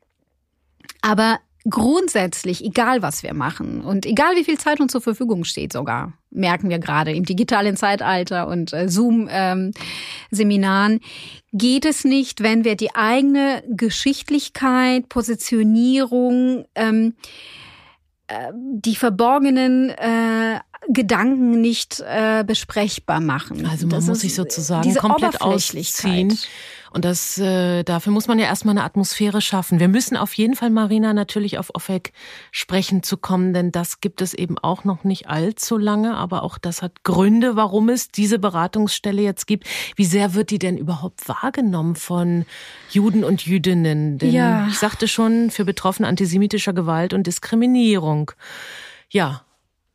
Aber 1.01 1.39
grundsätzlich, 1.69 2.63
egal 2.63 3.01
was 3.01 3.23
wir 3.23 3.33
machen 3.33 3.81
und 3.81 4.05
egal 4.05 4.35
wie 4.35 4.43
viel 4.43 4.57
Zeit 4.57 4.79
uns 4.79 4.91
zur 4.91 5.01
Verfügung 5.01 5.43
steht 5.43 5.73
sogar, 5.73 6.13
merken 6.31 6.69
wir 6.69 6.79
gerade 6.79 7.11
im 7.11 7.25
digitalen 7.25 7.75
Zeitalter 7.75 8.47
und 8.47 8.73
äh, 8.73 8.87
Zoom-Seminaren, 8.87 10.93
ähm, 10.93 10.99
geht 11.51 11.85
es 11.85 12.05
nicht, 12.05 12.43
wenn 12.43 12.63
wir 12.63 12.75
die 12.75 12.95
eigene 12.95 13.63
Geschichtlichkeit, 13.69 15.09
Positionierung, 15.09 16.65
ähm, 16.75 17.15
äh, 17.15 17.58
die 18.53 18.95
verborgenen 18.95 19.89
äh, 19.89 20.59
Gedanken 20.87 21.61
nicht 21.61 21.99
äh, 21.99 22.43
besprechbar 22.43 23.19
machen. 23.19 23.65
Also 23.65 23.87
man 23.87 23.97
das 23.97 24.07
muss 24.07 24.21
sich 24.21 24.35
sozusagen 24.35 24.93
komplett 24.95 25.41
ausziehen 25.41 26.37
und 26.91 27.05
das, 27.05 27.37
äh, 27.37 27.83
dafür 27.83 28.11
muss 28.11 28.27
man 28.27 28.39
ja 28.39 28.45
erstmal 28.45 28.73
eine 28.73 28.83
Atmosphäre 28.83 29.41
schaffen. 29.41 29.79
Wir 29.79 29.87
müssen 29.87 30.17
auf 30.17 30.33
jeden 30.33 30.55
Fall, 30.55 30.69
Marina, 30.69 31.13
natürlich 31.13 31.57
auf 31.57 31.69
OFEC 31.73 32.11
sprechen 32.51 33.03
zu 33.03 33.17
kommen, 33.17 33.53
denn 33.53 33.71
das 33.71 34.01
gibt 34.01 34.21
es 34.21 34.33
eben 34.33 34.57
auch 34.57 34.83
noch 34.83 35.03
nicht 35.03 35.29
allzu 35.29 35.77
lange, 35.77 36.15
aber 36.15 36.43
auch 36.43 36.57
das 36.57 36.81
hat 36.81 37.03
Gründe, 37.03 37.55
warum 37.55 37.89
es 37.89 38.09
diese 38.09 38.39
Beratungsstelle 38.39 39.21
jetzt 39.21 39.45
gibt. 39.45 39.67
Wie 39.95 40.05
sehr 40.05 40.33
wird 40.33 40.49
die 40.49 40.59
denn 40.59 40.77
überhaupt 40.77 41.27
wahrgenommen 41.29 41.95
von 41.95 42.45
Juden 42.89 43.23
und 43.23 43.45
Jüdinnen? 43.45 44.17
Denn 44.17 44.31
ja. 44.31 44.67
ich 44.67 44.79
sagte 44.79 45.07
schon, 45.07 45.51
für 45.51 45.65
Betroffene 45.65 46.07
antisemitischer 46.07 46.73
Gewalt 46.73 47.13
und 47.13 47.27
Diskriminierung. 47.27 48.31
Ja, 49.09 49.43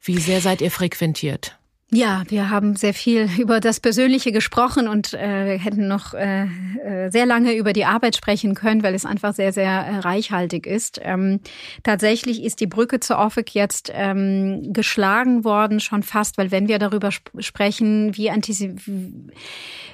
wie 0.01 0.19
sehr 0.19 0.41
seid 0.41 0.61
ihr 0.61 0.71
frequentiert? 0.71 1.57
Ja, 1.97 2.25
wir 2.27 2.51
haben 2.51 2.75
sehr 2.75 2.93
viel 2.93 3.29
über 3.39 3.61
das 3.61 3.79
Persönliche 3.79 4.33
gesprochen 4.33 4.89
und 4.89 5.15
äh, 5.15 5.47
wir 5.47 5.59
hätten 5.59 5.87
noch 5.87 6.13
äh, 6.13 6.47
äh, 6.85 7.11
sehr 7.11 7.25
lange 7.25 7.55
über 7.55 7.73
die 7.73 7.85
Arbeit 7.85 8.17
sprechen 8.17 8.55
können, 8.55 8.83
weil 8.83 8.95
es 8.95 9.05
einfach 9.05 9.33
sehr, 9.33 9.53
sehr 9.53 9.71
äh, 9.71 9.99
reichhaltig 9.99 10.67
ist. 10.67 11.01
Ähm, 11.03 11.41
tatsächlich 11.85 12.43
ist 12.43 12.59
die 12.61 12.67
Brücke 12.67 12.99
zur 12.99 13.19
OFIC 13.19 13.55
jetzt 13.55 13.93
ähm, 13.95 14.73
geschlagen 14.73 15.45
worden, 15.45 15.79
schon 15.79 16.03
fast, 16.03 16.37
weil 16.37 16.51
wenn 16.51 16.67
wir 16.67 16.81
darüber 16.81 17.09
sp 17.15 17.31
sprechen, 17.39 18.17
wie, 18.17 18.29
Antisi 18.29 18.75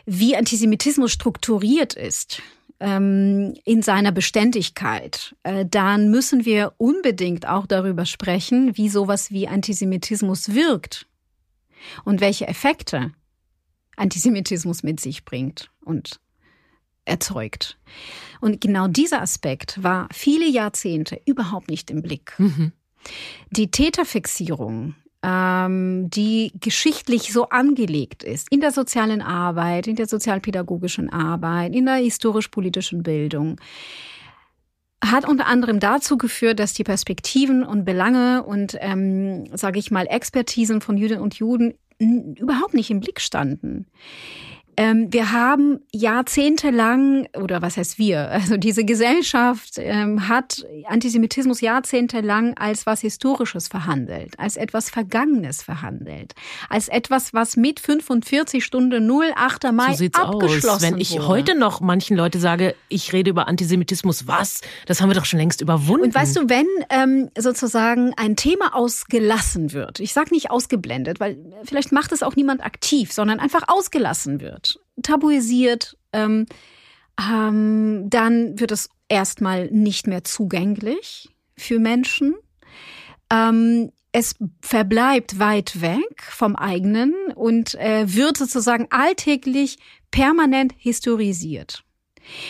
wie 0.06 0.36
Antisemitismus 0.36 1.12
strukturiert 1.12 1.94
ist, 1.94 2.40
ähm, 2.80 3.54
in 3.66 3.82
seiner 3.82 4.10
Beständigkeit, 4.10 5.34
äh, 5.42 5.66
dann 5.66 6.10
müssen 6.10 6.46
wir 6.46 6.72
unbedingt 6.78 7.46
auch 7.46 7.66
darüber 7.66 8.06
sprechen, 8.06 8.78
wie 8.78 8.88
sowas 8.88 9.30
wie 9.30 9.48
Antisemitismus 9.48 10.54
wirkt 10.54 11.06
und 12.04 12.20
welche 12.20 12.46
Effekte 12.48 13.12
Antisemitismus 13.96 14.82
mit 14.82 14.98
sich 14.98 15.24
bringt 15.24 15.70
und 15.84 16.20
erzeugt. 17.04 17.78
Und 18.40 18.60
genau 18.60 18.88
dieser 18.88 19.20
Aspekt 19.20 19.82
war 19.82 20.08
viele 20.12 20.48
Jahrzehnte 20.48 21.20
überhaupt 21.26 21.68
nicht 21.68 21.90
im 21.90 22.02
Blick. 22.02 22.34
Mhm. 22.38 22.72
Die 23.50 23.70
Täterfixierung, 23.70 24.94
ähm, 25.22 26.08
die 26.10 26.52
geschichtlich 26.60 27.32
so 27.32 27.48
angelegt 27.48 28.22
ist, 28.22 28.50
in 28.50 28.60
der 28.60 28.72
sozialen 28.72 29.22
Arbeit, 29.22 29.86
in 29.86 29.96
der 29.96 30.06
sozialpädagogischen 30.06 31.10
Arbeit, 31.10 31.74
in 31.74 31.86
der 31.86 31.96
historisch-politischen 31.96 33.02
Bildung, 33.02 33.60
hat 35.04 35.26
unter 35.26 35.46
anderem 35.46 35.80
dazu 35.80 36.18
geführt, 36.18 36.58
dass 36.58 36.74
die 36.74 36.84
Perspektiven 36.84 37.64
und 37.64 37.84
Belange 37.84 38.42
und, 38.42 38.76
ähm, 38.80 39.44
sage 39.56 39.78
ich 39.78 39.90
mal, 39.90 40.06
Expertisen 40.06 40.80
von 40.80 40.96
Jüdinnen 40.96 41.22
und 41.22 41.34
Juden 41.34 41.74
überhaupt 41.98 42.74
nicht 42.74 42.90
im 42.90 43.00
Blick 43.00 43.20
standen. 43.20 43.86
Ähm, 44.80 45.12
wir 45.12 45.32
haben 45.32 45.80
jahrzehntelang, 45.92 47.28
oder 47.38 47.60
was 47.60 47.76
heißt 47.76 47.98
wir, 47.98 48.30
also 48.30 48.56
diese 48.56 48.82
Gesellschaft 48.82 49.74
ähm, 49.76 50.26
hat 50.26 50.64
Antisemitismus 50.86 51.60
jahrzehntelang 51.60 52.56
als 52.56 52.86
was 52.86 53.02
Historisches 53.02 53.68
verhandelt, 53.68 54.38
als 54.38 54.56
etwas 54.56 54.88
Vergangenes 54.88 55.62
verhandelt, 55.62 56.34
als 56.70 56.88
etwas, 56.88 57.34
was 57.34 57.58
mit 57.58 57.78
45 57.78 58.64
Stunden 58.64 59.06
08. 59.06 59.70
Mai 59.70 59.96
so 59.96 60.06
abgeschlossen 60.14 60.70
aus. 60.70 60.80
Wenn 60.80 60.98
ich 60.98 61.12
wurde. 61.12 61.28
heute 61.28 61.54
noch 61.58 61.82
manchen 61.82 62.16
Leute 62.16 62.40
sage, 62.40 62.74
ich 62.88 63.12
rede 63.12 63.28
über 63.28 63.48
Antisemitismus, 63.48 64.26
was? 64.28 64.62
Das 64.86 65.02
haben 65.02 65.10
wir 65.10 65.14
doch 65.14 65.26
schon 65.26 65.40
längst 65.40 65.60
überwunden. 65.60 66.06
Und 66.06 66.14
weißt 66.14 66.36
du, 66.36 66.48
wenn 66.48 66.66
ähm, 66.88 67.28
sozusagen 67.36 68.14
ein 68.16 68.34
Thema 68.34 68.74
ausgelassen 68.74 69.74
wird, 69.74 70.00
ich 70.00 70.14
sage 70.14 70.30
nicht 70.32 70.50
ausgeblendet, 70.50 71.20
weil 71.20 71.36
vielleicht 71.64 71.92
macht 71.92 72.12
es 72.12 72.22
auch 72.22 72.34
niemand 72.34 72.64
aktiv, 72.64 73.12
sondern 73.12 73.40
einfach 73.40 73.64
ausgelassen 73.68 74.40
wird, 74.40 74.69
tabuisiert, 75.02 75.96
ähm, 76.12 76.46
ähm, 77.20 78.08
dann 78.08 78.58
wird 78.58 78.72
es 78.72 78.88
erstmal 79.08 79.70
nicht 79.70 80.06
mehr 80.06 80.24
zugänglich 80.24 81.28
für 81.56 81.78
Menschen. 81.78 82.34
Ähm, 83.30 83.92
es 84.12 84.34
verbleibt 84.60 85.38
weit 85.38 85.80
weg 85.80 86.22
vom 86.22 86.56
eigenen 86.56 87.14
und 87.34 87.74
äh, 87.76 88.12
wird 88.12 88.36
sozusagen 88.36 88.88
alltäglich 88.90 89.78
permanent 90.10 90.72
historisiert. 90.78 91.84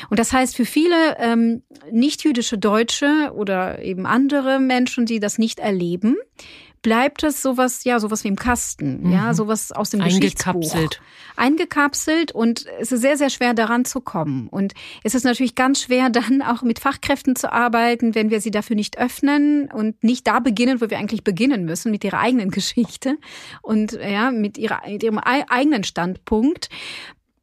Und 0.08 0.18
das 0.18 0.32
heißt, 0.32 0.56
für 0.56 0.64
viele 0.64 1.16
ähm, 1.18 1.62
nicht-jüdische 1.90 2.58
Deutsche 2.58 3.32
oder 3.34 3.82
eben 3.82 4.06
andere 4.06 4.58
Menschen, 4.58 5.06
die 5.06 5.20
das 5.20 5.38
nicht 5.38 5.58
erleben, 5.58 6.16
bleibt 6.82 7.22
es 7.22 7.42
sowas, 7.42 7.84
ja, 7.84 8.00
sowas 8.00 8.24
wie 8.24 8.28
im 8.28 8.36
Kasten, 8.36 9.02
mhm. 9.02 9.12
ja, 9.12 9.34
sowas 9.34 9.72
aus 9.72 9.90
dem 9.90 10.00
Eingekapselt. 10.00 11.00
Eingekapselt 11.36 12.32
und 12.32 12.66
es 12.80 12.92
ist 12.92 13.00
sehr, 13.00 13.16
sehr 13.16 13.30
schwer 13.30 13.54
daran 13.54 13.84
zu 13.84 14.00
kommen. 14.00 14.48
Und 14.48 14.74
es 15.04 15.14
ist 15.14 15.24
natürlich 15.24 15.54
ganz 15.54 15.82
schwer 15.82 16.10
dann 16.10 16.42
auch 16.42 16.62
mit 16.62 16.78
Fachkräften 16.78 17.36
zu 17.36 17.52
arbeiten, 17.52 18.14
wenn 18.14 18.30
wir 18.30 18.40
sie 18.40 18.50
dafür 18.50 18.76
nicht 18.76 18.98
öffnen 18.98 19.70
und 19.70 20.02
nicht 20.02 20.26
da 20.26 20.40
beginnen, 20.40 20.80
wo 20.80 20.90
wir 20.90 20.98
eigentlich 20.98 21.24
beginnen 21.24 21.64
müssen, 21.64 21.90
mit 21.90 22.04
ihrer 22.04 22.20
eigenen 22.20 22.50
Geschichte 22.50 23.18
und 23.62 23.92
ja, 23.92 24.30
mit, 24.30 24.56
ihrer, 24.56 24.80
mit 24.86 25.02
ihrem 25.02 25.18
eigenen 25.18 25.84
Standpunkt, 25.84 26.68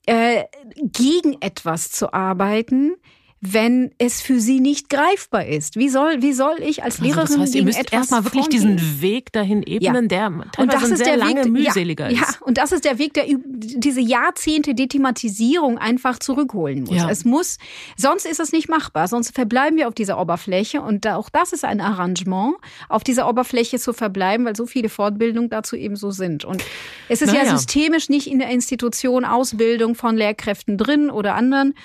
äh, 0.08 0.46
gegen 0.82 1.38
etwas 1.42 1.92
zu 1.92 2.14
arbeiten, 2.14 2.96
wenn 3.40 3.92
es 4.00 4.22
für 4.22 4.40
sie 4.40 4.60
nicht 4.60 4.90
greifbar 4.90 5.46
ist? 5.46 5.76
Wie 5.76 5.90
soll, 5.90 6.22
wie 6.22 6.34
soll 6.34 6.58
ich 6.60 6.84
als 6.84 7.00
Lehrerin 7.00 7.20
also 7.20 7.34
das 7.36 7.42
heißt, 7.44 7.56
ihr 7.56 7.64
müsst 7.64 7.94
erstmal 7.94 8.24
wirklich 8.24 8.48
diesen 8.48 9.02
Weg 9.02 9.32
dahin 9.32 9.62
ebnen, 9.64 10.10
ja. 10.10 10.30
der 10.30 10.46
und 10.58 10.74
das 10.74 10.84
ist 10.84 10.98
sehr 10.98 11.16
der 11.16 11.18
lange 11.18 11.46
Weg, 11.46 11.52
mühseliger 11.52 12.10
ja, 12.10 12.22
ist. 12.22 12.40
Ja, 12.40 12.46
und 12.46 12.58
das 12.58 12.72
ist 12.72 12.84
der 12.84 12.98
Weg, 12.98 13.14
der 13.14 13.26
diese 13.28 14.02
Jahrzehnte 14.02 14.74
Dethematisierung 14.74 15.78
einfach 15.78 16.18
zurückholen 16.20 16.86
muss. 16.86 16.98
Ja. 16.98 17.10
Es 17.10 17.26
muss, 17.26 17.58
sonst 17.96 18.26
ist 18.26 18.40
es 18.40 18.52
nicht 18.52 18.70
machbar, 18.70 19.08
sonst 19.08 19.36
verbleiben 19.36 19.78
wir 19.78 19.88
auf 19.88 19.94
dieser 19.94 20.20
Oberfläche 20.20 20.82
und 20.82 21.06
auch 21.06 21.30
das 21.30 21.54
ist 21.54 21.64
ein 21.64 21.80
Arrangement, 21.80 22.56
auf 22.90 23.04
dieser 23.04 23.30
Oberfläche 23.30 23.78
zu 23.78 23.94
verbleiben, 23.94 24.46
weil 24.46 24.56
so 24.56 24.66
viele 24.66 24.90
Fortbildungen 24.90 25.50
dazu 25.50 25.76
eben 25.76 25.96
so 25.96 26.10
sind. 26.10 26.44
Und 26.44 26.64
es 27.08 27.22
ist 27.22 27.34
naja. 27.34 27.44
ja 27.44 27.58
systemisch 27.58 28.10
nicht 28.10 28.28
in 28.28 28.40
der 28.40 28.50
Institution 28.50 29.26
Ausbildung 29.26 29.94
von 29.96 30.18
Lehrkräften 30.18 30.78
drin 30.78 31.10
oder 31.10 31.36
anderen. 31.36 31.76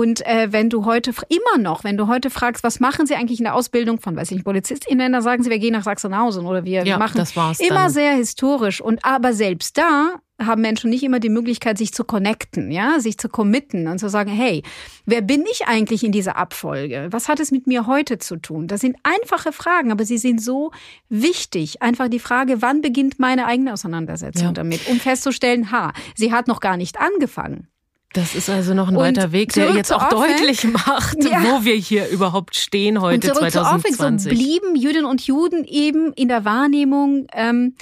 Und 0.00 0.24
äh, 0.26 0.50
wenn 0.50 0.70
du 0.70 0.86
heute 0.86 1.12
immer 1.28 1.62
noch, 1.62 1.84
wenn 1.84 1.98
du 1.98 2.06
heute 2.06 2.30
fragst, 2.30 2.64
was 2.64 2.80
machen 2.80 3.04
sie 3.04 3.16
eigentlich 3.16 3.38
in 3.38 3.44
der 3.44 3.54
Ausbildung 3.54 4.00
von, 4.00 4.16
weiß 4.16 4.30
ich 4.30 4.36
nicht, 4.36 4.44
PolizistInnen, 4.44 5.12
dann 5.12 5.20
sagen 5.20 5.42
sie, 5.42 5.50
wir 5.50 5.58
gehen 5.58 5.74
nach 5.74 5.82
Sachsenhausen 5.82 6.46
oder 6.46 6.64
wir 6.64 6.86
ja, 6.86 6.96
machen 6.96 7.18
das 7.18 7.36
war's 7.36 7.60
immer 7.60 7.74
dann. 7.74 7.90
sehr 7.90 8.12
historisch. 8.14 8.80
Und 8.80 9.04
aber 9.04 9.34
selbst 9.34 9.76
da 9.76 10.14
haben 10.40 10.62
Menschen 10.62 10.88
nicht 10.88 11.02
immer 11.02 11.20
die 11.20 11.28
Möglichkeit, 11.28 11.76
sich 11.76 11.92
zu 11.92 12.04
connecten, 12.04 12.70
ja, 12.70 12.98
sich 12.98 13.18
zu 13.18 13.28
committen 13.28 13.88
und 13.88 13.98
zu 13.98 14.08
sagen, 14.08 14.30
hey, 14.30 14.62
wer 15.04 15.20
bin 15.20 15.44
ich 15.52 15.66
eigentlich 15.66 16.02
in 16.02 16.12
dieser 16.12 16.38
Abfolge? 16.38 17.08
Was 17.10 17.28
hat 17.28 17.38
es 17.38 17.50
mit 17.50 17.66
mir 17.66 17.86
heute 17.86 18.16
zu 18.16 18.36
tun? 18.36 18.68
Das 18.68 18.80
sind 18.80 18.96
einfache 19.02 19.52
Fragen, 19.52 19.92
aber 19.92 20.06
sie 20.06 20.16
sind 20.16 20.40
so 20.40 20.70
wichtig. 21.10 21.82
Einfach 21.82 22.08
die 22.08 22.20
Frage, 22.20 22.62
wann 22.62 22.80
beginnt 22.80 23.18
meine 23.18 23.44
eigene 23.44 23.74
Auseinandersetzung 23.74 24.46
ja. 24.46 24.52
damit, 24.52 24.88
um 24.88 24.98
festzustellen, 24.98 25.70
ha, 25.72 25.92
sie 26.16 26.32
hat 26.32 26.48
noch 26.48 26.60
gar 26.60 26.78
nicht 26.78 26.98
angefangen. 26.98 27.68
Das 28.12 28.34
ist 28.34 28.50
also 28.50 28.74
noch 28.74 28.88
ein 28.88 28.96
und 28.96 29.02
weiter 29.02 29.30
Weg, 29.30 29.52
der 29.52 29.72
jetzt 29.72 29.92
auch 29.92 30.12
Orphic, 30.12 30.38
deutlich 30.38 30.64
macht, 30.64 31.22
ja. 31.22 31.42
wo 31.44 31.64
wir 31.64 31.74
hier 31.74 32.08
überhaupt 32.08 32.56
stehen 32.56 33.00
heute 33.00 33.30
und 33.30 33.36
zurück 33.36 33.50
2020. 33.52 34.32
Zu 34.32 34.36
so 34.36 34.42
blieben 34.42 34.74
Jüdinnen 34.74 35.04
und 35.04 35.24
Juden 35.24 35.64
eben 35.64 36.12
in 36.14 36.26
der 36.26 36.44
Wahrnehmung, 36.44 37.28
ähm, 37.32 37.76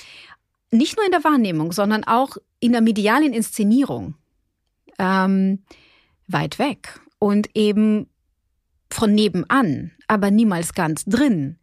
nicht 0.71 0.97
nur 0.97 1.07
in 1.07 1.13
der 1.13 1.25
Wahrnehmung, 1.25 1.73
sondern 1.73 2.05
auch 2.05 2.37
in 2.61 2.73
der 2.73 2.83
medialen 2.83 3.33
Inszenierung 3.33 4.17
ähm, 4.99 5.63
weit 6.27 6.59
weg 6.59 7.01
und 7.19 7.49
eben 7.55 8.09
von 8.91 9.15
nebenan, 9.15 9.93
aber 10.09 10.31
niemals 10.31 10.75
ganz 10.75 11.05
drin. 11.07 11.59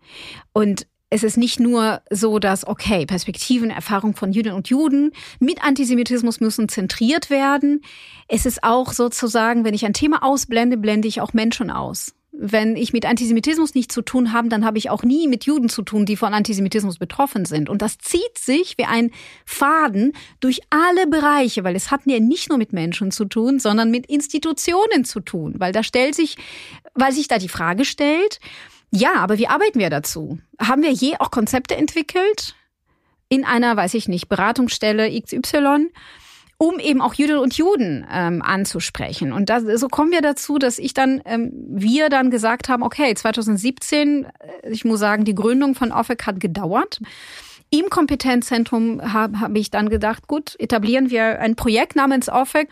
Und 0.54 0.88
es 1.10 1.24
ist 1.24 1.38
nicht 1.38 1.60
nur 1.60 2.02
so, 2.10 2.40
dass, 2.40 2.66
okay, 2.66 3.06
Perspektiven, 3.06 3.70
Erfahrung 3.70 4.16
von 4.16 4.32
Jüdinnen 4.32 4.56
und 4.56 4.70
Juden 4.70 5.12
mit 5.40 5.64
Antisemitismus 5.64 6.40
müssen 6.40 6.68
zentriert 6.68 7.30
werden. 7.30 7.82
Es 8.28 8.46
ist 8.46 8.64
auch 8.64 8.92
sozusagen, 8.92 9.66
wenn 9.66 9.74
ich 9.74 9.86
ein 9.86 9.94
Thema 9.94 10.24
ausblende, 10.24 10.78
blende 10.78 11.08
ich 11.08 11.22
auch 11.22 11.34
Menschen 11.34 11.70
aus. 11.70 12.16
Wenn 12.38 12.76
ich 12.76 12.92
mit 12.92 13.06
Antisemitismus 13.06 13.76
nichts 13.76 13.94
zu 13.94 14.02
tun 14.02 14.34
habe, 14.34 14.50
dann 14.50 14.66
habe 14.66 14.78
ich 14.78 14.90
auch 14.90 15.04
nie 15.04 15.30
mit 15.30 15.46
Juden 15.46 15.70
zu 15.70 15.84
tun, 15.84 16.06
die 16.06 16.18
von 16.18 16.34
Antisemitismus 16.34 16.98
betroffen 16.98 17.46
sind. 17.46 17.70
Und 17.70 17.82
das 17.82 17.98
zieht 17.98 18.38
sich 18.38 18.78
wie 18.78 18.84
ein 18.84 19.12
Faden 19.46 20.12
durch 20.42 20.60
alle 20.70 21.08
Bereiche, 21.08 21.64
weil 21.64 21.78
es 21.78 21.92
hat 21.92 22.02
ja 22.06 22.20
nicht 22.20 22.50
nur 22.50 22.58
mit 22.58 22.74
Menschen 22.74 23.12
zu 23.12 23.24
tun, 23.24 23.60
sondern 23.60 23.90
mit 23.90 24.08
Institutionen 24.08 25.06
zu 25.06 25.22
tun, 25.22 25.56
weil 25.60 25.72
da 25.72 25.82
stellt 25.82 26.16
sich, 26.16 26.36
weil 26.94 27.14
sich 27.14 27.30
da 27.30 27.38
die 27.38 27.48
Frage 27.48 27.86
stellt, 27.86 28.42
ja, 28.96 29.16
aber 29.16 29.38
wie 29.38 29.48
arbeiten 29.48 29.80
wir 29.80 29.90
dazu? 29.90 30.40
Haben 30.60 30.84
wir 30.84 30.92
je 30.92 31.16
auch 31.20 31.32
Konzepte 31.32 31.76
entwickelt 31.76 32.56
in 33.30 33.44
einer, 33.46 33.76
weiß 33.76 33.94
ich 33.94 34.08
nicht, 34.08 34.30
Beratungsstelle 34.30 35.10
XY? 35.22 35.90
um 36.58 36.80
eben 36.80 37.02
auch 37.02 37.14
Jüdinnen 37.14 37.42
und 37.42 37.58
Juden 37.58 38.08
ähm, 38.10 38.42
anzusprechen. 38.42 39.34
Und 39.34 39.50
das, 39.50 39.64
so 39.80 39.88
kommen 39.88 40.12
wir 40.12 40.22
dazu, 40.22 40.58
dass 40.58 40.80
ich 40.80 40.94
dann, 40.94 41.22
ähm, 41.26 41.52
wir 41.68 42.10
dann 42.10 42.32
gesagt 42.32 42.70
haben, 42.70 42.82
okay, 42.82 43.14
2017, 43.14 44.26
äh, 44.26 44.70
ich 44.70 44.86
muss 44.86 45.00
sagen, 45.00 45.26
die 45.26 45.36
Gründung 45.36 45.76
von 45.76 45.92
OFEC 45.92 46.26
hat 46.26 46.40
gedauert. 46.40 47.00
Im 47.72 47.90
Kompetenzzentrum 47.90 49.02
habe 49.14 49.42
hab 49.42 49.56
ich 49.56 49.70
dann 49.70 49.90
gedacht, 49.90 50.28
gut, 50.28 50.56
etablieren 50.60 51.10
wir 51.10 51.42
ein 51.42 51.56
Projekt 51.56 51.96
namens 51.96 52.30
OFEC, 52.30 52.70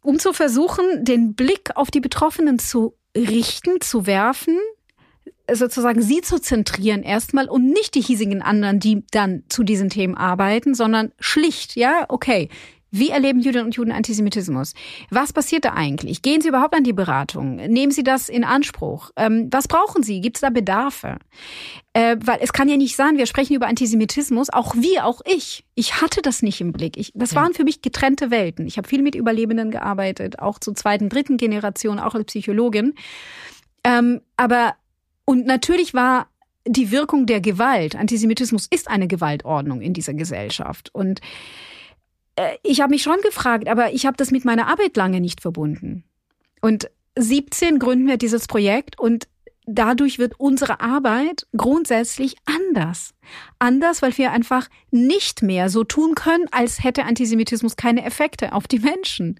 um 0.00 0.18
zu 0.18 0.32
versuchen, 0.32 1.04
den 1.04 1.34
Blick 1.34 1.70
auf 1.76 1.92
die 1.92 2.00
Betroffenen 2.00 2.58
zu 2.58 2.96
richten, 3.16 3.80
zu 3.80 4.06
werfen, 4.06 4.58
sozusagen 5.50 6.02
sie 6.02 6.20
zu 6.20 6.38
zentrieren 6.40 7.02
erstmal 7.02 7.48
und 7.48 7.66
nicht 7.66 7.94
die 7.94 8.02
hiesigen 8.02 8.42
anderen, 8.42 8.80
die 8.80 9.04
dann 9.10 9.44
zu 9.48 9.62
diesen 9.62 9.90
Themen 9.90 10.16
arbeiten, 10.16 10.74
sondern 10.74 11.12
schlicht, 11.18 11.76
ja, 11.76 12.04
okay, 12.08 12.48
wie 12.94 13.08
erleben 13.08 13.40
Juden 13.40 13.64
und 13.64 13.74
Juden 13.74 13.90
Antisemitismus? 13.90 14.74
Was 15.08 15.32
passiert 15.32 15.64
da 15.64 15.72
eigentlich? 15.72 16.20
Gehen 16.20 16.42
Sie 16.42 16.48
überhaupt 16.48 16.74
an 16.76 16.84
die 16.84 16.92
Beratung? 16.92 17.56
Nehmen 17.56 17.90
Sie 17.90 18.04
das 18.04 18.28
in 18.28 18.44
Anspruch? 18.44 19.10
Ähm, 19.16 19.48
was 19.50 19.66
brauchen 19.66 20.02
Sie? 20.02 20.20
Gibt 20.20 20.36
es 20.36 20.42
da 20.42 20.50
Bedarfe? 20.50 21.16
Äh, 21.94 22.18
weil 22.22 22.40
es 22.42 22.52
kann 22.52 22.68
ja 22.68 22.76
nicht 22.76 22.94
sein, 22.94 23.16
wir 23.16 23.24
sprechen 23.24 23.56
über 23.56 23.66
Antisemitismus, 23.66 24.50
auch 24.50 24.74
wir, 24.74 25.06
auch 25.06 25.22
ich. 25.24 25.64
Ich 25.74 26.02
hatte 26.02 26.20
das 26.20 26.42
nicht 26.42 26.60
im 26.60 26.72
Blick. 26.72 26.98
Ich, 26.98 27.12
das 27.14 27.30
ja. 27.32 27.40
waren 27.40 27.54
für 27.54 27.64
mich 27.64 27.80
getrennte 27.80 28.30
Welten. 28.30 28.66
Ich 28.66 28.76
habe 28.76 28.86
viel 28.86 29.00
mit 29.00 29.14
Überlebenden 29.14 29.70
gearbeitet, 29.70 30.38
auch 30.38 30.58
zur 30.58 30.74
zweiten, 30.74 31.08
dritten 31.08 31.38
Generation, 31.38 31.98
auch 31.98 32.14
als 32.14 32.26
Psychologin. 32.26 32.92
Ähm, 33.84 34.20
aber 34.36 34.74
und 35.24 35.46
natürlich 35.46 35.94
war 35.94 36.28
die 36.66 36.90
Wirkung 36.90 37.26
der 37.26 37.40
Gewalt, 37.40 37.96
Antisemitismus 37.96 38.66
ist 38.70 38.88
eine 38.88 39.08
Gewaltordnung 39.08 39.80
in 39.80 39.94
dieser 39.94 40.14
Gesellschaft. 40.14 40.90
Und 40.92 41.20
äh, 42.36 42.56
ich 42.62 42.80
habe 42.80 42.90
mich 42.90 43.02
schon 43.02 43.20
gefragt, 43.22 43.68
aber 43.68 43.92
ich 43.92 44.06
habe 44.06 44.16
das 44.16 44.30
mit 44.30 44.44
meiner 44.44 44.68
Arbeit 44.68 44.96
lange 44.96 45.20
nicht 45.20 45.40
verbunden. 45.40 46.04
Und 46.60 46.90
17 47.16 47.78
gründen 47.78 48.06
wir 48.06 48.16
dieses 48.16 48.46
Projekt 48.46 48.98
und 48.98 49.28
dadurch 49.66 50.18
wird 50.18 50.38
unsere 50.38 50.80
Arbeit 50.80 51.46
grundsätzlich 51.56 52.36
anders. 52.44 53.14
Anders, 53.58 54.02
weil 54.02 54.16
wir 54.18 54.32
einfach 54.32 54.68
nicht 54.90 55.42
mehr 55.42 55.68
so 55.68 55.84
tun 55.84 56.14
können, 56.14 56.46
als 56.50 56.82
hätte 56.82 57.04
Antisemitismus 57.04 57.76
keine 57.76 58.04
Effekte 58.04 58.52
auf 58.52 58.66
die 58.66 58.80
Menschen. 58.80 59.38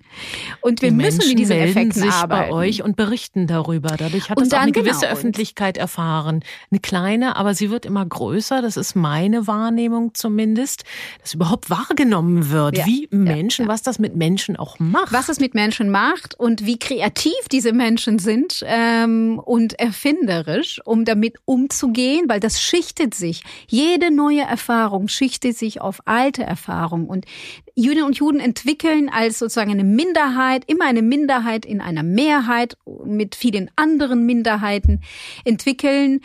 Und 0.60 0.80
wir 0.80 0.90
die 0.90 0.94
müssen 0.94 1.18
Menschen 1.18 1.28
mit 1.30 1.38
diesen 1.40 1.56
Effekten 1.56 2.02
sich 2.02 2.10
arbeiten. 2.12 2.50
bei 2.50 2.56
euch 2.56 2.82
und 2.82 2.96
berichten 2.96 3.46
darüber. 3.46 3.96
Dadurch 3.96 4.30
hat 4.30 4.40
es 4.40 4.52
eine 4.52 4.72
gewisse 4.72 5.00
genau, 5.00 5.12
Öffentlichkeit 5.12 5.76
erfahren. 5.76 6.44
Eine 6.70 6.80
kleine, 6.80 7.36
aber 7.36 7.54
sie 7.54 7.70
wird 7.70 7.84
immer 7.84 8.06
größer. 8.06 8.62
Das 8.62 8.76
ist 8.76 8.94
meine 8.94 9.46
Wahrnehmung 9.46 10.14
zumindest, 10.14 10.84
dass 11.20 11.34
überhaupt 11.34 11.68
wahrgenommen 11.70 12.50
wird, 12.50 12.78
Ja, 12.78 12.86
wie 12.86 13.08
Menschen, 13.10 13.66
ja. 13.66 13.68
was 13.68 13.82
das 13.82 13.98
mit 13.98 14.14
Menschen 14.16 14.56
auch 14.56 14.78
macht. 14.78 15.12
was 15.12 15.28
es 15.28 15.40
mit 15.40 15.54
Menschen 15.54 15.90
macht 15.90 16.38
und 16.38 16.64
wie 16.64 16.78
kreativ 16.78 17.32
diese 17.50 17.72
Menschen 17.72 18.18
sind 18.18 18.62
ähm, 18.66 19.40
und 19.44 19.78
erfinderisch, 19.78 20.80
um 20.84 21.04
damit 21.04 21.36
umzugehen, 21.44 22.24
weil 22.28 22.40
das 22.40 22.60
schichtet 22.60 23.14
sich. 23.14 23.42
Jede 23.82 24.12
neue 24.12 24.42
Erfahrung 24.42 25.08
schichtet 25.08 25.58
sich 25.58 25.80
auf 25.80 26.02
alte 26.04 26.44
Erfahrung 26.44 27.08
und 27.08 27.24
Juden 27.74 28.04
und 28.04 28.16
Juden 28.16 28.38
entwickeln 28.38 29.08
als 29.08 29.40
sozusagen 29.40 29.72
eine 29.72 29.82
Minderheit, 29.82 30.62
immer 30.68 30.84
eine 30.84 31.02
Minderheit 31.02 31.66
in 31.66 31.80
einer 31.80 32.04
Mehrheit 32.04 32.76
mit 33.04 33.34
vielen 33.34 33.72
anderen 33.74 34.24
Minderheiten, 34.24 35.00
entwickeln 35.44 36.20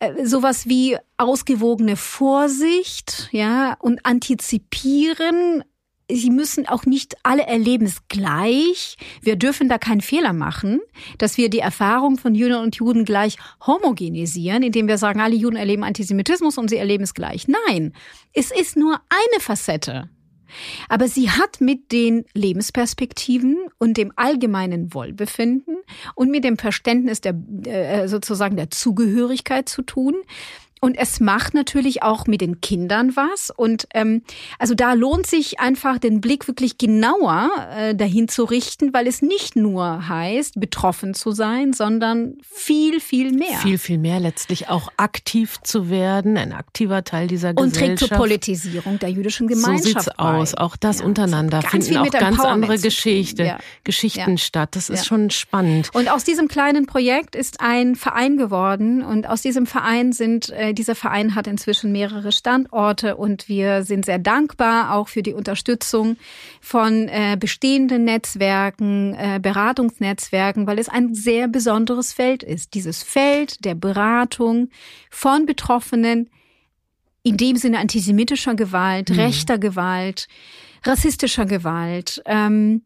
äh, 0.00 0.24
sowas 0.24 0.66
wie 0.66 0.96
ausgewogene 1.18 1.96
Vorsicht, 1.96 3.28
ja, 3.32 3.76
und 3.80 4.06
antizipieren. 4.06 5.64
Sie 6.10 6.30
müssen 6.30 6.66
auch 6.66 6.86
nicht 6.86 7.16
alle 7.22 7.46
erleben 7.46 7.84
es 7.84 8.08
gleich. 8.08 8.96
Wir 9.20 9.36
dürfen 9.36 9.68
da 9.68 9.76
keinen 9.76 10.00
Fehler 10.00 10.32
machen, 10.32 10.80
dass 11.18 11.36
wir 11.36 11.50
die 11.50 11.58
Erfahrung 11.58 12.16
von 12.16 12.34
Juden 12.34 12.56
und 12.56 12.76
Juden 12.76 13.04
gleich 13.04 13.36
homogenisieren, 13.66 14.62
indem 14.62 14.88
wir 14.88 14.96
sagen, 14.96 15.20
alle 15.20 15.36
Juden 15.36 15.56
erleben 15.56 15.84
Antisemitismus 15.84 16.56
und 16.56 16.70
sie 16.70 16.78
erleben 16.78 17.04
es 17.04 17.12
gleich. 17.12 17.46
Nein, 17.46 17.92
es 18.32 18.50
ist 18.50 18.76
nur 18.76 18.94
eine 19.10 19.40
Facette. 19.40 20.08
Aber 20.88 21.08
sie 21.08 21.30
hat 21.30 21.60
mit 21.60 21.92
den 21.92 22.24
Lebensperspektiven 22.34 23.58
und 23.78 23.96
dem 23.96 24.12
allgemeinen 24.16 24.94
Wohlbefinden 24.94 25.76
und 26.14 26.30
mit 26.30 26.44
dem 26.44 26.56
Verständnis 26.56 27.20
der 27.20 27.34
äh, 27.66 28.08
sozusagen 28.08 28.56
der 28.56 28.70
Zugehörigkeit 28.70 29.68
zu 29.68 29.82
tun. 29.82 30.14
Und 30.80 30.96
es 30.96 31.20
macht 31.20 31.54
natürlich 31.54 32.02
auch 32.02 32.26
mit 32.26 32.40
den 32.40 32.60
Kindern 32.60 33.16
was. 33.16 33.50
Und 33.54 33.88
ähm, 33.94 34.22
also 34.58 34.74
da 34.74 34.92
lohnt 34.92 35.26
sich 35.26 35.60
einfach 35.60 35.98
den 35.98 36.20
Blick 36.20 36.46
wirklich 36.48 36.78
genauer 36.78 37.50
äh, 37.76 37.94
dahin 37.94 38.28
zu 38.28 38.44
richten, 38.44 38.92
weil 38.92 39.06
es 39.06 39.22
nicht 39.22 39.56
nur 39.56 40.08
heißt, 40.08 40.58
betroffen 40.60 41.14
zu 41.14 41.32
sein, 41.32 41.72
sondern 41.72 42.38
viel, 42.42 43.00
viel 43.00 43.32
mehr. 43.32 43.58
Viel, 43.58 43.78
viel 43.78 43.98
mehr 43.98 44.20
letztlich 44.20 44.68
auch 44.68 44.88
aktiv 44.96 45.56
zu 45.62 45.90
werden, 45.90 46.36
ein 46.36 46.52
aktiver 46.52 47.04
Teil 47.04 47.26
dieser 47.26 47.50
und 47.50 47.56
trägt 47.74 47.74
Gesellschaft. 47.74 48.08
zur 48.10 48.18
Politisierung 48.18 48.98
der 48.98 49.10
jüdischen 49.10 49.46
Gemeinschaft 49.48 49.82
So 49.84 49.88
sieht's 50.00 50.18
aus. 50.18 50.52
bei. 50.52 50.58
Auch 50.62 50.76
das 50.76 51.00
Ja, 51.00 51.06
untereinander 51.06 51.60
ganz 51.60 51.88
finden 51.88 51.98
auch 51.98 52.10
ganz 52.10 52.40
andere. 52.40 52.78
Geschichte, 52.78 53.44
Ja. 53.44 53.58
Geschichten 53.84 54.32
Ja. 54.32 54.38
statt. 54.38 54.70
Das 54.76 54.90
ist 54.90 55.06
schon 55.06 55.30
spannend. 55.30 55.90
Und 55.94 56.10
aus 56.10 56.24
diesem 56.24 56.48
kleinen 56.48 56.86
Projekt 56.86 57.34
ist 57.36 57.60
ein 57.60 57.96
Verein 57.96 58.36
geworden 58.36 59.02
und 59.02 59.28
aus 59.28 59.42
diesem 59.42 59.66
Verein 59.66 60.12
sind, 60.12 60.50
äh, 60.50 60.67
dieser 60.72 60.94
Verein 60.94 61.34
hat 61.34 61.46
inzwischen 61.46 61.92
mehrere 61.92 62.32
Standorte 62.32 63.16
und 63.16 63.48
wir 63.48 63.82
sind 63.84 64.04
sehr 64.04 64.18
dankbar 64.18 64.94
auch 64.94 65.08
für 65.08 65.22
die 65.22 65.34
Unterstützung 65.34 66.16
von 66.60 67.08
äh, 67.08 67.36
bestehenden 67.38 68.04
Netzwerken, 68.04 69.14
äh, 69.14 69.40
Beratungsnetzwerken, 69.40 70.66
weil 70.66 70.78
es 70.78 70.88
ein 70.88 71.14
sehr 71.14 71.48
besonderes 71.48 72.12
Feld 72.12 72.42
ist. 72.42 72.74
Dieses 72.74 73.02
Feld 73.02 73.64
der 73.64 73.74
Beratung 73.74 74.70
von 75.10 75.46
Betroffenen 75.46 76.30
in 77.22 77.36
dem 77.36 77.56
Sinne 77.56 77.78
antisemitischer 77.78 78.54
Gewalt, 78.54 79.10
rechter 79.16 79.58
Gewalt, 79.58 80.28
rassistischer 80.84 81.46
Gewalt, 81.46 82.22
ähm, 82.26 82.82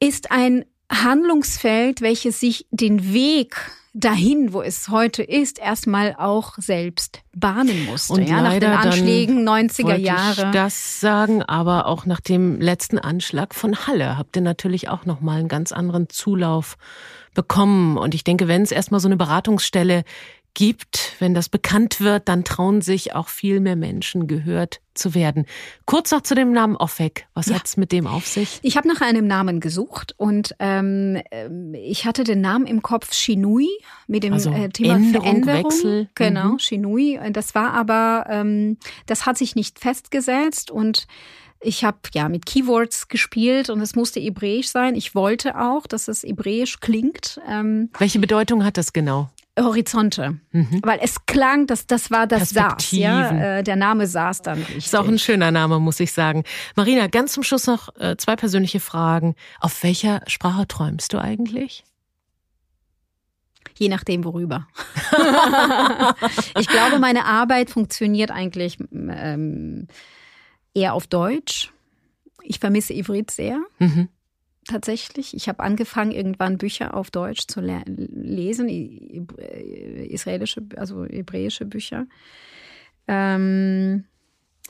ist 0.00 0.30
ein 0.30 0.64
Handlungsfeld, 0.90 2.00
welches 2.00 2.40
sich 2.40 2.66
den 2.70 3.12
Weg 3.12 3.56
dahin, 3.94 4.52
wo 4.52 4.62
es 4.62 4.88
heute 4.88 5.22
ist, 5.22 5.58
erstmal 5.58 6.14
auch 6.18 6.54
selbst 6.56 7.20
bahnen 7.34 7.84
musste. 7.84 8.14
Und 8.14 8.28
ja, 8.28 8.40
nach 8.40 8.58
den 8.58 8.70
Anschlägen 8.70 9.46
90er 9.46 9.84
Wollte 9.84 10.00
Jahre. 10.00 10.46
Ich 10.46 10.50
das 10.52 11.00
sagen, 11.00 11.42
aber 11.42 11.86
auch 11.86 12.06
nach 12.06 12.20
dem 12.20 12.60
letzten 12.60 12.98
Anschlag 12.98 13.54
von 13.54 13.86
Halle 13.86 14.16
habt 14.16 14.36
ihr 14.36 14.42
natürlich 14.42 14.88
auch 14.88 15.04
noch 15.04 15.20
mal 15.20 15.38
einen 15.38 15.48
ganz 15.48 15.72
anderen 15.72 16.08
Zulauf 16.08 16.76
bekommen. 17.34 17.98
Und 17.98 18.14
ich 18.14 18.24
denke, 18.24 18.48
wenn 18.48 18.62
es 18.62 18.72
erstmal 18.72 19.00
so 19.00 19.08
eine 19.08 19.16
Beratungsstelle 19.16 20.04
gibt, 20.54 21.16
wenn 21.18 21.34
das 21.34 21.48
bekannt 21.48 22.00
wird, 22.00 22.28
dann 22.28 22.44
trauen 22.44 22.82
sich 22.82 23.14
auch 23.14 23.28
viel 23.28 23.60
mehr 23.60 23.76
Menschen 23.76 24.26
gehört 24.26 24.80
zu 24.94 25.14
werden. 25.14 25.46
Kurz 25.86 26.10
noch 26.10 26.20
zu 26.20 26.34
dem 26.34 26.52
Namen 26.52 26.76
Offek. 26.76 27.26
Was 27.32 27.46
Ja. 27.46 27.54
hat's 27.56 27.76
mit 27.78 27.90
dem 27.92 28.06
auf 28.06 28.26
sich? 28.26 28.58
Ich 28.62 28.76
habe 28.76 28.86
nach 28.88 29.00
einem 29.00 29.26
Namen 29.26 29.60
gesucht 29.60 30.14
und 30.18 30.54
ähm, 30.58 31.22
ich 31.74 32.04
hatte 32.04 32.24
den 32.24 32.42
Namen 32.42 32.66
im 32.66 32.82
Kopf 32.82 33.14
Shinui 33.14 33.68
mit 34.06 34.22
dem 34.24 34.34
Also 34.34 34.50
äh, 34.50 34.68
Thema 34.68 34.96
Änderung, 34.96 35.22
Veränderung. 35.22 35.64
Wechsel. 35.64 36.08
Genau, 36.14 36.52
Mhm. 36.52 36.58
Shinui. 36.58 37.18
Das 37.32 37.54
war 37.54 37.72
aber, 37.72 38.26
ähm, 38.28 38.76
das 39.06 39.24
hat 39.24 39.38
sich 39.38 39.56
nicht 39.56 39.78
festgesetzt 39.78 40.70
und 40.70 41.06
ich 41.64 41.84
habe 41.84 41.98
ja 42.12 42.28
mit 42.28 42.44
Keywords 42.44 43.08
gespielt 43.08 43.70
und 43.70 43.80
es 43.80 43.94
musste 43.94 44.18
hebräisch 44.20 44.68
sein. 44.68 44.96
Ich 44.96 45.14
wollte 45.14 45.58
auch, 45.58 45.86
dass 45.86 46.08
es 46.08 46.24
hebräisch 46.24 46.80
klingt. 46.80 47.40
Ähm, 47.48 47.88
Welche 47.98 48.18
Bedeutung 48.18 48.64
hat 48.64 48.76
das 48.76 48.92
genau? 48.92 49.30
Horizonte, 49.60 50.40
weil 50.82 50.98
es 51.02 51.26
klang, 51.26 51.66
dass 51.66 51.86
das 51.86 52.10
war 52.10 52.26
das 52.26 52.54
Perspektiven. 52.54 53.02
ja, 53.02 53.58
äh, 53.58 53.62
der 53.62 53.76
Name 53.76 54.06
saß 54.06 54.40
dann 54.42 54.58
richtig. 54.58 54.78
Ist 54.86 54.96
auch 54.96 55.06
ein 55.06 55.18
schöner 55.18 55.50
Name, 55.50 55.78
muss 55.78 56.00
ich 56.00 56.12
sagen. 56.12 56.44
Marina, 56.74 57.06
ganz 57.08 57.32
zum 57.32 57.42
Schluss 57.42 57.66
noch 57.66 57.94
äh, 58.00 58.16
zwei 58.16 58.34
persönliche 58.36 58.80
Fragen. 58.80 59.34
Auf 59.60 59.82
welcher 59.82 60.22
Sprache 60.26 60.66
träumst 60.66 61.12
du 61.12 61.18
eigentlich? 61.18 61.84
Je 63.76 63.88
nachdem, 63.88 64.24
worüber. 64.24 64.66
ich 66.58 66.68
glaube, 66.68 66.98
meine 66.98 67.24
Arbeit 67.26 67.68
funktioniert 67.70 68.30
eigentlich 68.30 68.78
ähm, 68.92 69.86
eher 70.74 70.94
auf 70.94 71.06
Deutsch. 71.06 71.72
Ich 72.42 72.58
vermisse 72.58 72.92
Ivrit 72.94 73.30
sehr, 73.30 73.60
Mhm. 73.78 74.08
Tatsächlich. 74.66 75.34
Ich 75.34 75.48
habe 75.48 75.60
angefangen, 75.62 76.10
irgendwann 76.12 76.58
Bücher 76.58 76.94
auf 76.94 77.10
Deutsch 77.10 77.46
zu 77.48 77.60
le 77.60 77.82
lesen, 77.86 78.68
i- 78.68 79.22
israelische, 80.08 80.62
also 80.76 81.04
hebräische 81.04 81.64
Bücher. 81.66 82.06
Ähm, 83.08 84.04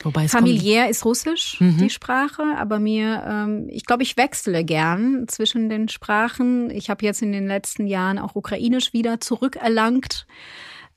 Wobei 0.01 0.25
es 0.25 0.31
Familiär 0.31 0.89
ist 0.89 1.05
Russisch 1.05 1.61
Mhm. 1.61 1.77
die 1.77 1.89
Sprache, 1.89 2.43
aber 2.57 2.79
mir, 2.79 3.23
ähm, 3.27 3.67
ich 3.69 3.85
glaube, 3.85 4.03
ich 4.03 4.17
wechsle 4.17 4.63
gern 4.65 5.27
zwischen 5.27 5.69
den 5.69 5.87
Sprachen. 5.87 6.69
Ich 6.71 6.89
habe 6.89 7.05
jetzt 7.05 7.21
in 7.21 7.31
den 7.31 7.47
letzten 7.47 7.85
Jahren 7.87 8.17
auch 8.19 8.35
Ukrainisch 8.35 8.91
wieder 8.93 9.21
zurückerlangt. 9.21 10.25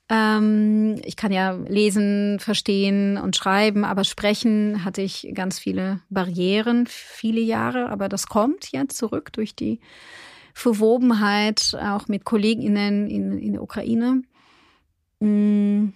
Ähm, 0.09 1.01
ich 1.03 1.17
kann 1.17 1.31
ja 1.31 1.51
lesen, 1.51 2.39
verstehen 2.39 3.17
und 3.17 3.35
schreiben, 3.35 3.83
aber 3.83 4.03
sprechen 4.05 4.85
hatte 4.85 5.01
ich 5.01 5.29
ganz 5.33 5.59
viele 5.59 5.99
Barrieren, 6.09 6.85
viele 6.87 7.41
Jahre, 7.41 7.89
aber 7.89 8.07
das 8.07 8.27
kommt 8.27 8.71
jetzt 8.71 8.97
zurück 8.97 9.33
durch 9.33 9.55
die 9.55 9.79
Verwobenheit 10.53 11.77
auch 11.81 12.07
mit 12.07 12.23
KollegInnen 12.23 13.09
in, 13.09 13.37
in 13.37 13.53
der 13.53 13.61
Ukraine. 13.61 14.23
Mhm. 15.19 15.93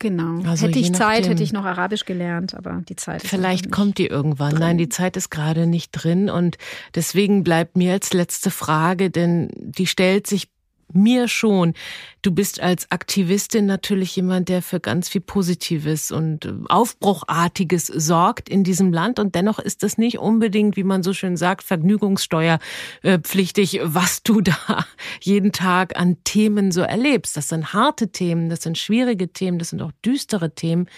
Genau. 0.00 0.48
Also 0.48 0.68
hätte 0.68 0.78
ich 0.78 0.94
Zeit, 0.94 1.28
hätte 1.28 1.42
ich 1.42 1.52
noch 1.52 1.64
Arabisch 1.64 2.04
gelernt, 2.04 2.54
aber 2.54 2.82
die 2.88 2.94
Zeit 2.94 3.24
ist 3.24 3.30
Vielleicht 3.30 3.72
kommt 3.72 3.98
die 3.98 4.06
irgendwann. 4.06 4.50
Drin. 4.50 4.60
Nein, 4.60 4.78
die 4.78 4.88
Zeit 4.88 5.16
ist 5.16 5.28
gerade 5.30 5.66
nicht 5.66 5.90
drin 5.90 6.30
und 6.30 6.56
deswegen 6.94 7.42
bleibt 7.42 7.76
mir 7.76 7.94
als 7.94 8.12
letzte 8.12 8.52
Frage, 8.52 9.10
denn 9.10 9.50
die 9.56 9.88
stellt 9.88 10.28
sich 10.28 10.48
mir 10.92 11.28
schon. 11.28 11.74
Du 12.22 12.32
bist 12.32 12.60
als 12.60 12.90
Aktivistin 12.90 13.66
natürlich 13.66 14.16
jemand, 14.16 14.48
der 14.48 14.62
für 14.62 14.80
ganz 14.80 15.08
viel 15.08 15.20
Positives 15.20 16.10
und 16.10 16.46
äh, 16.46 16.54
Aufbruchartiges 16.68 17.86
sorgt 17.86 18.48
in 18.48 18.64
diesem 18.64 18.92
Land. 18.92 19.18
Und 19.18 19.34
dennoch 19.34 19.58
ist 19.58 19.82
das 19.82 19.98
nicht 19.98 20.18
unbedingt, 20.18 20.76
wie 20.76 20.84
man 20.84 21.02
so 21.02 21.12
schön 21.12 21.36
sagt, 21.36 21.62
vergnügungssteuerpflichtig, 21.62 23.80
was 23.82 24.22
du 24.22 24.40
da 24.40 24.86
jeden 25.20 25.52
Tag 25.52 25.98
an 25.98 26.16
Themen 26.24 26.72
so 26.72 26.80
erlebst. 26.80 27.36
Das 27.36 27.48
sind 27.48 27.72
harte 27.72 28.10
Themen, 28.10 28.48
das 28.48 28.62
sind 28.62 28.78
schwierige 28.78 29.32
Themen, 29.32 29.58
das 29.58 29.70
sind 29.70 29.82
auch 29.82 29.92
düstere 30.04 30.54
Themen. 30.54 30.88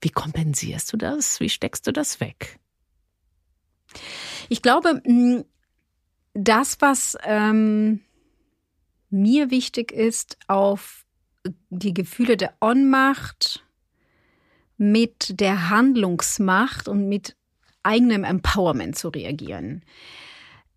Wie 0.00 0.10
kompensierst 0.10 0.92
du 0.92 0.96
das? 0.96 1.40
Wie 1.40 1.48
steckst 1.48 1.86
du 1.86 1.92
das 1.92 2.20
weg? 2.20 2.58
Ich 4.48 4.62
glaube, 4.62 5.00
das, 6.34 6.76
was 6.80 7.16
ähm 7.24 8.00
mir 9.10 9.50
wichtig 9.50 9.92
ist, 9.92 10.38
auf 10.48 11.04
die 11.70 11.94
Gefühle 11.94 12.36
der 12.36 12.54
Ohnmacht 12.60 13.64
mit 14.76 15.40
der 15.40 15.70
Handlungsmacht 15.70 16.88
und 16.88 17.08
mit 17.08 17.36
eigenem 17.82 18.24
Empowerment 18.24 18.96
zu 18.96 19.08
reagieren. 19.08 19.82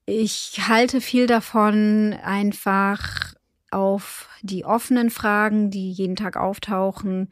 Ich 0.05 0.61
halte 0.67 1.01
viel 1.01 1.27
davon, 1.27 2.13
einfach 2.23 3.34
auf 3.71 4.30
die 4.41 4.65
offenen 4.65 5.09
Fragen, 5.09 5.69
die 5.69 5.91
jeden 5.91 6.15
Tag 6.15 6.38
auftauchen, 6.38 7.30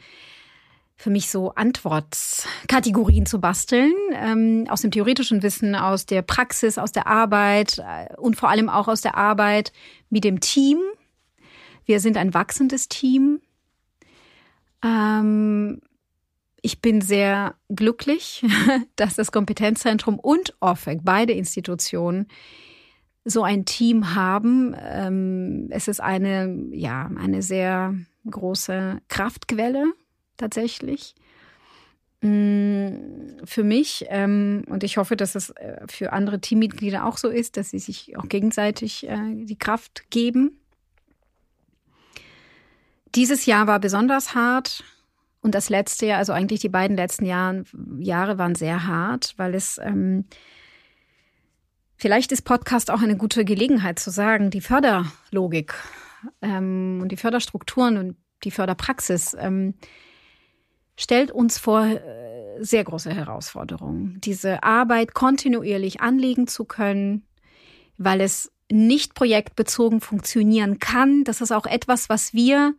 für 0.98 1.12
mich 1.12 1.30
so 1.30 1.52
Antwortkategorien 1.54 3.28
zu 3.28 3.40
basteln, 3.40 3.94
ähm, 4.14 4.66
aus 4.68 4.82
dem 4.82 4.90
theoretischen 4.90 5.44
Wissen, 5.44 5.76
aus 5.76 6.08
der 6.08 6.24
Praxis, 6.24 6.80
aus 6.80 6.92
der 6.92 7.06
Arbeit 7.06 7.78
äh, 7.78 8.16
und 8.18 8.36
vor 8.36 8.50
allem 8.50 8.68
auch 8.68 8.88
aus 8.88 9.02
der 9.02 9.16
Arbeit 9.16 9.72
mit 10.10 10.24
dem 10.24 10.40
Team. 10.40 10.80
Wir 11.86 12.00
sind 12.00 12.18
ein 12.18 12.34
wachsendes 12.34 12.90
Team. 12.90 13.40
Ähm, 14.84 15.82
ich 16.64 16.82
bin 16.82 17.02
sehr 17.02 17.54
glücklich, 17.70 18.44
dass 18.96 19.16
das 19.16 19.32
Kompetenzzentrum 19.32 20.18
und 20.18 20.56
OFEC, 20.62 21.02
beide 21.04 21.34
Institutionen, 21.34 22.28
so 23.24 23.44
ein 23.44 23.66
Team 23.66 24.16
haben. 24.16 24.76
Ähm, 24.80 25.68
es 25.70 25.88
ist 25.88 26.00
eine, 26.00 26.70
ja, 26.72 27.12
eine 27.18 27.44
sehr 27.44 27.94
große 28.30 29.00
Kraftquelle 29.10 29.94
tatsächlich. 30.38 31.16
Mm, 32.22 33.38
für 33.44 33.64
mich, 33.64 34.06
ähm, 34.10 34.64
und 34.68 34.84
ich 34.84 34.98
hoffe, 34.98 35.16
dass 35.16 35.36
es 35.36 35.52
äh, 35.52 35.82
für 35.88 36.14
andere 36.14 36.42
Teammitglieder 36.42 37.06
auch 37.06 37.18
so 37.18 37.30
ist, 37.30 37.58
dass 37.58 37.70
sie 37.70 37.80
sich 37.80 38.18
auch 38.18 38.28
gegenseitig 38.28 39.08
äh, 39.08 39.18
die 39.36 39.58
Kraft 39.58 40.10
geben. 40.10 40.60
Dieses 43.14 43.46
Jahr 43.46 43.68
war 43.68 43.80
besonders 43.80 44.34
hart 44.34 44.84
und 45.42 45.54
das 45.54 45.70
letzte 45.70 46.08
Jahr, 46.08 46.18
also 46.18 46.34
eigentlich 46.34 46.60
die 46.60 46.70
beiden 46.70 46.98
letzten 46.98 47.26
Jahren, 47.26 47.66
Jahre 48.00 48.38
waren 48.40 48.56
sehr 48.56 48.88
hart, 48.88 49.36
weil 49.38 49.54
es 49.54 49.78
ähm, 49.78 50.26
vielleicht 51.98 52.32
ist 52.32 52.42
Podcast 52.42 52.90
auch 52.90 53.02
eine 53.02 53.16
gute 53.16 53.46
Gelegenheit 53.46 54.00
zu 54.00 54.10
sagen, 54.10 54.50
die 54.50 54.62
Förderlogik 54.62 55.76
ähm, 56.42 57.00
und 57.02 57.12
die 57.12 57.18
Förderstrukturen 57.18 57.98
und 57.98 58.18
die 58.44 58.52
Förderpraxis 58.52 59.36
ähm, 59.40 59.76
stellt 60.98 61.32
uns 61.32 61.58
vor 61.58 61.86
äh, 61.86 62.00
sehr 62.60 62.84
große 62.84 63.14
Herausforderungen. 63.14 64.20
Diese 64.22 64.64
Arbeit 64.64 65.14
kontinuierlich 65.14 66.02
anlegen 66.02 66.48
zu 66.48 66.66
können, 66.66 67.26
weil 67.98 68.20
es 68.20 68.52
nicht 68.70 69.14
projektbezogen 69.14 70.02
funktionieren 70.02 70.80
kann. 70.80 71.24
Das 71.24 71.40
ist 71.40 71.54
auch 71.54 71.66
etwas, 71.66 72.10
was 72.10 72.34
wir 72.34 72.76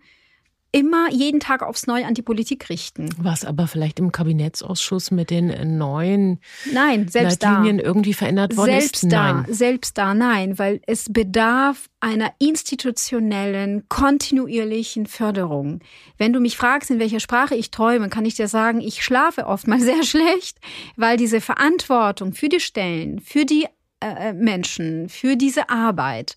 immer 0.70 1.10
jeden 1.10 1.40
Tag 1.40 1.62
aufs 1.62 1.86
Neue 1.86 2.06
an 2.06 2.14
die 2.14 2.22
Politik 2.22 2.68
richten. 2.68 3.08
Was 3.18 3.44
aber 3.44 3.66
vielleicht 3.66 3.98
im 3.98 4.12
Kabinettsausschuss 4.12 5.10
mit 5.10 5.30
den 5.30 5.78
neuen 5.78 6.40
nein, 6.72 7.08
selbst 7.08 7.42
Leitlinien 7.42 7.78
da. 7.78 7.84
irgendwie 7.84 8.12
verändert 8.12 8.56
worden 8.56 8.72
selbst 8.72 9.04
ist? 9.04 9.12
Nein. 9.12 9.44
Da, 9.46 9.52
selbst 9.52 9.96
da, 9.96 10.14
nein, 10.14 10.58
weil 10.58 10.80
es 10.86 11.10
bedarf 11.10 11.88
einer 12.00 12.32
institutionellen, 12.38 13.88
kontinuierlichen 13.88 15.06
Förderung. 15.06 15.80
Wenn 16.18 16.32
du 16.32 16.40
mich 16.40 16.56
fragst, 16.56 16.90
in 16.90 16.98
welcher 16.98 17.20
Sprache 17.20 17.54
ich 17.54 17.70
träume, 17.70 18.08
kann 18.08 18.26
ich 18.26 18.34
dir 18.34 18.48
sagen, 18.48 18.80
ich 18.80 19.02
schlafe 19.02 19.46
oft 19.46 19.66
mal 19.66 19.80
sehr 19.88 20.02
schlecht, 20.02 20.58
weil 20.96 21.16
diese 21.16 21.40
Verantwortung 21.40 22.34
für 22.34 22.48
die 22.48 22.60
Stellen, 22.60 23.20
für 23.20 23.44
die 23.44 23.66
äh, 24.00 24.32
Menschen, 24.32 25.08
für 25.08 25.36
diese 25.36 25.70
Arbeit 25.70 26.36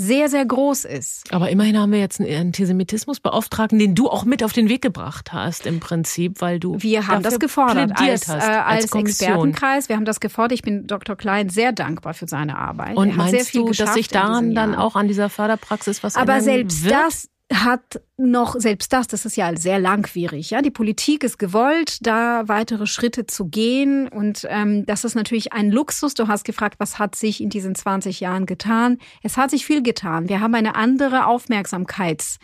sehr, 0.00 0.30
sehr 0.30 0.46
groß 0.46 0.86
ist. 0.86 1.30
Aber 1.30 1.50
immerhin 1.50 1.78
haben 1.78 1.92
wir 1.92 1.98
jetzt 1.98 2.20
einen 2.20 2.34
Antisemitismusbeauftragten, 2.34 3.78
den 3.78 3.94
du 3.94 4.08
auch 4.08 4.24
mit 4.24 4.42
auf 4.42 4.54
den 4.54 4.70
Weg 4.70 4.80
gebracht 4.80 5.34
hast, 5.34 5.66
im 5.66 5.78
Prinzip, 5.78 6.40
weil 6.40 6.58
du. 6.58 6.76
Wir 6.78 7.06
haben 7.06 7.22
das 7.22 7.38
gefordert 7.38 7.92
als, 7.96 8.26
hast, 8.28 8.42
äh, 8.42 8.50
als, 8.50 8.92
als 8.92 8.94
Expertenkreis. 8.94 9.90
Wir 9.90 9.96
haben 9.96 10.06
das 10.06 10.20
gefordert. 10.20 10.52
Ich 10.52 10.62
bin 10.62 10.86
Dr. 10.86 11.16
Klein 11.16 11.50
sehr 11.50 11.72
dankbar 11.72 12.14
für 12.14 12.26
seine 12.26 12.56
Arbeit. 12.56 12.96
Und 12.96 13.14
meinst 13.14 13.54
du, 13.54 13.70
dass 13.72 13.92
sich 13.92 14.08
daran 14.08 14.54
dann 14.54 14.74
auch 14.74 14.96
an 14.96 15.06
dieser 15.06 15.28
Förderpraxis 15.28 16.02
was 16.02 16.16
Aber 16.16 16.40
selbst 16.40 16.84
wird? 16.84 16.94
das 16.94 17.28
hat 17.52 18.00
noch 18.16 18.54
selbst 18.58 18.92
das, 18.92 19.08
das 19.08 19.26
ist 19.26 19.36
ja 19.36 19.56
sehr 19.56 19.78
langwierig. 19.78 20.50
Ja, 20.50 20.62
die 20.62 20.70
Politik 20.70 21.24
ist 21.24 21.38
gewollt, 21.38 21.98
da 22.06 22.46
weitere 22.46 22.86
Schritte 22.86 23.26
zu 23.26 23.46
gehen 23.46 24.08
und 24.08 24.46
ähm, 24.48 24.86
das 24.86 25.04
ist 25.04 25.16
natürlich 25.16 25.52
ein 25.52 25.70
Luxus. 25.70 26.14
Du 26.14 26.28
hast 26.28 26.44
gefragt, 26.44 26.76
was 26.78 26.98
hat 26.98 27.16
sich 27.16 27.40
in 27.40 27.50
diesen 27.50 27.74
20 27.74 28.20
Jahren 28.20 28.46
getan? 28.46 28.98
Es 29.22 29.36
hat 29.36 29.50
sich 29.50 29.66
viel 29.66 29.82
getan. 29.82 30.28
Wir 30.28 30.40
haben 30.40 30.54
eine 30.54 30.76
andere 30.76 31.26
Aufmerksamkeits 31.26 32.38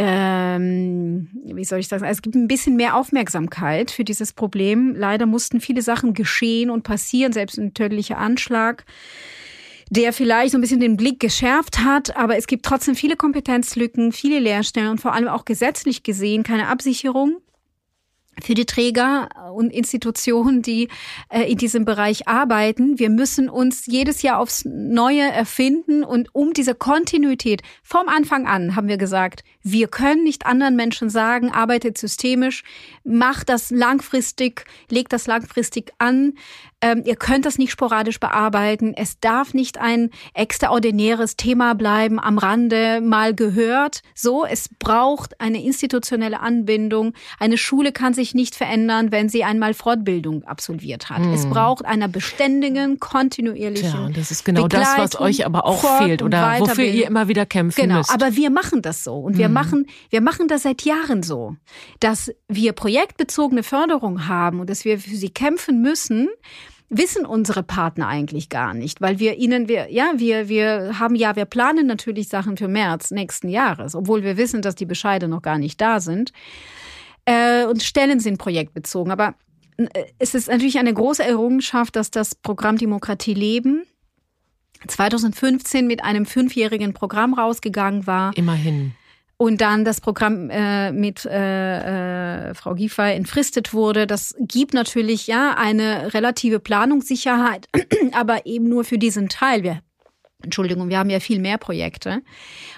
ähm, 0.00 1.28
wie 1.42 1.64
soll 1.64 1.80
ich 1.80 1.88
sagen, 1.88 2.04
es 2.04 2.22
gibt 2.22 2.36
ein 2.36 2.46
bisschen 2.46 2.76
mehr 2.76 2.94
Aufmerksamkeit 2.94 3.90
für 3.90 4.04
dieses 4.04 4.32
Problem. 4.32 4.94
Leider 4.94 5.26
mussten 5.26 5.60
viele 5.60 5.82
Sachen 5.82 6.14
geschehen 6.14 6.70
und 6.70 6.84
passieren, 6.84 7.32
selbst 7.32 7.58
ein 7.58 7.74
tödlicher 7.74 8.16
Anschlag 8.16 8.84
der 9.90 10.12
vielleicht 10.12 10.52
so 10.52 10.58
ein 10.58 10.60
bisschen 10.60 10.80
den 10.80 10.96
Blick 10.96 11.20
geschärft 11.20 11.78
hat, 11.80 12.16
aber 12.16 12.36
es 12.36 12.46
gibt 12.46 12.64
trotzdem 12.64 12.94
viele 12.94 13.16
Kompetenzlücken, 13.16 14.12
viele 14.12 14.38
Lehrstellen 14.38 14.90
und 14.90 15.00
vor 15.00 15.14
allem 15.14 15.28
auch 15.28 15.44
gesetzlich 15.44 16.02
gesehen 16.02 16.42
keine 16.42 16.68
Absicherung 16.68 17.38
für 18.42 18.54
die 18.54 18.66
Träger 18.66 19.28
und 19.54 19.70
Institutionen, 19.70 20.62
die 20.62 20.88
äh, 21.28 21.50
in 21.50 21.58
diesem 21.58 21.84
Bereich 21.84 22.28
arbeiten. 22.28 22.98
Wir 22.98 23.10
müssen 23.10 23.48
uns 23.48 23.86
jedes 23.86 24.22
Jahr 24.22 24.38
aufs 24.38 24.64
Neue 24.64 25.22
erfinden 25.22 26.04
und 26.04 26.34
um 26.34 26.52
diese 26.52 26.74
Kontinuität 26.74 27.62
vom 27.82 28.08
Anfang 28.08 28.46
an 28.46 28.76
haben 28.76 28.88
wir 28.88 28.98
gesagt, 28.98 29.42
wir 29.72 29.88
können 29.88 30.24
nicht 30.24 30.46
anderen 30.46 30.76
Menschen 30.76 31.10
sagen, 31.10 31.50
arbeitet 31.50 31.98
systemisch, 31.98 32.62
macht 33.04 33.48
das 33.48 33.70
langfristig, 33.70 34.64
legt 34.90 35.12
das 35.12 35.26
langfristig 35.26 35.92
an. 35.98 36.34
Ähm, 36.80 37.02
ihr 37.04 37.16
könnt 37.16 37.44
das 37.44 37.58
nicht 37.58 37.72
sporadisch 37.72 38.20
bearbeiten. 38.20 38.94
Es 38.94 39.18
darf 39.18 39.52
nicht 39.52 39.78
ein 39.78 40.10
extraordinäres 40.34 41.36
Thema 41.36 41.74
bleiben, 41.74 42.20
am 42.20 42.38
Rande 42.38 43.00
mal 43.00 43.34
gehört. 43.34 44.02
So, 44.14 44.44
es 44.44 44.68
braucht 44.78 45.40
eine 45.40 45.64
institutionelle 45.64 46.38
Anbindung. 46.38 47.14
Eine 47.40 47.58
Schule 47.58 47.90
kann 47.90 48.14
sich 48.14 48.32
nicht 48.34 48.54
verändern, 48.54 49.10
wenn 49.10 49.28
sie 49.28 49.42
einmal 49.42 49.74
Fortbildung 49.74 50.44
absolviert 50.44 51.10
hat. 51.10 51.18
Hm. 51.18 51.32
Es 51.32 51.46
braucht 51.46 51.84
einer 51.84 52.06
beständigen, 52.06 53.00
kontinuierlichen. 53.00 53.90
Tja, 53.90 54.10
das 54.14 54.30
ist 54.30 54.44
genau 54.44 54.68
das, 54.68 54.96
was 54.96 55.18
euch 55.20 55.44
aber 55.46 55.66
auch 55.66 55.98
fehlt 55.98 56.22
oder 56.22 56.60
wofür 56.60 56.84
ihr 56.84 57.08
immer 57.08 57.26
wieder 57.26 57.44
kämpfen 57.44 57.82
genau, 57.82 57.98
müsst. 57.98 58.10
aber 58.10 58.36
wir 58.36 58.50
machen 58.50 58.82
das 58.82 59.02
so 59.02 59.16
und 59.16 59.36
wir 59.36 59.46
hm. 59.46 59.54
Machen, 59.62 59.86
wir 60.10 60.20
machen 60.20 60.48
das 60.48 60.62
seit 60.62 60.82
Jahren 60.82 61.22
so, 61.22 61.56
dass 62.00 62.32
wir 62.48 62.72
projektbezogene 62.72 63.62
Förderung 63.62 64.28
haben 64.28 64.60
und 64.60 64.70
dass 64.70 64.84
wir 64.84 64.98
für 64.98 65.16
sie 65.16 65.30
kämpfen 65.30 65.80
müssen 65.82 66.28
wissen 66.90 67.26
unsere 67.26 67.62
Partner 67.62 68.08
eigentlich 68.08 68.48
gar 68.48 68.72
nicht, 68.72 69.00
weil 69.00 69.18
wir 69.18 69.36
ihnen, 69.36 69.68
wir, 69.68 69.92
ja, 69.92 70.12
wir, 70.16 70.48
wir 70.48 70.98
haben 70.98 71.14
ja, 71.14 71.36
wir 71.36 71.44
planen 71.44 71.86
natürlich 71.86 72.28
Sachen 72.28 72.56
für 72.56 72.68
März 72.68 73.10
nächsten 73.10 73.48
Jahres, 73.48 73.94
obwohl 73.94 74.22
wir 74.22 74.36
wissen, 74.36 74.62
dass 74.62 74.74
die 74.74 74.86
Bescheide 74.86 75.28
noch 75.28 75.42
gar 75.42 75.58
nicht 75.58 75.80
da 75.80 76.00
sind. 76.00 76.32
Äh, 77.26 77.66
und 77.66 77.82
Stellen 77.82 78.20
sind 78.20 78.38
projektbezogen. 78.38 79.12
Aber 79.12 79.34
äh, 79.76 79.86
es 80.18 80.34
ist 80.34 80.48
natürlich 80.48 80.78
eine 80.78 80.94
große 80.94 81.22
Errungenschaft, 81.22 81.94
dass 81.94 82.10
das 82.10 82.34
Programm 82.34 82.78
Demokratie 82.78 83.34
leben 83.34 83.82
2015 84.86 85.86
mit 85.86 86.04
einem 86.04 86.24
fünfjährigen 86.24 86.94
Programm 86.94 87.34
rausgegangen 87.34 88.06
war. 88.06 88.36
Immerhin. 88.36 88.92
Und 89.38 89.60
dann 89.60 89.84
das 89.84 90.00
Programm 90.00 90.50
äh, 90.50 90.92
mit 90.92 91.24
äh, 91.24 92.50
äh, 92.50 92.54
Frau 92.54 92.74
Giffey 92.74 93.14
entfristet 93.14 93.72
wurde. 93.72 94.06
Das 94.06 94.34
gibt 94.40 94.74
natürlich 94.74 95.28
ja 95.28 95.54
eine 95.56 96.12
relative 96.12 96.58
Planungssicherheit, 96.58 97.68
aber 98.12 98.46
eben 98.46 98.68
nur 98.68 98.84
für 98.84 98.98
diesen 98.98 99.28
Teil. 99.28 99.62
Wir 99.62 99.80
Entschuldigung, 100.42 100.88
wir 100.88 100.98
haben 100.98 101.10
ja 101.10 101.18
viel 101.18 101.40
mehr 101.40 101.58
Projekte. 101.58 102.22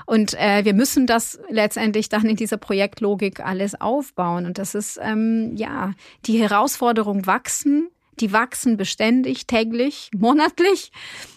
Und 0.06 0.34
äh, 0.34 0.64
wir 0.64 0.72
müssen 0.72 1.06
das 1.06 1.38
letztendlich 1.50 2.08
dann 2.08 2.24
in 2.24 2.36
dieser 2.36 2.56
Projektlogik 2.56 3.40
alles 3.40 3.78
aufbauen. 3.78 4.46
Und 4.46 4.56
das 4.56 4.74
ist, 4.74 4.98
ähm, 5.02 5.54
ja, 5.56 5.92
die 6.24 6.40
Herausforderung 6.40 7.26
wachsen, 7.26 7.90
die 8.18 8.32
wachsen 8.32 8.78
beständig, 8.78 9.46
täglich, 9.46 10.11
monatlich. 10.16 10.90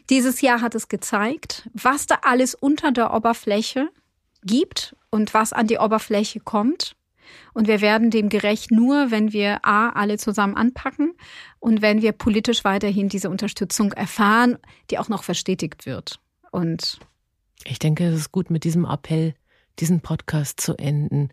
Dieses 0.10 0.40
Jahr 0.40 0.62
hat 0.62 0.76
es 0.76 0.88
gezeigt, 0.88 1.70
was 1.74 2.08
da 2.08 2.20
alles 2.24 2.56
unter 2.56 2.92
der 2.94 3.14
Oberfläche 3.14 3.90
gibt 4.46 4.96
und 5.14 5.36
was 5.36 5.54
an 5.54 5.68
die 5.68 5.78
Oberfläche 5.78 6.40
kommt. 6.40 6.96
Und 7.54 7.68
wir 7.68 7.82
werden 7.82 8.10
dem 8.10 8.30
gerecht 8.30 8.72
nur, 8.72 9.12
wenn 9.12 9.32
wir 9.32 9.64
A, 9.64 9.90
alle 9.90 10.18
zusammen 10.18 10.56
anpacken 10.56 11.14
und 11.60 11.84
wenn 11.84 12.02
wir 12.02 12.14
politisch 12.14 12.64
weiterhin 12.64 13.10
diese 13.10 13.30
Unterstützung 13.30 13.92
erfahren, 13.92 14.58
die 14.90 14.98
auch 14.98 15.10
noch 15.10 15.24
verstetigt 15.24 15.86
wird. 15.86 16.20
Und 16.52 17.00
ich 17.64 17.78
denke, 17.78 18.06
es 18.06 18.16
ist 18.16 18.32
gut, 18.32 18.50
mit 18.50 18.64
diesem 18.64 18.86
Appell 18.86 19.36
diesen 19.80 20.02
Podcast 20.02 20.60
zu 20.60 20.76
enden. 20.78 21.30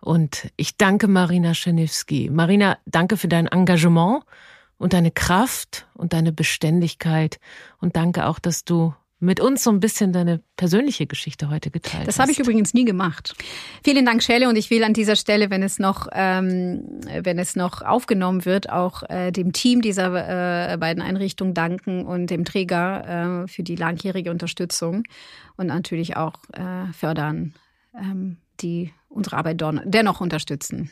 Und 0.00 0.50
ich 0.56 0.76
danke 0.76 1.06
Marina 1.06 1.54
Schenewski. 1.54 2.28
Marina, 2.28 2.76
danke 2.86 3.16
für 3.16 3.28
dein 3.28 3.46
Engagement 3.46 4.24
und 4.78 4.94
deine 4.94 5.12
Kraft 5.12 5.86
und 5.94 6.12
deine 6.12 6.32
Beständigkeit. 6.32 7.38
Und 7.78 7.94
danke 7.94 8.26
auch, 8.26 8.40
dass 8.40 8.64
du 8.64 8.94
mit 9.22 9.38
uns 9.38 9.62
so 9.62 9.70
ein 9.70 9.78
bisschen 9.78 10.12
deine 10.12 10.40
persönliche 10.56 11.06
Geschichte 11.06 11.48
heute 11.48 11.70
geteilt 11.70 12.08
Das 12.08 12.18
habe 12.18 12.32
ich 12.32 12.40
übrigens 12.40 12.74
nie 12.74 12.84
gemacht. 12.84 13.36
Vielen 13.84 14.04
Dank, 14.04 14.20
Schelle, 14.22 14.48
und 14.48 14.56
ich 14.56 14.68
will 14.68 14.82
an 14.82 14.94
dieser 14.94 15.14
Stelle, 15.14 15.48
wenn 15.48 15.62
es 15.62 15.78
noch, 15.78 16.08
ähm, 16.12 17.00
wenn 17.22 17.38
es 17.38 17.54
noch 17.54 17.82
aufgenommen 17.82 18.44
wird, 18.44 18.68
auch 18.68 19.04
äh, 19.08 19.30
dem 19.30 19.52
Team 19.52 19.80
dieser 19.80 20.72
äh, 20.72 20.76
beiden 20.76 21.02
Einrichtungen 21.02 21.54
danken 21.54 22.04
und 22.04 22.30
dem 22.30 22.44
Träger 22.44 23.44
äh, 23.44 23.48
für 23.48 23.62
die 23.62 23.76
langjährige 23.76 24.32
Unterstützung 24.32 25.04
und 25.56 25.68
natürlich 25.68 26.16
auch 26.16 26.34
äh, 26.52 26.92
fördern, 26.92 27.54
ähm, 27.96 28.38
die 28.60 28.92
unsere 29.08 29.36
Arbeit 29.36 29.62
dennoch 29.84 30.20
unterstützen. 30.20 30.90